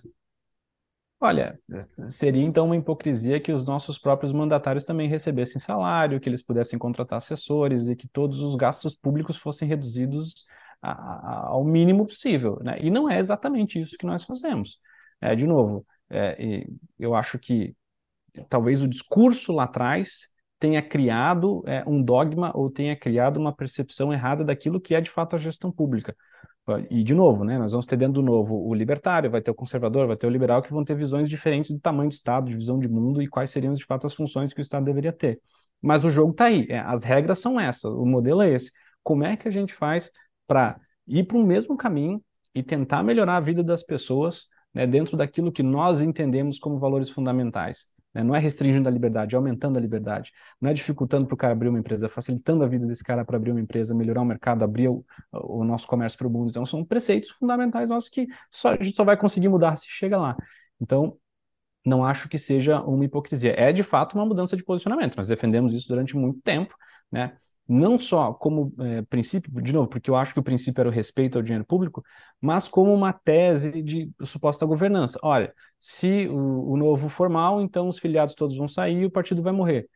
[1.26, 1.60] Olha,
[2.08, 6.78] seria então uma hipocrisia que os nossos próprios mandatários também recebessem salário, que eles pudessem
[6.78, 10.46] contratar assessores e que todos os gastos públicos fossem reduzidos
[10.80, 12.60] a, a, ao mínimo possível.
[12.62, 12.78] Né?
[12.80, 14.80] E não é exatamente isso que nós fazemos.
[15.20, 16.64] É, de novo, é,
[17.00, 17.76] eu acho que
[18.48, 20.28] talvez o discurso lá atrás
[20.60, 25.10] tenha criado é, um dogma ou tenha criado uma percepção errada daquilo que é de
[25.10, 26.16] fato a gestão pública.
[26.90, 29.56] E, de novo, né, nós vamos ter dentro do novo o libertário, vai ter o
[29.56, 32.56] conservador, vai ter o liberal, que vão ter visões diferentes do tamanho do Estado, de
[32.56, 35.40] visão de mundo e quais seriam de fato as funções que o Estado deveria ter.
[35.82, 38.72] Mas o jogo está aí, é, as regras são essas, o modelo é esse.
[39.04, 40.12] Como é que a gente faz
[40.48, 42.20] para ir para o mesmo caminho
[42.54, 47.10] e tentar melhorar a vida das pessoas né, dentro daquilo que nós entendemos como valores
[47.10, 47.95] fundamentais.
[48.16, 48.24] Né?
[48.24, 50.32] Não é restringindo a liberdade, é aumentando a liberdade.
[50.62, 53.26] Não é dificultando para o cara abrir uma empresa, é facilitando a vida desse cara
[53.26, 56.50] para abrir uma empresa, melhorar o mercado, abrir o, o nosso comércio para o mundo.
[56.50, 60.18] Então, são preceitos fundamentais nossos que só, a gente só vai conseguir mudar se chega
[60.18, 60.38] lá.
[60.80, 61.18] Então,
[61.86, 63.54] não acho que seja uma hipocrisia.
[63.58, 65.18] É, de fato, uma mudança de posicionamento.
[65.18, 66.74] Nós defendemos isso durante muito tempo,
[67.12, 67.38] né?
[67.68, 70.92] Não só como é, princípio, de novo, porque eu acho que o princípio era o
[70.92, 72.04] respeito ao dinheiro público,
[72.40, 75.20] mas como uma tese de suposta governança.
[75.24, 79.42] Olha, se o, o novo formal, então os filiados todos vão sair e o partido
[79.42, 79.90] vai morrer.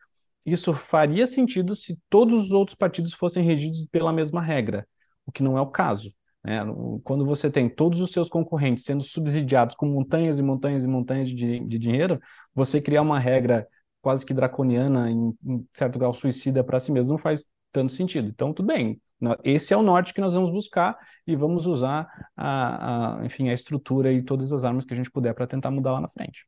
[0.45, 4.87] Isso faria sentido se todos os outros partidos fossem regidos pela mesma regra,
[5.25, 6.11] o que não é o caso.
[6.43, 6.59] Né?
[7.03, 11.29] Quando você tem todos os seus concorrentes sendo subsidiados com montanhas e montanhas e montanhas
[11.29, 12.19] de, de dinheiro,
[12.53, 13.67] você criar uma regra
[14.01, 18.27] quase que draconiana, em, em certo grau suicida para si mesmo, não faz tanto sentido.
[18.27, 18.99] Então, tudo bem.
[19.43, 20.97] Esse é o norte que nós vamos buscar
[21.27, 25.11] e vamos usar a, a enfim, a estrutura e todas as armas que a gente
[25.11, 26.45] puder para tentar mudar lá na frente.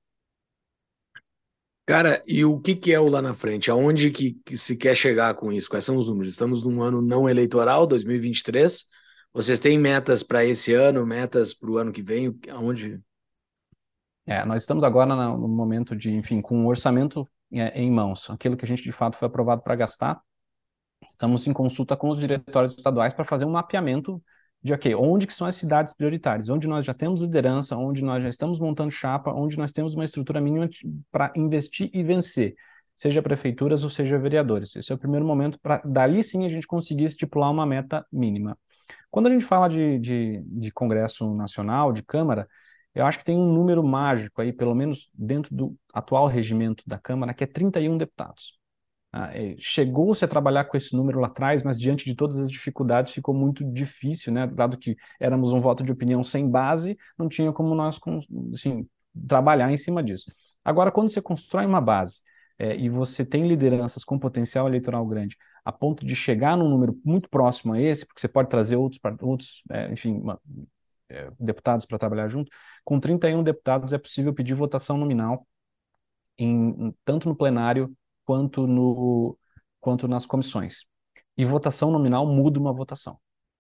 [1.86, 3.70] Cara, e o que, que é o lá na frente?
[3.70, 5.70] Aonde que, que se quer chegar com isso?
[5.70, 6.32] Quais são os números?
[6.32, 8.86] Estamos num ano não eleitoral, 2023.
[9.34, 12.40] Vocês têm metas para esse ano, metas para o ano que vem?
[12.50, 13.02] Aonde?
[14.26, 18.30] É, nós estamos agora no momento de, enfim, com o um orçamento é, em mãos,
[18.30, 20.22] aquilo que a gente de fato foi aprovado para gastar,
[21.08, 24.22] Estamos em consulta com os diretórios estaduais para fazer um mapeamento
[24.64, 28.22] de ok, onde que são as cidades prioritárias, onde nós já temos liderança, onde nós
[28.22, 30.70] já estamos montando chapa, onde nós temos uma estrutura mínima
[31.12, 32.56] para investir e vencer,
[32.96, 34.76] seja prefeituras ou seja vereadores.
[34.76, 38.58] Esse é o primeiro momento para dali sim a gente conseguir estipular uma meta mínima.
[39.10, 42.48] Quando a gente fala de, de, de Congresso Nacional, de Câmara,
[42.94, 47.00] eu acho que tem um número mágico aí, pelo menos dentro do atual regimento da
[47.00, 48.61] Câmara, que é 31 deputados.
[49.14, 52.50] Ah, é, chegou-se a trabalhar com esse número lá atrás, mas diante de todas as
[52.50, 54.48] dificuldades ficou muito difícil, né?
[54.48, 58.00] Dado que éramos um voto de opinião sem base, não tinha como nós
[58.54, 58.88] assim,
[59.28, 60.32] trabalhar em cima disso.
[60.64, 62.22] Agora, quando você constrói uma base
[62.58, 65.36] é, e você tem lideranças com potencial eleitoral grande,
[65.66, 69.00] a ponto de chegar num número muito próximo a esse, porque você pode trazer outros,
[69.22, 70.40] outros é, enfim, uma,
[71.10, 72.50] é, deputados para trabalhar junto,
[72.86, 75.46] com 31 deputados é possível pedir votação nominal
[76.38, 77.94] em, tanto no plenário
[78.26, 79.38] quanto, no,
[79.80, 80.86] quanto nas comissões.
[81.38, 83.18] E votação nominal muda uma votação.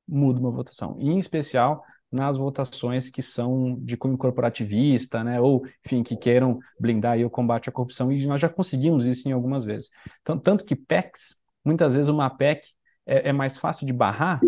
[0.07, 0.97] Muda uma votação.
[0.99, 6.59] E, em especial, nas votações que são de cunho corporativista, né, ou, enfim, que queiram
[6.79, 9.89] blindar o combate à corrupção, e nós já conseguimos isso em algumas vezes.
[10.21, 12.67] Então, tanto que PECs, muitas vezes uma PEC
[13.05, 14.41] é, é mais fácil de barrar,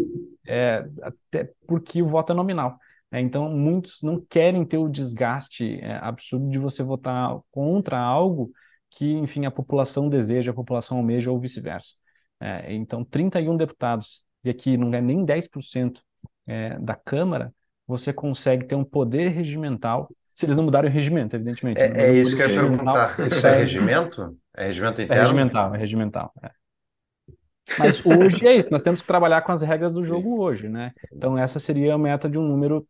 [0.46, 2.78] é, até porque o voto é nominal.
[3.10, 8.52] É, então, muitos não querem ter o desgaste é, absurdo de você votar contra algo
[8.94, 11.96] que, enfim, a população deseja, a população almeja ou vice-versa.
[12.40, 16.00] É, então, 31 deputados, e aqui não é nem 10%
[16.46, 17.54] é, da Câmara,
[17.88, 21.80] você consegue ter um poder regimental, se eles não mudarem o regimento, evidentemente.
[21.80, 23.20] É, é isso que eu ia perguntar.
[23.26, 24.38] Isso é regimento?
[24.56, 25.22] É regimento é interno?
[25.22, 26.34] É regimental, é regimental.
[26.44, 26.52] É.
[27.80, 30.40] Mas hoje é isso, nós temos que trabalhar com as regras do jogo Sim.
[30.40, 30.92] hoje, né?
[31.12, 32.86] Então essa seria a meta de um número,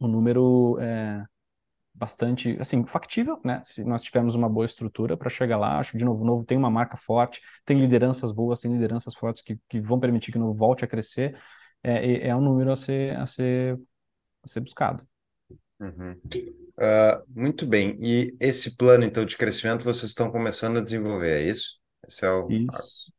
[0.00, 1.24] um número é,
[1.96, 3.60] bastante, assim, factível, né?
[3.64, 6.44] Se nós tivermos uma boa estrutura para chegar lá, acho que de novo, o Novo
[6.44, 10.38] tem uma marca forte, tem lideranças boas, tem lideranças fortes que, que vão permitir que
[10.38, 11.38] o Novo volte a crescer,
[11.82, 13.78] é, é um número a ser, a ser,
[14.42, 15.06] a ser buscado.
[15.80, 16.12] Uhum.
[16.78, 17.96] Uh, muito bem.
[18.00, 21.78] E esse plano, então, de crescimento, vocês estão começando a desenvolver, é isso?
[22.06, 22.46] Esse é o...
[22.50, 23.12] Isso.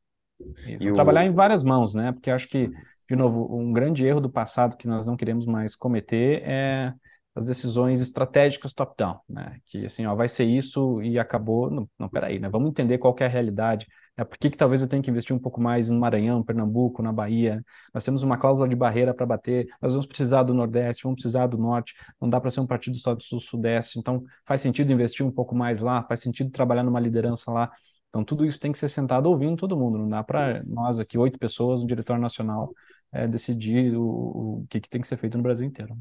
[0.79, 0.93] isso.
[0.93, 2.11] Trabalhar em várias mãos, né?
[2.11, 2.69] Porque acho que,
[3.09, 6.93] de novo, um grande erro do passado que nós não queremos mais cometer é
[7.37, 9.59] as decisões estratégicas top-down, né?
[9.65, 11.69] Que assim, ó, vai ser isso e acabou.
[11.69, 12.49] Não, não peraí, né?
[12.49, 13.87] Vamos entender qual é a realidade.
[14.17, 14.25] Né?
[14.25, 17.13] Por que, que talvez eu tenha que investir um pouco mais no Maranhão, Pernambuco, na
[17.13, 17.63] Bahia?
[17.93, 21.45] Nós temos uma cláusula de barreira para bater, nós vamos precisar do Nordeste, vamos precisar
[21.45, 23.99] do Norte, não dá para ser um partido só do Sul-Sudeste.
[23.99, 27.71] Então, faz sentido investir um pouco mais lá, faz sentido trabalhar numa liderança lá.
[28.09, 29.99] Então, tudo isso tem que ser sentado ouvindo todo mundo.
[29.99, 32.73] Não dá para nós aqui, oito pessoas, um diretor nacional,
[33.11, 35.95] é, decidir o, o que, que tem que ser feito no Brasil inteiro.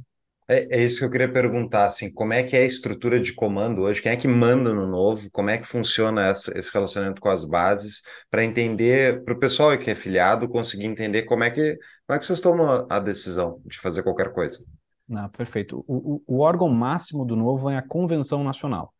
[0.48, 3.32] É, é, isso que eu queria perguntar, assim, como é que é a estrutura de
[3.32, 4.00] comando hoje?
[4.00, 5.28] Quem é que manda no novo?
[5.32, 8.02] Como é que funciona essa, esse relacionamento com as bases?
[8.30, 12.18] Para entender, para o pessoal que é filiado conseguir entender como é que, como é
[12.18, 14.64] que vocês tomam a decisão de fazer qualquer coisa.
[15.08, 15.84] Não, perfeito.
[15.86, 18.94] O, o, o órgão máximo do novo é a Convenção Nacional.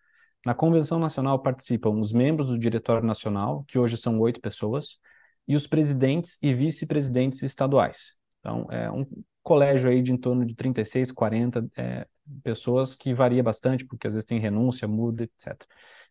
[0.45, 4.99] Na Convenção Nacional participam os membros do Diretório Nacional, que hoje são oito pessoas,
[5.47, 8.15] e os presidentes e vice-presidentes estaduais.
[8.41, 9.05] Então, é um
[9.47, 12.05] colégio aí de em torno de 36, 40 é,
[12.43, 15.65] pessoas, que varia bastante, porque às vezes tem renúncia, muda, etc.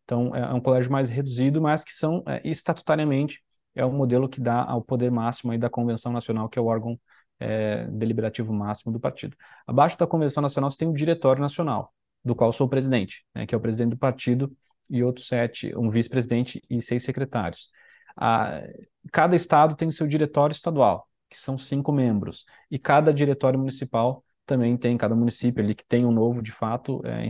[0.06, 3.44] Então, é, é um colégio mais reduzido, mas que são, é, estatutariamente,
[3.76, 6.66] é o modelo que dá ao poder máximo aí da Convenção Nacional, que é o
[6.66, 6.98] órgão
[7.38, 9.36] é, deliberativo máximo do partido.
[9.68, 11.94] Abaixo da Convenção Nacional, você tem o Diretório Nacional,
[12.24, 14.56] do qual sou presidente, né, que é o presidente do partido,
[14.90, 17.70] e outros sete, um vice-presidente e seis secretários.
[18.16, 18.62] A,
[19.12, 21.06] cada estado tem o seu diretório estadual
[21.36, 22.46] que são cinco membros.
[22.72, 27.02] E cada diretório municipal também tem, cada município ali que tem um novo, de fato,
[27.06, 27.28] é,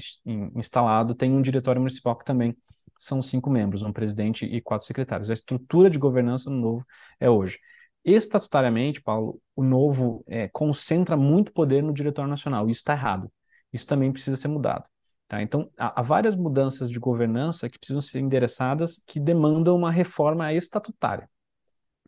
[0.55, 2.55] instalado, tem um diretório municipal que também
[2.97, 5.29] são cinco membros, um presidente e quatro secretários.
[5.29, 6.85] A estrutura de governança no novo
[7.19, 7.59] é hoje.
[8.03, 12.69] Estatutariamente, Paulo, o novo é, concentra muito poder no diretório nacional.
[12.69, 13.31] Isso está errado.
[13.73, 14.87] Isso também precisa ser mudado.
[15.27, 15.41] Tá?
[15.41, 20.53] Então, há, há, várias mudanças de governança que precisam ser endereçadas que demandam uma reforma
[20.53, 21.27] estatutária,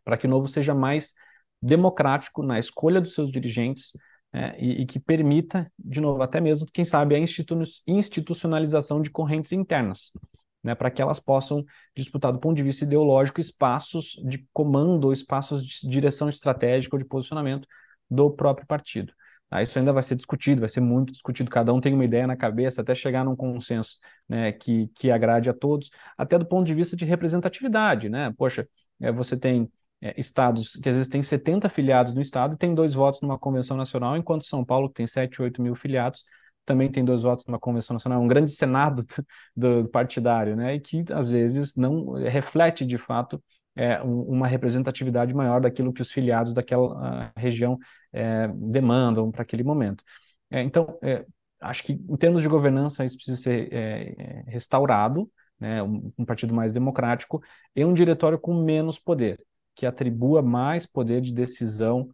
[0.04, 1.14] para que o novo seja mais
[1.60, 3.92] democrático na escolha dos seus dirigentes
[4.32, 9.10] é, e, e, que permita, de novo, até mesmo, quem sabe, a institu institucionalização de
[9.10, 10.12] correntes internas,
[10.62, 11.64] né, para que elas possam
[11.96, 17.06] disputar, do ponto de vista ideológico, espaços de comando espaços de direção estratégica ou de
[17.06, 17.66] posicionamento
[18.10, 19.12] do próprio partido.
[19.50, 22.26] Ah, isso ainda vai ser discutido, vai ser muito discutido, cada um tem uma ideia
[22.26, 23.96] na cabeça até chegar num consenso
[24.28, 28.10] né, que, que agrade a todos, até do ponto de vista de representatividade.
[28.10, 28.30] Né?
[28.36, 28.68] Poxa,
[29.00, 32.74] é, você tem é, estados que às vezes tem 70 filiados no estado e tem
[32.74, 36.24] dois votos numa convenção nacional, enquanto São Paulo, que tem 7, 8 mil filiados,
[36.64, 39.02] também tem dois votos numa convenção nacional, um grande senado
[39.56, 43.42] do, do partidário, né, e que às vezes não reflete de fato
[43.74, 47.78] é, uma representatividade maior daquilo que os filiados daquela região
[48.12, 50.04] é, demandam para aquele momento.
[50.50, 51.24] É, então, é,
[51.60, 55.30] acho que em termos de governança isso precisa ser é, é, restaurado,
[55.60, 57.42] né, um, um partido mais democrático
[57.74, 59.40] e um diretório com menos poder
[59.78, 62.08] que atribua mais poder de decisão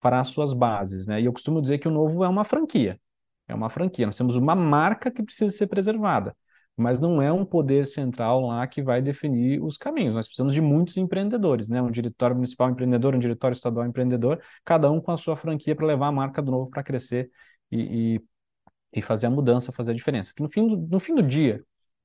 [0.00, 1.20] para as suas bases, né?
[1.20, 3.00] E eu costumo dizer que o novo é uma franquia.
[3.48, 4.06] É uma franquia.
[4.06, 6.36] Nós temos uma marca que precisa ser preservada,
[6.76, 10.14] mas não é um poder central lá que vai definir os caminhos.
[10.14, 11.82] Nós precisamos de muitos empreendedores, né?
[11.82, 15.86] Um diretório municipal empreendedor, um diretório estadual empreendedor, cada um com a sua franquia para
[15.86, 17.32] levar a marca do novo para crescer
[17.68, 20.30] e, e, e, fazer a mudança, fazer a diferença.
[20.30, 21.64] Porque no fim do, no fim do dia,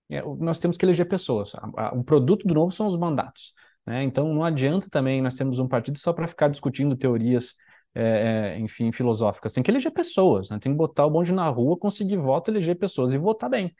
[0.10, 1.54] é, nós temos que eleger pessoas.
[1.94, 3.54] O produto do novo são os mandatos.
[3.86, 4.04] Né?
[4.04, 7.56] Então não adianta também nós temos um partido só para ficar discutindo teorias,
[7.94, 9.54] é, enfim, filosóficas.
[9.54, 10.60] Tem que eleger pessoas, né?
[10.60, 13.74] tem que botar o bonde na rua, conseguir voto, eleger pessoas e votar bem.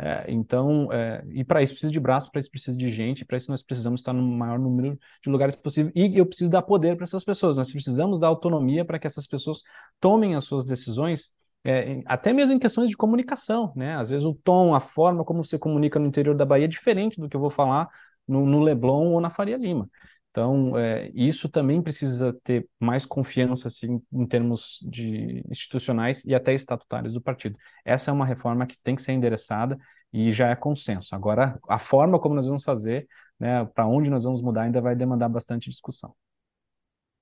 [0.00, 3.36] É, então, é, e para isso precisa de braço, para isso precisa de gente, para
[3.36, 5.90] isso nós precisamos estar no maior número de lugares possível.
[5.94, 9.26] E eu preciso dar poder para essas pessoas, nós precisamos dar autonomia para que essas
[9.26, 9.62] pessoas
[9.98, 13.96] tomem as suas decisões, é, até mesmo em questões de comunicação, né?
[13.96, 17.20] Às vezes o tom, a forma como você comunica no interior da Bahia é diferente
[17.20, 17.88] do que eu vou falar
[18.28, 19.88] no, no Leblon ou na Faria Lima.
[20.30, 26.54] Então, é, isso também precisa ter mais confiança assim, em termos de institucionais e até
[26.54, 27.58] estatutários do partido.
[27.84, 29.76] Essa é uma reforma que tem que ser endereçada
[30.12, 31.14] e já é consenso.
[31.14, 34.94] Agora, a forma como nós vamos fazer, né, para onde nós vamos mudar, ainda vai
[34.94, 36.14] demandar bastante discussão.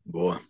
[0.05, 0.41] Boa.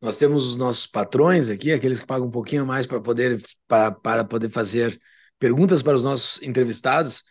[0.00, 3.92] Nós temos os nossos patrões aqui, aqueles que pagam um pouquinho mais para poder, para,
[3.92, 4.98] para poder fazer
[5.38, 7.22] perguntas para os nossos entrevistados.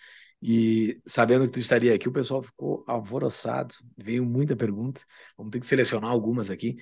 [0.42, 3.76] E sabendo que tu estaria aqui, o pessoal ficou alvoroçado.
[3.98, 5.02] Veio muita pergunta.
[5.38, 6.78] Vamos ter que selecionar algumas aqui.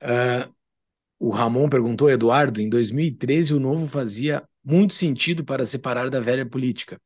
[0.00, 0.54] Uh,
[1.18, 6.46] o Ramon perguntou, Eduardo, em 2013 o novo fazia muito sentido para separar da velha
[6.46, 7.00] política.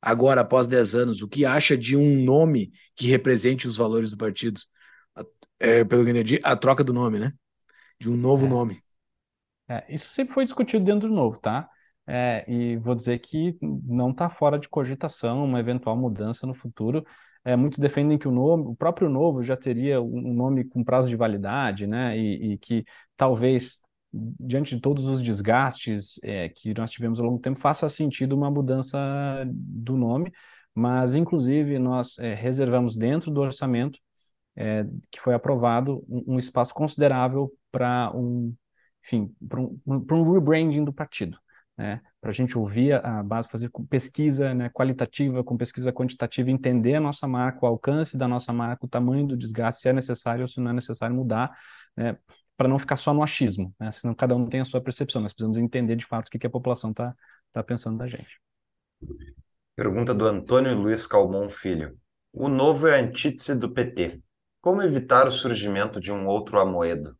[0.00, 4.16] Agora, após 10 anos, o que acha de um nome que represente os valores do
[4.16, 4.60] partido?
[5.58, 7.32] É, pelo que eu entendi, a troca do nome, né?
[7.98, 8.48] De um novo é.
[8.48, 8.82] nome.
[9.68, 11.68] É, isso sempre foi discutido dentro do novo, tá?
[12.10, 17.04] É, e vou dizer que não está fora de cogitação uma eventual mudança no futuro.
[17.44, 21.06] É, muitos defendem que o, nome, o próprio novo já teria um nome com prazo
[21.06, 22.16] de validade, né?
[22.18, 22.82] E, e que
[23.14, 27.88] talvez, diante de todos os desgastes é, que nós tivemos ao longo do tempo, faça
[27.90, 28.98] sentido uma mudança
[29.46, 30.32] do nome.
[30.74, 34.00] Mas, inclusive, nós é, reservamos dentro do orçamento
[34.56, 38.54] é, que foi aprovado um, um espaço considerável para um,
[39.04, 41.38] enfim, para um, um rebranding do partido
[41.78, 46.96] né, para a gente ouvir a base, fazer pesquisa né, qualitativa, com pesquisa quantitativa, entender
[46.96, 50.42] a nossa marca, o alcance da nossa marca, o tamanho do desgaste, se é necessário
[50.42, 51.56] ou se não é necessário mudar,
[51.96, 52.18] né,
[52.56, 55.32] para não ficar só no achismo, né, senão cada um tem a sua percepção, nós
[55.32, 57.14] precisamos entender de fato o que, que a população está
[57.52, 58.40] tá pensando da gente.
[59.76, 61.96] Pergunta do Antônio Luiz Calmon Filho.
[62.32, 64.20] O novo é a antítese do PT.
[64.60, 67.17] Como evitar o surgimento de um outro Amoedo?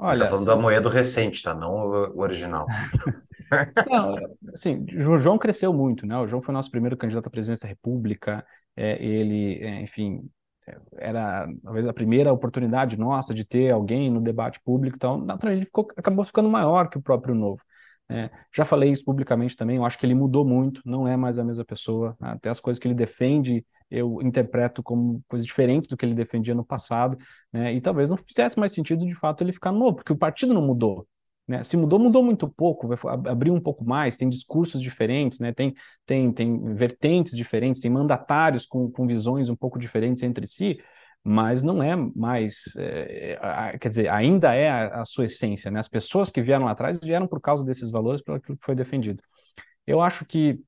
[0.00, 1.54] Ele Olha, tá falando do Amoedo recente, tá?
[1.54, 2.66] Não o original.
[3.90, 4.14] Não,
[4.52, 6.16] assim, o João cresceu muito, né?
[6.18, 8.46] O João foi nosso primeiro candidato à presidência da República.
[8.76, 10.30] É, ele, é, enfim,
[10.98, 15.88] era talvez a primeira oportunidade nossa de ter alguém no debate público, então naturalmente ficou,
[15.96, 17.62] acabou ficando maior que o próprio Novo.
[18.10, 21.38] É, já falei isso publicamente também, eu acho que ele mudou muito, não é mais
[21.38, 22.16] a mesma pessoa.
[22.20, 26.54] Até as coisas que ele defende eu interpreto como coisas diferentes do que ele defendia
[26.54, 27.16] no passado,
[27.52, 27.72] né?
[27.72, 30.62] E talvez não fizesse mais sentido de fato ele ficar novo, porque o partido não
[30.62, 31.06] mudou.
[31.46, 31.62] Né?
[31.62, 35.50] Se mudou, mudou muito pouco, vai abrir um pouco mais, tem discursos diferentes, né?
[35.54, 35.74] tem,
[36.04, 40.78] tem, tem vertentes diferentes, tem mandatários com, com visões um pouco diferentes entre si,
[41.24, 45.80] mas não é mais, é, quer dizer, ainda é a, a, sua essência, né?
[45.80, 49.22] As pessoas que vieram lá atrás vieram por causa desses valores, pelo que foi defendido.
[49.86, 50.60] Eu acho que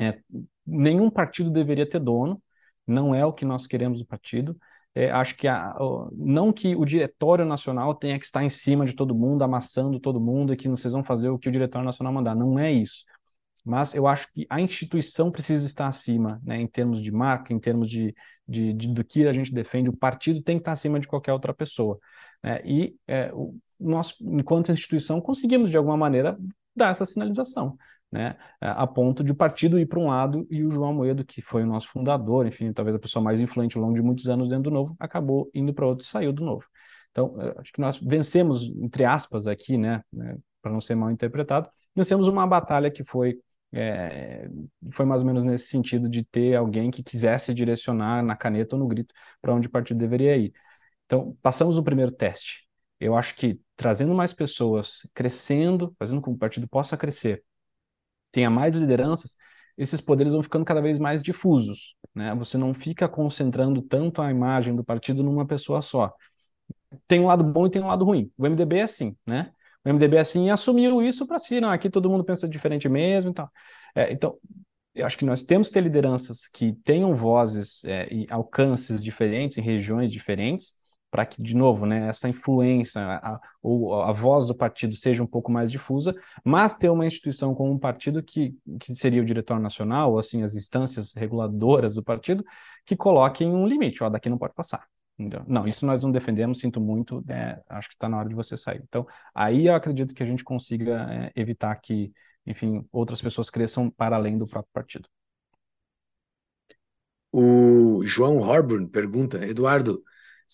[0.00, 0.18] é,
[0.66, 2.42] nenhum partido deveria ter dono,
[2.86, 4.56] não é o que nós queremos do partido.
[4.94, 5.74] É, acho que a,
[6.12, 10.20] não que o diretório nacional tenha que estar em cima de todo mundo, amassando todo
[10.20, 12.34] mundo, e que vocês vão fazer o que o diretório nacional mandar.
[12.34, 13.04] Não é isso.
[13.64, 17.58] Mas eu acho que a instituição precisa estar acima, né, em termos de marca, em
[17.58, 18.14] termos de,
[18.46, 19.88] de, de, do que a gente defende.
[19.88, 21.98] O partido tem que estar acima de qualquer outra pessoa.
[22.42, 22.60] Né?
[22.64, 26.36] E é, o, nós, enquanto instituição, conseguimos, de alguma maneira,
[26.74, 27.76] dar essa sinalização
[28.12, 31.40] né, a ponto de o partido ir para um lado e o João Moedo, que
[31.40, 34.50] foi o nosso fundador, enfim, talvez a pessoa mais influente ao longo de muitos anos
[34.50, 36.66] dentro do Novo, acabou indo para outro e saiu do Novo.
[37.10, 41.70] Então, acho que nós vencemos, entre aspas, aqui, né, né para não ser mal interpretado,
[41.96, 43.40] vencemos uma batalha que foi
[43.72, 44.48] é,
[44.92, 48.80] foi mais ou menos nesse sentido de ter alguém que quisesse direcionar na caneta ou
[48.80, 50.52] no grito para onde o partido deveria ir.
[51.06, 52.68] Então, passamos o primeiro teste.
[53.00, 57.44] Eu acho que trazendo mais pessoas, crescendo, fazendo com que o partido possa crescer,
[58.30, 59.36] tenha mais lideranças,
[59.76, 61.96] esses poderes vão ficando cada vez mais difusos.
[62.14, 62.34] Né?
[62.36, 66.12] Você não fica concentrando tanto a imagem do partido numa pessoa só.
[67.06, 68.30] Tem um lado bom e tem um lado ruim.
[68.36, 69.52] O MDB é assim, né?
[69.84, 71.60] O MDB assim assumiu isso para si.
[71.60, 73.50] Não, aqui todo mundo pensa diferente mesmo e tal.
[73.94, 74.38] É, então,
[74.94, 79.58] eu acho que nós temos que ter lideranças que tenham vozes é, e alcances diferentes
[79.58, 80.78] em regiões diferentes,
[81.10, 85.22] para que, de novo, né, essa influência a, ou a, a voz do partido seja
[85.22, 86.14] um pouco mais difusa,
[86.44, 90.42] mas ter uma instituição como um partido que, que seria o diretório nacional, ou assim,
[90.42, 92.44] as instâncias reguladoras do partido,
[92.86, 94.86] que coloquem um limite, ó, daqui não pode passar.
[95.26, 95.44] Entendeu?
[95.46, 98.56] Não, isso nós não defendemos, sinto muito, né, acho que está na hora de você
[98.56, 98.82] sair.
[98.82, 102.12] Então, aí eu acredito que a gente consiga é, evitar que,
[102.46, 105.08] enfim, outras pessoas cresçam para além do próprio partido.
[107.30, 110.02] O João Horburn pergunta, Eduardo,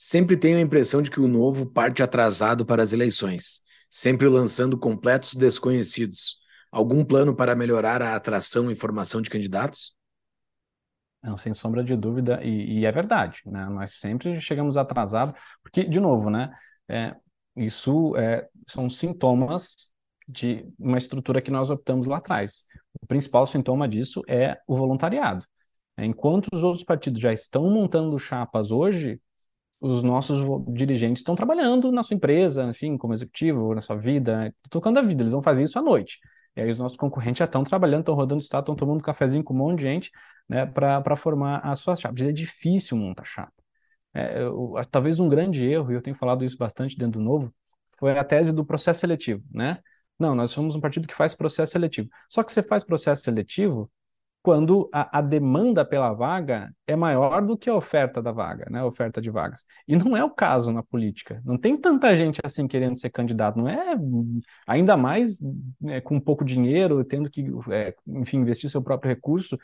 [0.01, 4.79] Sempre tenho a impressão de que o novo parte atrasado para as eleições, sempre lançando
[4.79, 6.37] completos desconhecidos.
[6.71, 9.98] Algum plano para melhorar a atração e formação de candidatos?
[11.23, 13.67] Não, sem sombra de dúvida, e, e é verdade, né?
[13.67, 16.51] Nós sempre chegamos atrasados, porque, de novo, né?
[16.89, 17.15] É,
[17.57, 19.93] isso é, são sintomas
[20.29, 22.65] de uma estrutura que nós optamos lá atrás.
[23.03, 25.45] O principal sintoma disso é o voluntariado.
[25.97, 29.21] Enquanto os outros partidos já estão montando chapas hoje,
[29.81, 30.43] os nossos
[30.73, 35.23] dirigentes estão trabalhando na sua empresa, enfim, como executivo, na sua vida, tocando a vida,
[35.23, 36.19] eles vão fazer isso à noite.
[36.59, 39.45] E aí os nossos concorrentes já estão trabalhando, estão rodando estado, estão tomando um cafezinho
[39.45, 40.11] com um monte de gente,
[40.49, 42.21] né, para formar as suas chapas.
[42.21, 43.53] É difícil montar chapa.
[44.13, 47.55] É, eu, talvez um grande erro, e eu tenho falado isso bastante dentro do Novo,
[47.97, 49.79] foi a tese do processo seletivo, né?
[50.19, 52.09] Não, nós somos um partido que faz processo seletivo.
[52.29, 53.89] Só que você faz processo seletivo
[54.43, 58.81] quando a, a, demanda pela vaga é maior do que a oferta da vaga, né?
[58.81, 59.65] A oferta de vagas.
[59.87, 61.43] E não é o caso na política.
[61.45, 63.59] Não tem tanta gente assim querendo ser candidato.
[63.59, 63.97] Não é
[64.67, 65.41] ainda mais
[65.81, 69.59] né, com pouco dinheiro, tendo que, é, enfim, investir seu próprio recurso.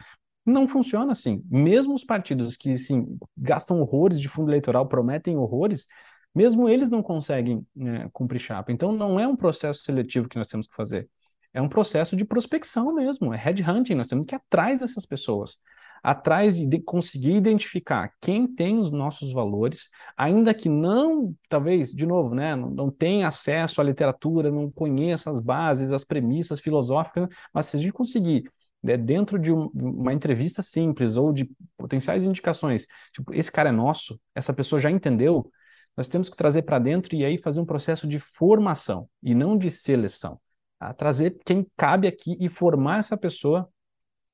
[0.44, 1.42] Não funciona assim.
[1.48, 5.86] Mesmo os partidos que, sim, gastam horrores de fundo eleitoral, prometem horrores,
[6.34, 8.72] mesmo eles não conseguem né, cumprir chapa.
[8.72, 11.08] Então, não é um processo seletivo que nós temos que fazer.
[11.54, 15.56] É um processo de prospecção mesmo, é headhunting, nós temos que ir atrás dessas pessoas,
[16.02, 22.34] atrás de conseguir identificar quem tem os nossos valores, ainda que não, talvez, de novo,
[22.34, 27.66] né, não, não tenha acesso à literatura, não conheça as bases, as premissas filosóficas, mas
[27.66, 28.50] se a gente conseguir
[28.82, 31.48] né, dentro de um, uma entrevista simples ou de
[31.78, 35.48] potenciais indicações, tipo, esse cara é nosso, essa pessoa já entendeu,
[35.96, 39.56] nós temos que trazer para dentro e aí fazer um processo de formação e não
[39.56, 40.40] de seleção
[40.78, 43.68] a trazer quem cabe aqui e formar essa pessoa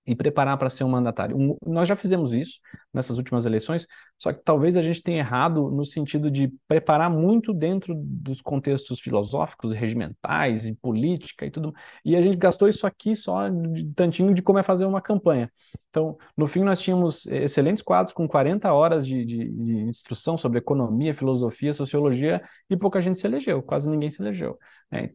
[0.07, 1.37] e preparar para ser um mandatário.
[1.37, 2.59] Um, nós já fizemos isso
[2.93, 3.87] nessas últimas eleições,
[4.19, 9.01] só que talvez a gente tenha errado no sentido de preparar muito dentro dos contextos
[9.01, 11.73] filosóficos, regimentais e política e tudo,
[12.05, 15.53] e a gente gastou isso aqui só de tantinho de como é fazer uma campanha.
[15.91, 20.59] Então, no fim, nós tínhamos excelentes quadros com 40 horas de, de, de instrução sobre
[20.59, 24.59] economia, filosofia, sociologia, e pouca gente se elegeu, quase ninguém se elegeu.
[24.91, 25.11] É,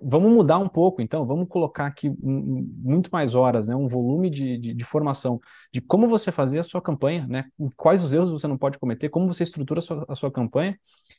[0.00, 4.56] vamos mudar um pouco, então, vamos colocar aqui muito mais horas, né, um volume de,
[4.58, 5.40] de, de, formação
[5.72, 7.44] de como você fazer a sua campanha, né,
[7.76, 10.78] quais os erros você não pode cometer, como você estrutura a sua, a sua campanha,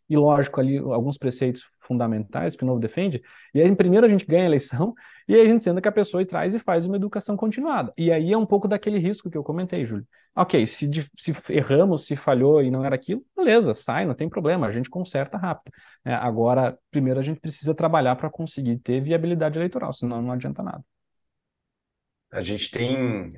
[0.10, 3.22] e lógico, ali alguns preceitos fundamentais que o Novo defende,
[3.54, 4.94] e aí primeiro a gente ganha a eleição,
[5.28, 7.94] e aí a gente senta com a pessoa e traz e faz uma educação continuada.
[7.98, 10.08] E aí é um pouco daquele risco que eu comentei, Júlio.
[10.34, 14.68] Ok, se, se erramos, se falhou e não era aquilo, beleza, sai, não tem problema,
[14.68, 15.74] a gente conserta rápido.
[16.04, 20.62] É, agora, primeiro a gente precisa trabalhar para conseguir ter viabilidade eleitoral, senão não adianta
[20.62, 20.84] nada.
[22.30, 23.30] A gente tem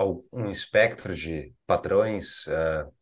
[0.00, 2.92] uh, um espectro de padrões uh,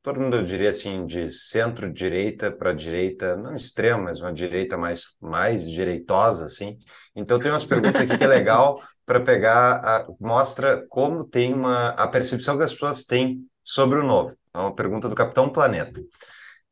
[0.00, 5.16] todo mundo eu diria assim, de centro-direita para direita, não extrema, mas uma direita mais,
[5.20, 6.78] mais direitosa, assim.
[7.16, 11.88] Então tem umas perguntas aqui que é legal para pegar, a, mostra como tem uma,
[11.88, 14.36] a percepção que as pessoas têm sobre o novo.
[14.54, 16.00] É uma pergunta do Capitão Planeta.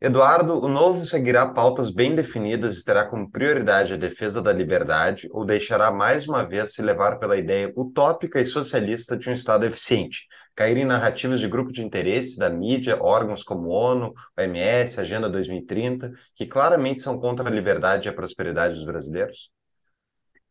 [0.01, 5.29] Eduardo, o novo seguirá pautas bem definidas e terá como prioridade a defesa da liberdade
[5.33, 9.65] ou deixará mais uma vez se levar pela ideia utópica e socialista de um Estado
[9.65, 15.29] eficiente, cair em narrativas de grupo de interesse da mídia, órgãos como ONU, OMS, Agenda
[15.29, 19.51] 2030, que claramente são contra a liberdade e a prosperidade dos brasileiros?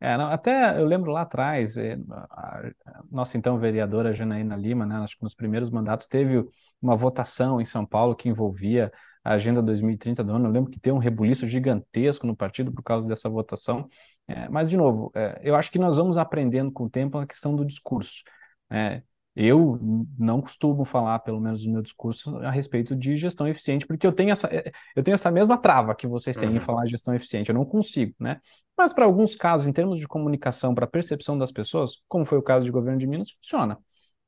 [0.03, 1.95] É, não, até eu lembro lá atrás, eh,
[2.31, 2.71] a,
[3.11, 6.43] nossa então vereadora Janaína Lima, né, acho que nos primeiros mandatos, teve
[6.81, 8.91] uma votação em São Paulo que envolvia
[9.23, 10.47] a Agenda 2030 da ONU.
[10.47, 13.87] Eu lembro que tem um rebuliço gigantesco no partido por causa dessa votação.
[14.27, 17.27] É, mas, de novo, é, eu acho que nós vamos aprendendo com o tempo a
[17.27, 18.23] questão do discurso.
[18.71, 19.03] É,
[19.35, 19.79] eu
[20.19, 24.11] não costumo falar, pelo menos no meu discurso, a respeito de gestão eficiente, porque eu
[24.11, 26.55] tenho essa, é, eu tenho essa mesma trava que vocês têm uhum.
[26.57, 27.49] em falar de gestão eficiente.
[27.49, 28.41] Eu não consigo, né?
[28.77, 32.37] Mas para alguns casos, em termos de comunicação, para a percepção das pessoas, como foi
[32.37, 33.77] o caso de governo de Minas, funciona.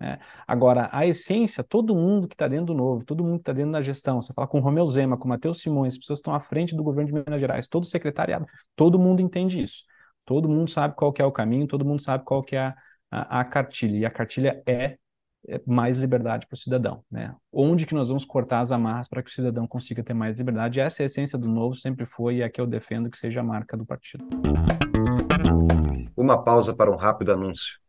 [0.02, 0.20] É.
[0.48, 3.72] Agora, a essência, todo mundo que está dentro do novo, todo mundo que está dentro
[3.72, 6.34] da gestão, você fala com o Romeu Zema, com o Matheus Simões, as pessoas estão
[6.34, 9.84] à frente do governo de Minas Gerais, todo o secretariado, todo mundo entende isso.
[10.26, 12.76] Todo mundo sabe qual é o caminho, todo mundo sabe qual é a,
[13.14, 13.98] a, a cartilha.
[13.98, 14.98] E a cartilha é,
[15.48, 17.04] é mais liberdade para o cidadão.
[17.12, 17.36] Né?
[17.52, 20.80] Onde que nós vamos cortar as amarras para que o cidadão consiga ter mais liberdade?
[20.80, 23.42] Essa é a essência do novo, sempre foi, e é que eu defendo que seja
[23.42, 24.26] a marca do partido.
[26.18, 27.80] Uma pausa para um rápido anúncio.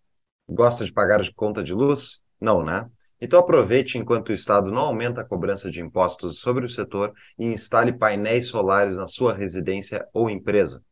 [0.46, 2.20] Gosta de pagar de conta de luz?
[2.38, 2.86] Não, né?
[3.18, 7.46] Então aproveite enquanto o Estado não aumenta a cobrança de impostos sobre o setor e
[7.46, 10.82] instale painéis solares na sua residência ou empresa.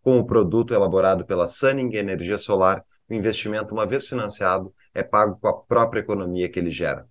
[0.00, 5.38] Com o produto elaborado pela Sunning Energia Solar, o investimento, uma vez financiado, é pago
[5.40, 7.06] com a própria economia que ele gera.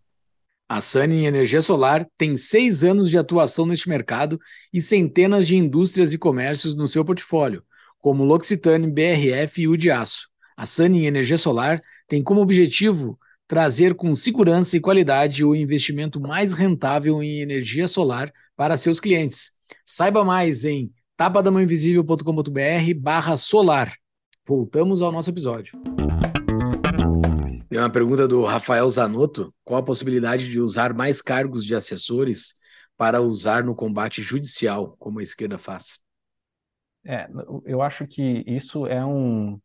[0.68, 4.40] A Sunning Energia Solar tem seis anos de atuação neste mercado
[4.72, 7.64] e centenas de indústrias e comércios no seu portfólio,
[8.00, 10.30] como L'Occitane, BRF e o de Aço.
[10.56, 16.54] A Sunny Energia Solar tem como objetivo trazer com segurança e qualidade o investimento mais
[16.54, 19.54] rentável em energia solar para seus clientes.
[19.84, 23.96] Saiba mais em tapadamãoinvisível.com.br barra solar.
[24.50, 25.80] Voltamos ao nosso episódio.
[27.70, 29.54] Tem uma pergunta do Rafael Zanotto.
[29.64, 32.56] Qual a possibilidade de usar mais cargos de assessores
[32.98, 36.00] para usar no combate judicial, como a esquerda faz?
[37.06, 37.30] É,
[37.64, 39.62] eu acho que isso é um,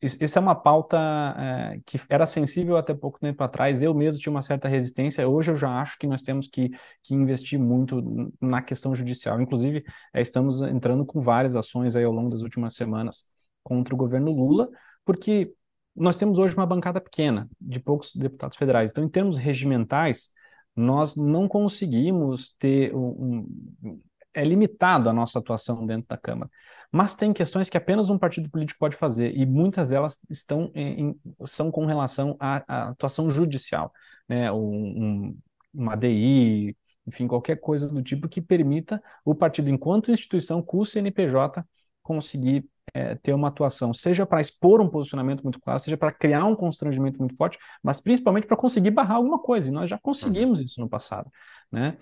[0.00, 0.96] essa é uma pauta
[1.36, 3.82] é, que era sensível até pouco tempo atrás.
[3.82, 5.28] Eu mesmo tinha uma certa resistência.
[5.28, 6.70] Hoje eu já acho que nós temos que,
[7.02, 8.00] que investir muito
[8.40, 9.40] na questão judicial.
[9.40, 9.82] Inclusive,
[10.14, 13.36] é, estamos entrando com várias ações aí ao longo das últimas semanas
[13.68, 14.70] contra o governo Lula,
[15.04, 15.52] porque
[15.94, 18.90] nós temos hoje uma bancada pequena, de poucos deputados federais.
[18.90, 20.30] Então, em termos regimentais,
[20.74, 23.44] nós não conseguimos ter um,
[23.82, 24.00] um,
[24.32, 26.50] é limitado a nossa atuação dentro da Câmara.
[26.90, 31.14] Mas tem questões que apenas um partido político pode fazer, e muitas delas estão em,
[31.44, 33.92] são com relação à, à atuação judicial,
[34.26, 34.50] né?
[34.50, 35.36] Um,
[35.74, 36.74] uma ADI,
[37.06, 41.64] enfim, qualquer coisa do tipo que permita o partido, enquanto instituição, com o CNPJ,
[42.02, 46.44] conseguir é, ter uma atuação, seja para expor um posicionamento muito claro, seja para criar
[46.44, 49.68] um constrangimento muito forte, mas principalmente para conseguir barrar alguma coisa.
[49.68, 51.30] E nós já conseguimos isso no passado,
[51.70, 51.96] né?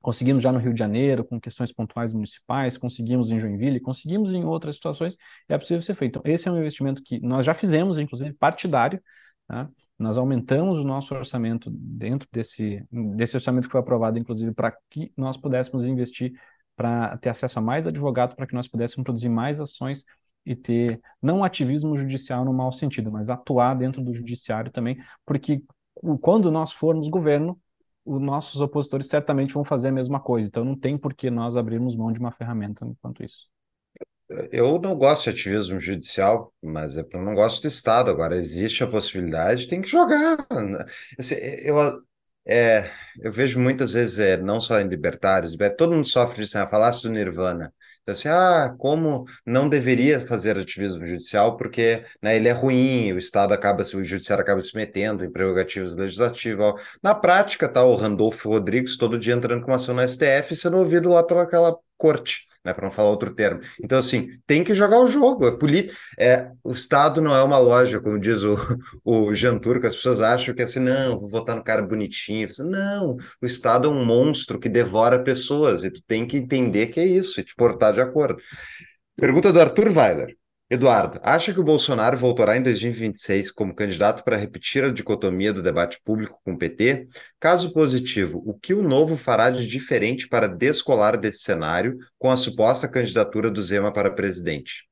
[0.00, 4.44] Conseguimos já no Rio de Janeiro, com questões pontuais municipais, conseguimos em Joinville, conseguimos em
[4.44, 5.16] outras situações,
[5.48, 6.20] é possível ser feito.
[6.20, 9.02] Então, esse é um investimento que nós já fizemos, inclusive partidário,
[9.48, 9.68] tá?
[9.98, 12.84] nós aumentamos o nosso orçamento dentro desse,
[13.16, 16.32] desse orçamento que foi aprovado, inclusive, para que nós pudéssemos investir
[16.76, 20.04] para ter acesso a mais advogados, para que nós pudéssemos produzir mais ações
[20.44, 25.62] e ter, não ativismo judicial no mau sentido, mas atuar dentro do judiciário também, porque
[26.20, 27.58] quando nós formos governo,
[28.04, 30.46] os nossos opositores certamente vão fazer a mesma coisa.
[30.46, 33.48] Então não tem por que nós abrirmos mão de uma ferramenta enquanto isso.
[34.50, 38.10] Eu não gosto de ativismo judicial, mas eu não gosto do Estado.
[38.10, 40.36] Agora, existe a possibilidade, tem que jogar.
[41.18, 41.76] Assim, eu,
[42.46, 42.90] é,
[43.20, 46.66] eu vejo muitas vezes, é, não só em libertários, todo mundo sofre disso, né?
[46.66, 47.72] falasse do Nirvana.
[48.06, 53.18] Então, assim, ah, como não deveria fazer ativismo judicial, porque né, ele é ruim, o
[53.18, 56.80] Estado acaba, o judiciário acaba se metendo em prerrogativas legislativas.
[57.02, 60.78] Na prática, tá o Randolfo Rodrigues todo dia entrando com uma ação no STF sendo
[60.78, 63.60] ouvido lá pelaquela corte, né, para não falar outro termo.
[63.82, 65.46] Então, assim, tem que jogar o jogo.
[65.46, 65.92] É polit...
[66.18, 68.56] é, o Estado não é uma loja, como diz o,
[69.04, 72.46] o Jean Turco, as pessoas acham que é assim, não, vou votar no cara bonitinho.
[72.60, 77.00] Não, o Estado é um monstro que devora pessoas, e tu tem que entender que
[77.00, 78.40] é isso, e te portar de acordo.
[79.16, 80.36] Pergunta do Arthur Weiler.
[80.68, 85.62] Eduardo, acha que o Bolsonaro voltará em 2026 como candidato para repetir a dicotomia do
[85.62, 87.06] debate público com o PT?
[87.38, 92.36] Caso positivo, o que o novo fará de diferente para descolar desse cenário com a
[92.36, 94.88] suposta candidatura do Zema para presidente?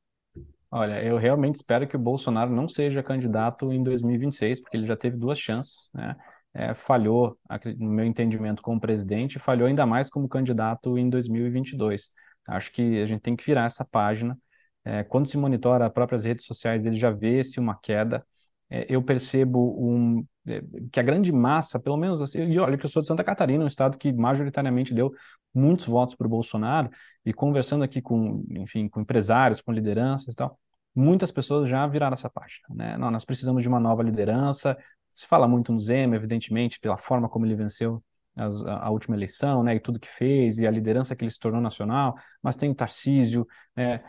[0.70, 4.97] Olha, eu realmente espero que o Bolsonaro não seja candidato em 2026, porque ele já
[4.97, 6.14] teve duas chances, né?
[6.56, 7.36] É, falhou,
[7.78, 12.12] no meu entendimento, como presidente, e falhou ainda mais como candidato em 2022.
[12.46, 14.38] Acho que a gente tem que virar essa página
[14.84, 18.24] é, quando se monitora as próprias redes sociais, ele já vê-se uma queda.
[18.68, 20.62] É, eu percebo um, é,
[20.92, 23.64] que a grande massa, pelo menos assim, e olha que eu sou de Santa Catarina,
[23.64, 25.12] um estado que majoritariamente deu
[25.54, 26.90] muitos votos para o Bolsonaro,
[27.24, 30.58] e conversando aqui com, enfim, com empresários, com lideranças e tal,
[30.94, 32.66] muitas pessoas já viraram essa página.
[32.70, 32.96] Né?
[32.98, 34.76] Não, nós precisamos de uma nova liderança.
[35.10, 38.02] Se fala muito no Zema, evidentemente, pela forma como ele venceu
[38.36, 41.39] as, a, última eleição, né, e tudo que fez, e a liderança que ele se
[41.39, 43.47] tornou nacional, mas tem o Tarcísio,
[43.77, 44.01] né,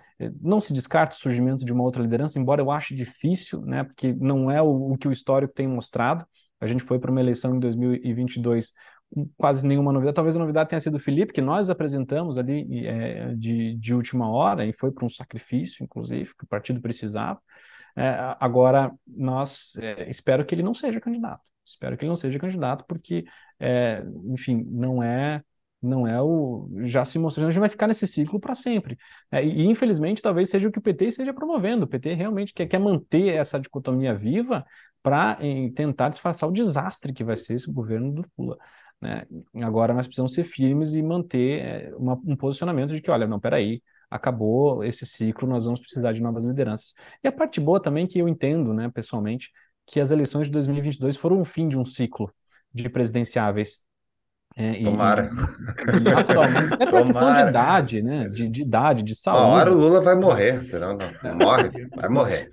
[0.42, 4.14] não se descarta o surgimento de uma outra liderança, embora eu ache difícil, né, porque
[4.14, 6.26] não é o, o que o histórico tem mostrado,
[6.60, 8.72] a gente foi para uma eleição em 2022
[9.14, 12.88] com quase nenhuma novidade, talvez a novidade tenha sido o Felipe, que nós apresentamos ali
[12.88, 17.40] é, de, de última hora, e foi para um sacrifício, inclusive, que o partido precisava,
[17.96, 21.55] é, agora, nós é, espero que ele não seja candidato.
[21.66, 23.26] Espero que ele não seja candidato, porque,
[23.60, 25.42] é, enfim, não é
[25.82, 28.98] não é o já se mostrou, a gente vai ficar nesse ciclo para sempre.
[29.32, 31.86] É, e, infelizmente, talvez seja o que o PT esteja promovendo.
[31.86, 34.66] O PT realmente quer, quer manter essa dicotomia viva
[35.04, 35.38] para
[35.76, 38.58] tentar disfarçar o desastre que vai ser esse governo do Lula.
[39.00, 39.26] Né?
[39.62, 43.40] Agora nós precisamos ser firmes e manter é, uma, um posicionamento de que, olha, não,
[43.40, 46.94] peraí, acabou esse ciclo, nós vamos precisar de novas lideranças.
[47.24, 49.52] E a parte boa também que eu entendo, né, pessoalmente,
[49.86, 52.34] que as eleições de 2022 foram o fim de um ciclo
[52.74, 53.85] de presidenciáveis.
[54.57, 55.30] É, Tomara.
[55.94, 58.23] E, naturalmente, é por questão de idade, né?
[58.26, 59.44] De, de, idade, de saúde.
[59.44, 60.95] Uma hora o Lula vai morrer, entendeu?
[60.95, 62.48] Não, morre, vai morrer.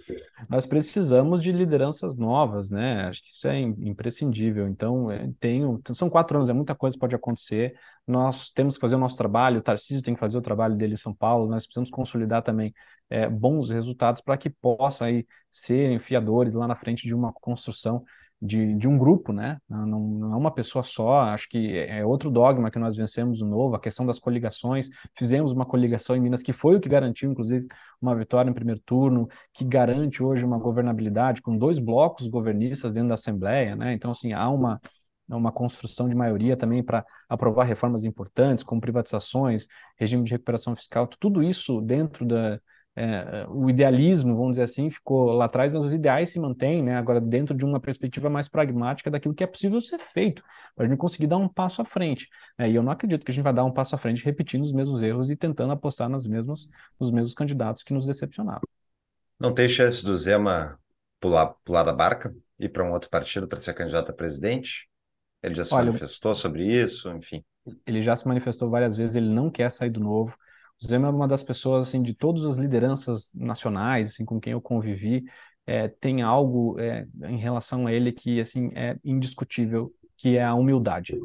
[0.51, 3.07] Nós precisamos de lideranças novas, né?
[3.07, 4.67] Acho que isso é imprescindível.
[4.67, 7.75] Então, é, tenho, são quatro anos, é muita coisa pode acontecer.
[8.05, 10.95] Nós temos que fazer o nosso trabalho, o Tarcísio tem que fazer o trabalho dele
[10.95, 12.75] em São Paulo, nós precisamos consolidar também
[13.09, 18.03] é, bons resultados para que possa aí ser fiadores lá na frente de uma construção
[18.43, 19.59] de, de um grupo, né?
[19.69, 21.21] Não, não, é uma pessoa só.
[21.21, 24.89] Acho que é outro dogma que nós vencemos no novo, a questão das coligações.
[25.17, 27.69] Fizemos uma coligação em Minas que foi o que garantiu, inclusive,
[28.01, 33.11] uma vitória em primeiro turno, que garante hoje uma governabilidade com dois blocos governistas dentro
[33.11, 33.93] da Assembleia, né?
[33.93, 34.81] Então, assim, há uma
[35.29, 39.67] uma construção de maioria também para aprovar reformas importantes, como privatizações,
[39.97, 42.61] regime de recuperação fiscal, tudo isso dentro da,
[42.95, 46.97] é, o idealismo, vamos dizer assim, ficou lá atrás, mas os ideais se mantêm, né?
[46.97, 50.43] Agora, dentro de uma perspectiva mais pragmática daquilo que é possível ser feito,
[50.77, 52.29] para a gente conseguir dar um passo à frente.
[52.59, 52.71] Né?
[52.71, 54.73] E eu não acredito que a gente vai dar um passo à frente repetindo os
[54.73, 56.69] mesmos erros e tentando apostar nas mesmas,
[57.01, 58.63] nos mesmos candidatos que nos decepcionaram.
[59.41, 60.79] Não tem chance do Zema
[61.19, 64.89] pular, pular da barca, ir para um outro partido para ser candidato a presidente?
[65.43, 67.43] Ele já se Olha, manifestou sobre isso, enfim.
[67.87, 70.37] Ele já se manifestou várias vezes, ele não quer sair do novo.
[70.81, 74.53] O Zema é uma das pessoas, assim, de todas as lideranças nacionais, assim, com quem
[74.53, 75.25] eu convivi,
[75.67, 80.55] é, tem algo é, em relação a ele que, assim, é indiscutível, que é a
[80.55, 81.17] humildade.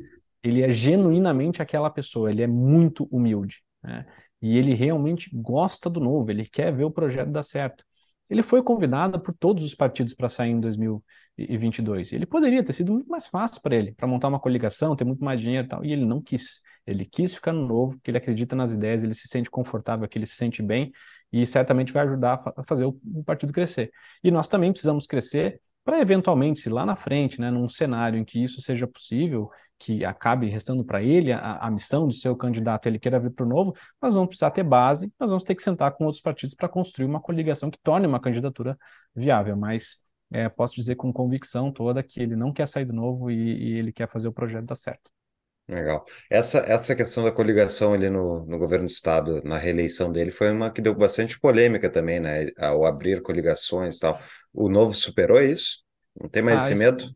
[0.44, 4.06] Ele é genuinamente aquela pessoa, ele é muito humilde, né?
[4.42, 7.84] E ele realmente gosta do novo, ele quer ver o projeto dar certo.
[8.30, 12.12] Ele foi convidado por todos os partidos para sair em 2022.
[12.12, 15.24] Ele poderia ter sido muito mais fácil para ele, para montar uma coligação, ter muito
[15.24, 16.62] mais dinheiro e tal, e ele não quis.
[16.88, 20.18] Ele quis ficar no novo, porque ele acredita nas ideias, ele se sente confortável, que
[20.18, 20.92] ele se sente bem
[21.32, 23.92] e certamente vai ajudar a fazer o, o partido crescer.
[24.24, 28.26] E nós também precisamos crescer para eventualmente, se lá na frente, né, num cenário em
[28.26, 29.50] que isso seja possível,
[29.80, 33.32] que acabe restando para ele a, a, missão de ser o candidato, ele queira vir
[33.32, 36.22] para o novo, nós vamos precisar ter base, nós vamos ter que sentar com outros
[36.22, 38.78] partidos para construir uma coligação que torne uma candidatura
[39.16, 39.56] viável.
[39.56, 43.36] Mas é, posso dizer com convicção toda que ele não quer sair do novo e,
[43.36, 45.12] e ele quer fazer o projeto dar certo.
[45.68, 46.06] Legal.
[46.30, 50.50] Essa, essa questão da coligação ali no, no governo do estado, na reeleição dele, foi
[50.50, 52.48] uma que deu bastante polêmica também, né?
[52.58, 54.18] Ao abrir coligações e tal.
[54.54, 55.84] O novo superou isso?
[56.20, 57.16] Não tem mais ah, esse isso, medo?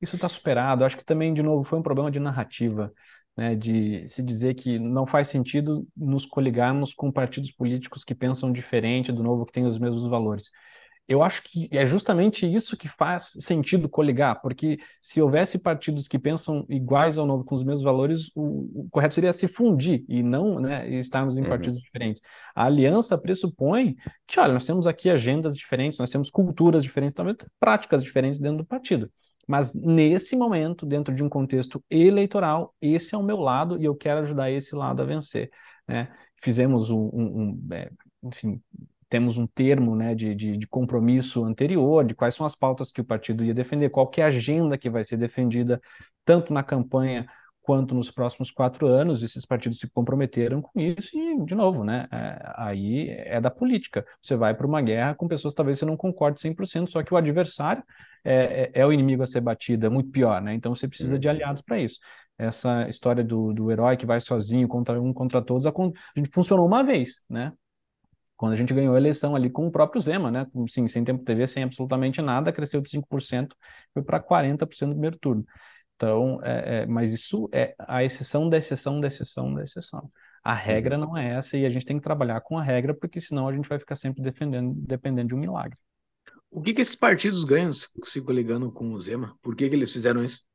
[0.00, 0.84] Isso está superado.
[0.84, 2.92] Acho que também, de novo, foi um problema de narrativa,
[3.36, 3.56] né?
[3.56, 9.10] De se dizer que não faz sentido nos coligarmos com partidos políticos que pensam diferente
[9.10, 10.50] do novo, que tem os mesmos valores
[11.08, 16.18] eu acho que é justamente isso que faz sentido coligar, porque se houvesse partidos que
[16.18, 20.22] pensam iguais ao novo, com os mesmos valores, o, o correto seria se fundir e
[20.22, 21.48] não né, estarmos em uhum.
[21.48, 22.22] partidos diferentes.
[22.54, 23.96] A aliança pressupõe
[24.26, 28.58] que, olha, nós temos aqui agendas diferentes, nós temos culturas diferentes, talvez práticas diferentes dentro
[28.58, 29.10] do partido.
[29.48, 33.96] Mas nesse momento, dentro de um contexto eleitoral, esse é o meu lado e eu
[33.96, 35.50] quero ajudar esse lado a vencer.
[35.88, 36.08] Né?
[36.40, 37.90] Fizemos um, um, um é,
[38.22, 38.62] enfim,
[39.10, 43.00] temos um termo né, de, de, de, compromisso anterior, de quais são as pautas que
[43.00, 45.80] o partido ia defender, qual que é a agenda que vai ser defendida,
[46.24, 47.26] tanto na campanha
[47.60, 52.06] quanto nos próximos quatro anos, esses partidos se comprometeram com isso, e, de novo, né,
[52.10, 54.06] é, aí é da política.
[54.22, 57.12] Você vai para uma guerra com pessoas que talvez você não concorde 100%, só que
[57.12, 57.82] o adversário
[58.24, 60.54] é, é, é o inimigo a ser batido, é muito pior, né?
[60.54, 61.34] Então você precisa de uhum.
[61.34, 61.98] aliados para isso.
[62.38, 66.30] Essa história do, do herói que vai sozinho contra um contra todos, a, a gente
[66.32, 67.52] funcionou uma vez, né?
[68.40, 70.46] Quando a gente ganhou a eleição ali com o próprio Zema, né?
[70.66, 73.52] Sim, sem tempo TV, sem absolutamente nada, cresceu de 5%,
[73.92, 75.44] foi para 40% no primeiro turno.
[75.94, 80.10] Então, é, é, mas isso é a exceção da exceção da exceção da exceção.
[80.42, 81.04] A regra uhum.
[81.04, 83.52] não é essa e a gente tem que trabalhar com a regra, porque senão a
[83.52, 85.76] gente vai ficar sempre defendendo, dependendo de um milagre.
[86.50, 89.36] O que, que esses partidos ganham se coligando com o Zema?
[89.42, 90.46] Por que, que eles fizeram isso?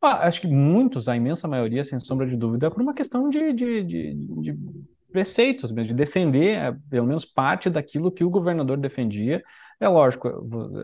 [0.00, 3.28] Ah, acho que muitos, a imensa maioria, sem sombra de dúvida, é por uma questão
[3.28, 4.58] de, de, de, de
[5.12, 9.42] preceitos mesmo, de defender é, pelo menos parte daquilo que o governador defendia.
[9.78, 10.28] É lógico,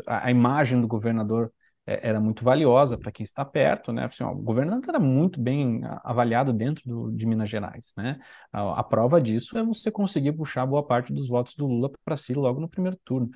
[0.07, 1.53] a, imagem do governador
[1.87, 4.05] é, era muito valiosa para quem está perto, né?
[4.05, 8.19] Assim, ó, o governador era muito bem avaliado dentro do, de Minas Gerais, né?
[8.53, 12.17] A, a, prova disso é você conseguir puxar boa parte dos votos do Lula para
[12.17, 13.31] si logo no primeiro turno.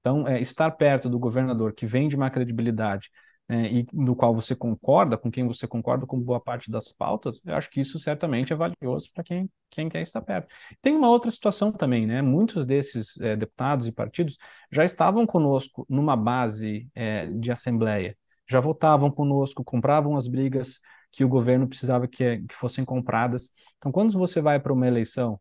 [0.00, 3.10] Então, é, estar perto do governador que vem de uma credibilidade
[3.48, 7.42] é, e do qual você concorda, com quem você concorda com boa parte das pautas,
[7.44, 10.48] eu acho que isso certamente é valioso para quem, quem quer estar perto.
[10.80, 12.22] Tem uma outra situação também, né?
[12.22, 14.38] Muitos desses é, deputados e partidos
[14.70, 18.16] já estavam conosco numa base é, de assembleia,
[18.48, 23.50] já votavam conosco, compravam as brigas que o governo precisava que, que fossem compradas.
[23.76, 25.38] Então, quando você vai para uma eleição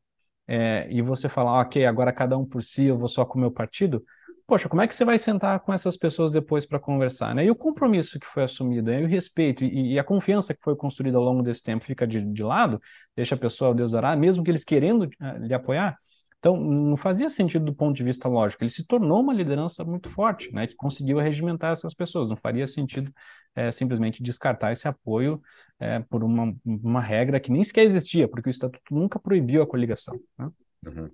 [0.47, 3.41] é, e você fala, ok, agora cada um por si, eu vou só com o
[3.41, 4.03] meu partido,
[4.51, 7.45] poxa, como é que você vai sentar com essas pessoas depois para conversar, né?
[7.45, 8.99] E o compromisso que foi assumido, né?
[8.99, 12.05] e o respeito e, e, a confiança que foi construída ao longo desse tempo fica
[12.05, 12.77] de, de lado,
[13.15, 15.97] deixa a pessoa, Deus dará, mesmo que eles querendo uh, lhe apoiar.
[16.37, 18.61] Então, não fazia sentido do ponto de vista lógico.
[18.61, 20.67] Ele se tornou uma liderança muito forte, né?
[20.67, 22.27] Que conseguiu regimentar essas pessoas.
[22.27, 23.09] Não faria sentido
[23.55, 25.41] é, simplesmente descartar esse apoio
[25.79, 29.67] é, por uma, uma regra que nem sequer existia, porque o Estatuto nunca proibiu a
[29.67, 30.19] coligação.
[30.37, 30.49] Né?
[30.87, 31.09] Uhum.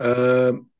[0.00, 0.73] Uh,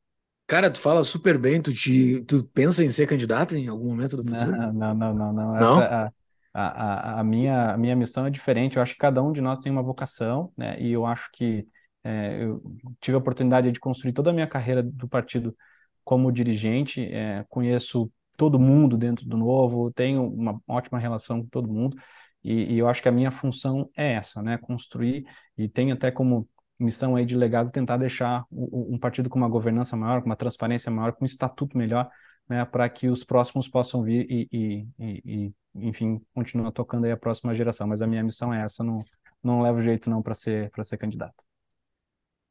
[0.47, 4.17] Cara, tu fala super bem, tu, te, tu pensa em ser candidato em algum momento
[4.17, 4.51] do futuro?
[4.51, 5.33] Não, não, não, não.
[5.33, 5.57] não.
[5.57, 6.13] Essa,
[6.53, 8.77] a, a, a, minha, a minha missão é diferente.
[8.77, 10.79] Eu acho que cada um de nós tem uma vocação, né?
[10.79, 11.67] E eu acho que
[12.03, 12.61] é, eu
[13.01, 15.55] tive a oportunidade de construir toda a minha carreira do partido
[16.03, 17.03] como dirigente.
[17.11, 21.97] É, conheço todo mundo dentro do Novo, tenho uma ótima relação com todo mundo.
[22.43, 24.59] E, e eu acho que a minha função é essa, né?
[24.59, 25.25] Construir
[25.57, 26.47] e tenho até como
[26.79, 30.91] missão aí de legado tentar deixar um partido com uma governança maior, com uma transparência
[30.91, 32.09] maior, com um estatuto melhor,
[32.47, 37.17] né, para que os próximos possam vir e, e, e, enfim, continuar tocando aí a
[37.17, 37.87] próxima geração.
[37.87, 38.99] Mas a minha missão é essa, não,
[39.43, 41.43] não levo jeito não para ser, ser candidato.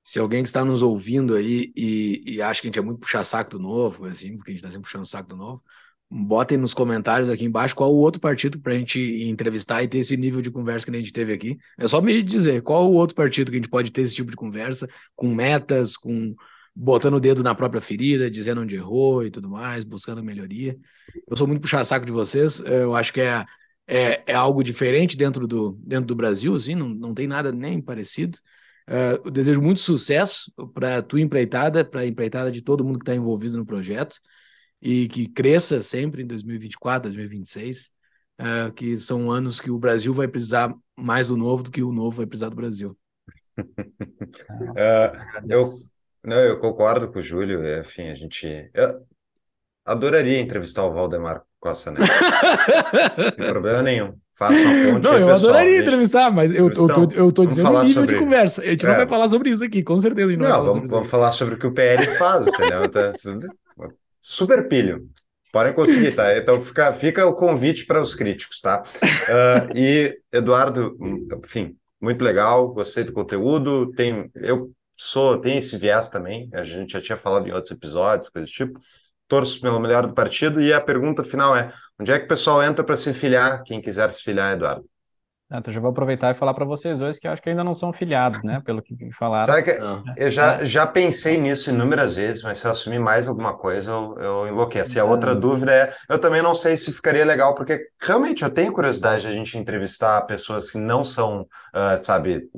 [0.02, 3.24] Se alguém que está nos ouvindo aí e, acha que a gente é muito puxar
[3.24, 5.62] saco do novo, assim, porque a gente está sempre puxando saco do novo,
[6.16, 9.98] botem nos comentários aqui embaixo qual o outro partido para a gente entrevistar e ter
[9.98, 11.58] esse nível de conversa que a gente teve aqui.
[11.76, 14.30] É só me dizer qual o outro partido que a gente pode ter esse tipo
[14.30, 16.32] de conversa, com metas, com
[16.74, 20.76] botando o dedo na própria ferida, dizendo onde errou e tudo mais, buscando melhoria.
[21.28, 23.44] Eu sou muito puxar saco de vocês, eu acho que é,
[23.86, 27.80] é, é algo diferente dentro do, dentro do Brasil, assim, não, não tem nada nem
[27.80, 28.38] parecido.
[28.88, 32.98] Uh, eu desejo muito sucesso para a tua empreitada, para a empreitada de todo mundo
[32.98, 34.16] que está envolvido no projeto
[34.84, 37.90] e que cresça sempre em 2024, 2026,
[38.38, 41.90] uh, que são anos que o Brasil vai precisar mais do novo do que o
[41.92, 42.94] novo vai precisar do Brasil.
[43.58, 43.64] uh,
[45.48, 45.64] eu,
[46.22, 48.70] não, eu concordo com o Júlio, enfim, a gente...
[48.74, 49.02] Eu
[49.86, 52.10] adoraria entrevistar o Valdemar Costa Neto.
[53.18, 54.14] Não tem problema nenhum.
[54.36, 55.50] Faça uma ponte Não, eu pessoal.
[55.50, 58.24] adoraria Gente, entrevistar, mas eu, eu, tô, eu tô dizendo o falar nível de sobre-
[58.24, 58.62] conversa.
[58.62, 58.96] A gente não É.
[58.96, 61.54] vai falar sobre isso aqui, com certeza não, Não, falar vamos, isso vamos falar sobre
[61.54, 62.82] o que o PL faz, entendeu?
[64.24, 65.06] Super pilho.
[65.52, 66.34] Podem conseguir, tá?
[66.36, 68.82] Então fica, fica o convite para os críticos, tá?
[69.28, 70.96] Ah, e, Eduardo,
[71.44, 73.92] enfim, muito legal, gostei do conteúdo.
[73.92, 78.30] Tem, eu sou, tem esse viés também, a gente já tinha falado em outros episódios,
[78.30, 78.80] coisas do tipo.
[79.28, 80.60] Torço pelo melhor do partido.
[80.60, 83.62] E a pergunta final é: onde é que o pessoal entra para se filiar?
[83.64, 84.88] Quem quiser se filiar, Eduardo.
[85.54, 87.62] Ah, Então já vou aproveitar e falar para vocês dois que eu acho que ainda
[87.62, 88.60] não são filiados, né?
[88.64, 89.44] Pelo que falaram.
[89.44, 90.02] Sabe que Não.
[90.16, 94.16] eu já, já pensei nisso inúmeras vezes, mas se eu assumir mais alguma coisa, eu,
[94.18, 94.96] eu enlouqueço.
[94.96, 98.50] E a outra dúvida é, eu também não sei se ficaria legal, porque realmente eu
[98.50, 102.48] tenho curiosidade de a gente entrevistar pessoas que não são, ah, sabe,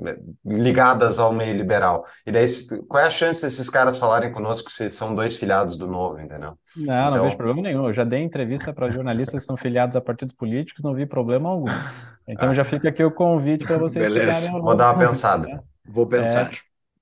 [0.45, 2.05] ligadas ao meio liberal.
[2.27, 2.47] E daí,
[2.89, 6.57] qual é a chance desses caras falarem conosco se são dois filiados do Novo, entendeu?
[6.77, 7.87] Não, não Então- vejo problema nenhum.
[7.87, 11.49] Eu já dei entrevista para jornalistas que são filiados a partidos políticos, não vi problema
[11.51, 11.67] algum.
[12.29, 14.51] Então já fica aqui o convite para vocês Beleza.
[14.51, 15.49] Vou dar uma novo, pensada.
[15.49, 15.61] né?
[15.85, 16.51] Vou pensar.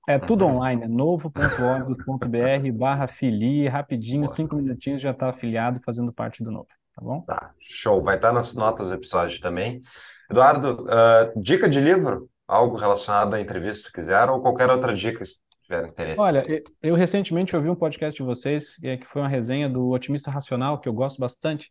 [0.06, 4.34] É tudo online, é novo.org.br barra filie, rapidinho, Boa.
[4.34, 7.22] cinco minutinhos já está afiliado fazendo parte do novo, tá bom?
[7.22, 8.02] Tá, show.
[8.02, 9.78] Vai estar nas notas do episódio também.
[10.30, 12.28] Eduardo, ah, dica de livro?
[12.46, 16.20] Algo relacionado à entrevista, se quiser, ou qualquer outra dica, se tiver interesse.
[16.20, 16.44] Olha,
[16.82, 20.78] eu recentemente ouvi um podcast de vocês, é, que foi uma resenha do Otimista Racional,
[20.78, 21.70] que eu gosto bastante,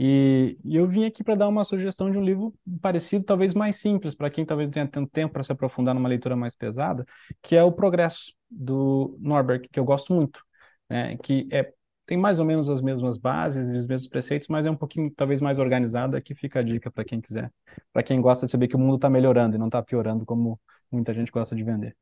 [0.00, 3.74] e, e eu vim aqui para dar uma sugestão de um livro parecido, talvez mais
[3.74, 7.04] simples, para quem talvez tenha tanto tempo para se aprofundar numa leitura mais pesada,
[7.42, 10.40] que é O Progresso, do Norberg, que eu gosto muito,
[10.88, 11.72] né, que é,
[12.06, 15.10] tem mais ou menos as mesmas bases e os mesmos preceitos, mas é um pouquinho
[15.10, 17.52] talvez mais organizado, aqui fica a dica para quem quiser,
[17.92, 20.60] para quem gosta de saber que o mundo está melhorando e não está piorando, como
[20.92, 21.96] muita gente gosta de vender.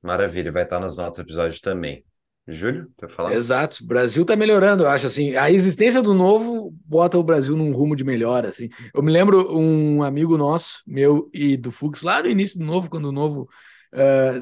[0.00, 2.04] Maravilha, vai estar nos nossos episódios também.
[2.46, 3.34] Júlio, quer falar?
[3.34, 3.84] Exato.
[3.84, 5.36] O Brasil está melhorando, eu acho assim.
[5.36, 8.68] A existência do novo bota o Brasil num rumo de melhora, assim.
[8.92, 12.90] Eu me lembro um amigo nosso, meu e do Fux, lá no início do novo,
[12.90, 13.48] quando o novo
[13.92, 14.38] ah,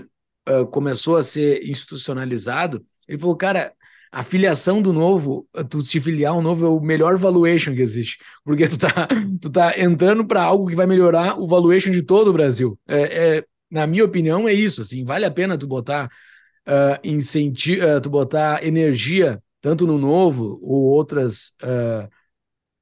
[0.47, 3.73] ah, começou a ser institucionalizado, ele falou, cara,
[4.11, 8.19] a filiação do novo, tu se filiar ao novo é o melhor valuation que existe,
[8.45, 9.09] porque tu tá,
[9.41, 12.79] tu tá entrando para algo que vai melhorar o valuation de todo o Brasil.
[12.89, 16.09] É, é, na minha opinião, é isso, assim, vale a pena tu botar
[16.71, 22.09] uh, incenti uh, tu botar energia tanto no novo ou outras uh,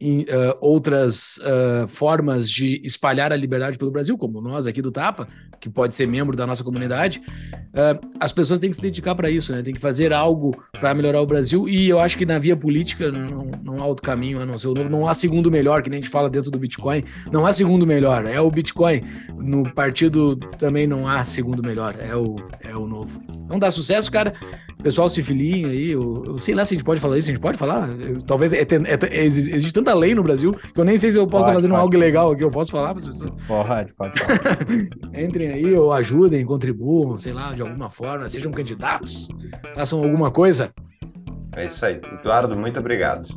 [0.01, 4.93] em, uh, outras uh, formas de espalhar a liberdade pelo Brasil, como nós aqui do
[4.93, 5.27] Tapa,
[5.61, 9.29] que pode ser membro da nossa comunidade, uh, as pessoas têm que se dedicar para
[9.29, 9.61] isso, né?
[9.61, 11.69] Tem que fazer algo para melhorar o Brasil.
[11.69, 14.69] E eu acho que na via política não, não há outro caminho a não ser
[14.69, 14.89] o novo.
[14.89, 17.03] Não há segundo melhor, que nem a gente fala dentro do Bitcoin.
[17.33, 19.03] Não há segundo melhor, é o Bitcoin.
[19.37, 23.21] No partido também não há segundo melhor, é o, é o novo.
[23.45, 24.33] Então dá sucesso, cara.
[24.83, 25.93] Pessoal, se filiem aí.
[25.93, 27.89] Eu, eu sei lá se a gente pode falar isso, a gente pode falar.
[28.01, 31.27] Eu, talvez é, é, existe tanta lei no Brasil que eu nem sei se eu
[31.27, 31.83] posso estar fazendo pode.
[31.83, 32.45] algo legal aqui.
[32.45, 33.33] Eu posso falar para as pessoas?
[33.47, 34.59] Pode, pode falar.
[35.21, 39.29] Entrem aí ou ajudem, contribuam, sei lá, de alguma forma, sejam candidatos,
[39.75, 40.71] façam alguma coisa.
[41.57, 42.01] É isso aí.
[42.21, 43.29] Eduardo, muito obrigado.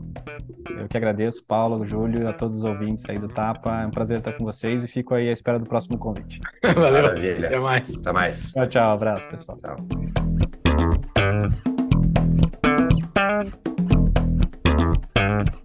[0.78, 3.82] Eu que agradeço, Paulo, Júlio, a todos os ouvintes aí do Tapa.
[3.82, 6.40] É um prazer estar com vocês e fico aí à espera do próximo convite.
[6.64, 7.04] Valeu.
[7.04, 7.48] Maravilha.
[7.48, 7.96] Até mais.
[7.96, 8.52] Até mais.
[8.52, 8.92] Tchau, tchau.
[8.92, 9.58] Abraço, pessoal.
[9.58, 10.51] Tchau.
[11.42, 11.66] Thank
[15.56, 15.61] you.